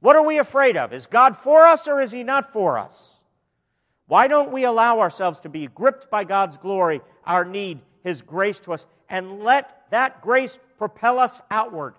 What 0.00 0.14
are 0.14 0.26
we 0.26 0.38
afraid 0.38 0.76
of? 0.76 0.92
Is 0.92 1.06
God 1.06 1.38
for 1.38 1.66
us 1.66 1.88
or 1.88 2.02
is 2.02 2.12
He 2.12 2.22
not 2.22 2.52
for 2.52 2.76
us? 2.76 3.18
Why 4.08 4.28
don't 4.28 4.52
we 4.52 4.64
allow 4.64 5.00
ourselves 5.00 5.40
to 5.40 5.48
be 5.48 5.68
gripped 5.68 6.10
by 6.10 6.24
God's 6.24 6.58
glory, 6.58 7.00
our 7.24 7.46
need, 7.46 7.80
His 8.04 8.20
grace 8.20 8.60
to 8.60 8.74
us, 8.74 8.86
and 9.08 9.42
let 9.42 9.86
that 9.90 10.20
grace 10.20 10.58
propel 10.76 11.18
us 11.18 11.40
outward? 11.50 11.94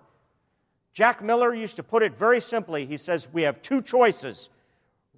Jack 0.92 1.24
Miller 1.24 1.52
used 1.52 1.74
to 1.74 1.82
put 1.82 2.04
it 2.04 2.16
very 2.16 2.40
simply. 2.40 2.86
He 2.86 2.98
says, 2.98 3.26
We 3.32 3.42
have 3.42 3.62
two 3.62 3.82
choices 3.82 4.48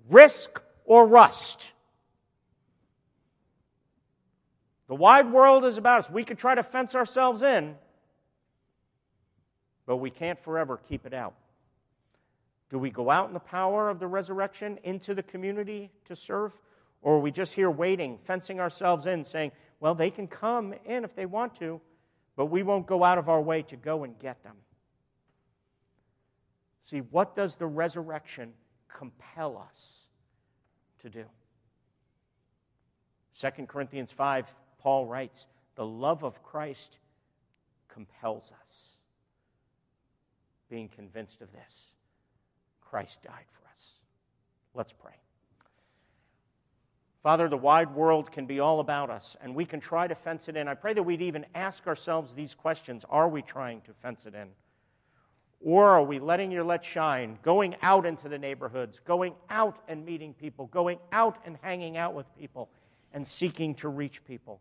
risk 0.09 0.63
or 0.87 1.07
rust. 1.07 1.73
The 4.91 4.97
wide 4.97 5.31
world 5.31 5.65
is 5.65 5.79
about 5.79 6.01
us. 6.01 6.11
We 6.11 6.25
could 6.25 6.37
try 6.37 6.57
to 6.57 6.65
fence 6.65 6.97
ourselves 6.97 7.45
in, 7.45 7.77
but 9.87 9.99
we 9.99 10.11
can't 10.11 10.37
forever 10.41 10.81
keep 10.89 11.07
it 11.07 11.15
out. 11.15 11.35
Do 12.71 12.79
we 12.81 12.91
go 12.91 13.09
out 13.09 13.29
in 13.29 13.33
the 13.33 13.39
power 13.39 13.89
of 13.89 14.01
the 14.01 14.09
resurrection 14.09 14.81
into 14.83 15.15
the 15.15 15.23
community 15.23 15.93
to 16.07 16.17
serve? 16.17 16.59
Or 17.03 17.15
are 17.15 17.21
we 17.21 17.31
just 17.31 17.55
here 17.55 17.71
waiting, 17.71 18.19
fencing 18.25 18.59
ourselves 18.59 19.07
in, 19.07 19.25
saying, 19.25 19.53
well, 19.79 19.95
they 19.95 20.11
can 20.11 20.27
come 20.27 20.75
in 20.85 21.05
if 21.05 21.15
they 21.15 21.25
want 21.25 21.55
to, 21.61 21.81
but 22.35 22.47
we 22.47 22.65
won't 22.65 22.89
go 22.89 23.05
out 23.05 23.17
of 23.17 23.29
our 23.29 23.41
way 23.41 23.63
to 23.63 23.77
go 23.77 24.03
and 24.03 24.19
get 24.19 24.43
them? 24.43 24.57
See, 26.83 26.99
what 26.99 27.37
does 27.37 27.55
the 27.55 27.67
resurrection 27.67 28.55
compel 28.89 29.57
us 29.57 30.09
to 31.03 31.09
do? 31.09 31.27
2 33.39 33.67
Corinthians 33.67 34.11
5, 34.11 34.47
Paul 34.83 35.07
writes, 35.07 35.47
The 35.77 35.87
love 35.87 36.25
of 36.25 36.43
Christ 36.43 36.99
compels 37.89 38.53
us. 38.63 38.97
being 40.69 40.89
convinced 40.89 41.43
of 41.43 41.51
this 41.53 41.91
Christ 42.81 43.23
died 43.23 43.47
for 43.51 43.69
us. 43.69 44.01
Let's 44.75 44.93
pray. 44.93 45.15
Father, 47.23 47.49
the 47.49 47.57
wide 47.57 47.95
world 47.95 48.33
can 48.33 48.47
be 48.47 48.61
all 48.61 48.81
about 48.81 49.11
us, 49.11 49.37
and 49.43 49.55
we 49.55 49.67
can 49.67 49.79
try 49.79 50.07
to 50.07 50.15
fence 50.15 50.49
it 50.49 50.57
in. 50.57 50.69
I 50.69 50.75
pray 50.75 50.95
that 50.95 51.03
we'd 51.03 51.21
even 51.21 51.45
ask 51.55 51.87
ourselves 51.87 52.33
these 52.33 52.55
questions 52.55 53.05
Are 53.11 53.29
we 53.29 53.43
trying 53.43 53.83
to 53.83 53.93
fence 53.93 54.27
it 54.27 54.35
in? 54.35 54.49
Or 55.63 55.91
are 55.91 56.03
we 56.03 56.19
letting 56.19 56.51
your 56.51 56.65
light 56.65 56.85
shine, 56.85 57.39
going 57.43 57.77
out 57.83 58.07
into 58.07 58.31
the 58.31 58.39
neighborhoods, 58.39 58.99
going 59.05 59.35
out 59.51 59.77
and 59.89 60.07
meeting 60.07 60.33
people, 60.33 60.67
going 60.67 60.99
out 61.13 61.37
and 61.45 61.59
hanging 61.61 61.99
out 61.99 62.15
with 62.15 62.25
people, 62.39 62.71
and 63.13 63.27
seeking 63.27 63.75
to 63.77 63.91
reach 63.91 64.25
people? 64.25 64.61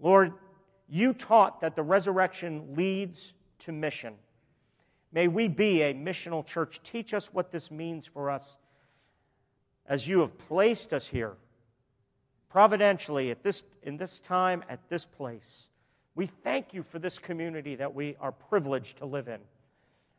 Lord, 0.00 0.32
you 0.88 1.12
taught 1.12 1.60
that 1.60 1.76
the 1.76 1.82
resurrection 1.82 2.74
leads 2.76 3.32
to 3.60 3.72
mission. 3.72 4.14
May 5.12 5.28
we 5.28 5.48
be 5.48 5.82
a 5.82 5.94
missional 5.94 6.44
church. 6.44 6.80
Teach 6.82 7.14
us 7.14 7.32
what 7.32 7.50
this 7.50 7.70
means 7.70 8.06
for 8.06 8.30
us 8.30 8.58
as 9.86 10.06
you 10.06 10.20
have 10.20 10.36
placed 10.38 10.92
us 10.92 11.06
here, 11.06 11.32
providentially, 12.50 13.30
at 13.30 13.42
this, 13.42 13.64
in 13.82 13.96
this 13.96 14.20
time, 14.20 14.62
at 14.68 14.80
this 14.88 15.04
place. 15.04 15.68
We 16.14 16.26
thank 16.26 16.74
you 16.74 16.82
for 16.82 16.98
this 16.98 17.18
community 17.18 17.74
that 17.76 17.94
we 17.94 18.16
are 18.20 18.32
privileged 18.32 18.98
to 18.98 19.06
live 19.06 19.28
in. 19.28 19.40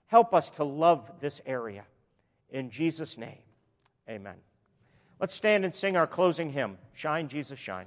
Help 0.08 0.34
us 0.34 0.50
to 0.52 0.64
love 0.64 1.12
this 1.20 1.40
area. 1.46 1.84
In 2.50 2.72
Jesus' 2.72 3.18
name, 3.18 3.38
amen. 4.10 4.38
Let's 5.20 5.36
stand 5.36 5.66
and 5.66 5.76
sing 5.76 5.96
our 5.98 6.08
closing 6.08 6.50
hymn 6.52 6.78
Shine, 6.94 7.28
Jesus, 7.28 7.60
Shine. 7.60 7.86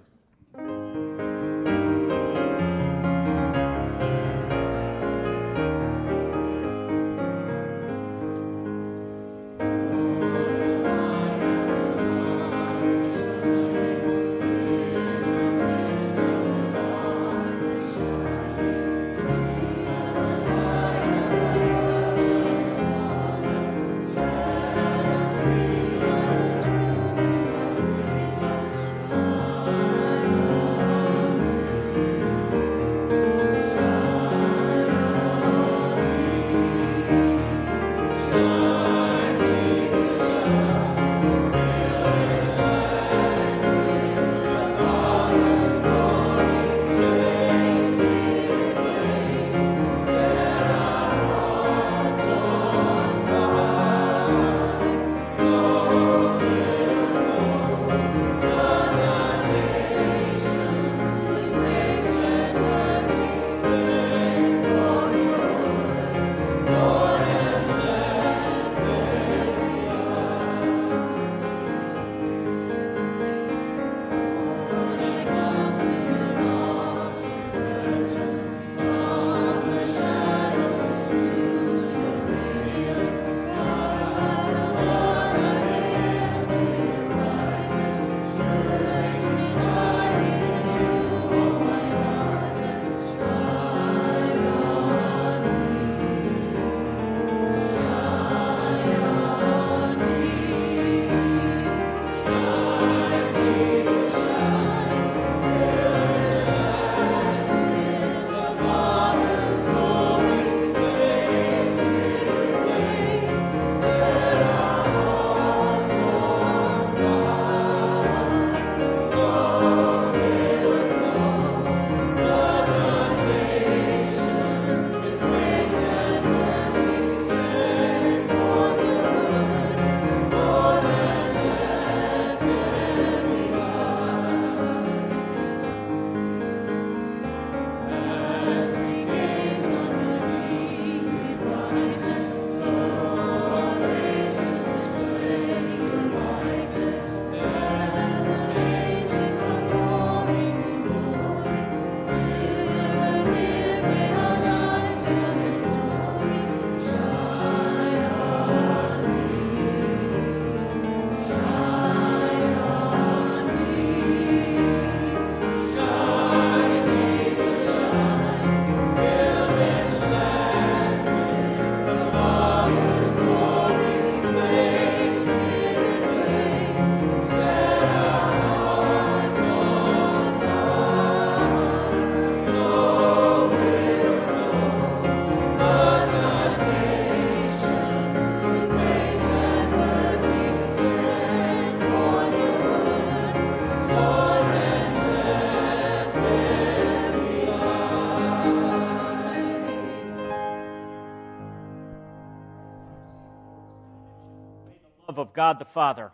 God 205.34 205.58
the 205.58 205.64
Father, 205.64 206.10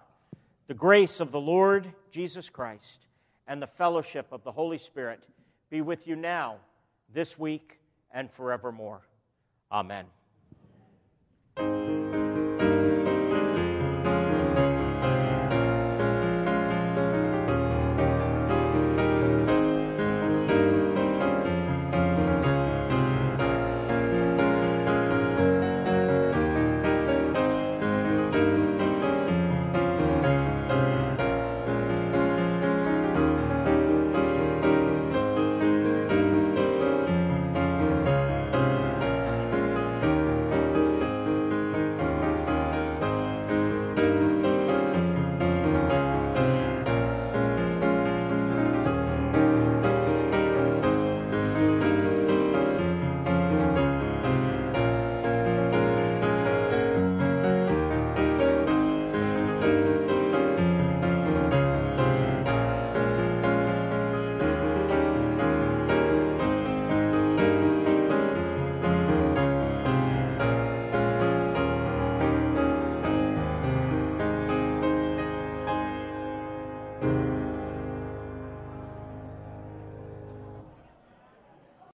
the 0.66 0.74
grace 0.74 1.20
of 1.20 1.32
the 1.32 1.40
Lord 1.40 1.92
Jesus 2.10 2.48
Christ, 2.48 3.06
and 3.46 3.60
the 3.60 3.66
fellowship 3.66 4.26
of 4.30 4.44
the 4.44 4.52
Holy 4.52 4.78
Spirit 4.78 5.22
be 5.70 5.80
with 5.80 6.06
you 6.06 6.16
now, 6.16 6.56
this 7.12 7.38
week, 7.38 7.78
and 8.12 8.30
forevermore. 8.30 9.02
Amen. 9.70 10.06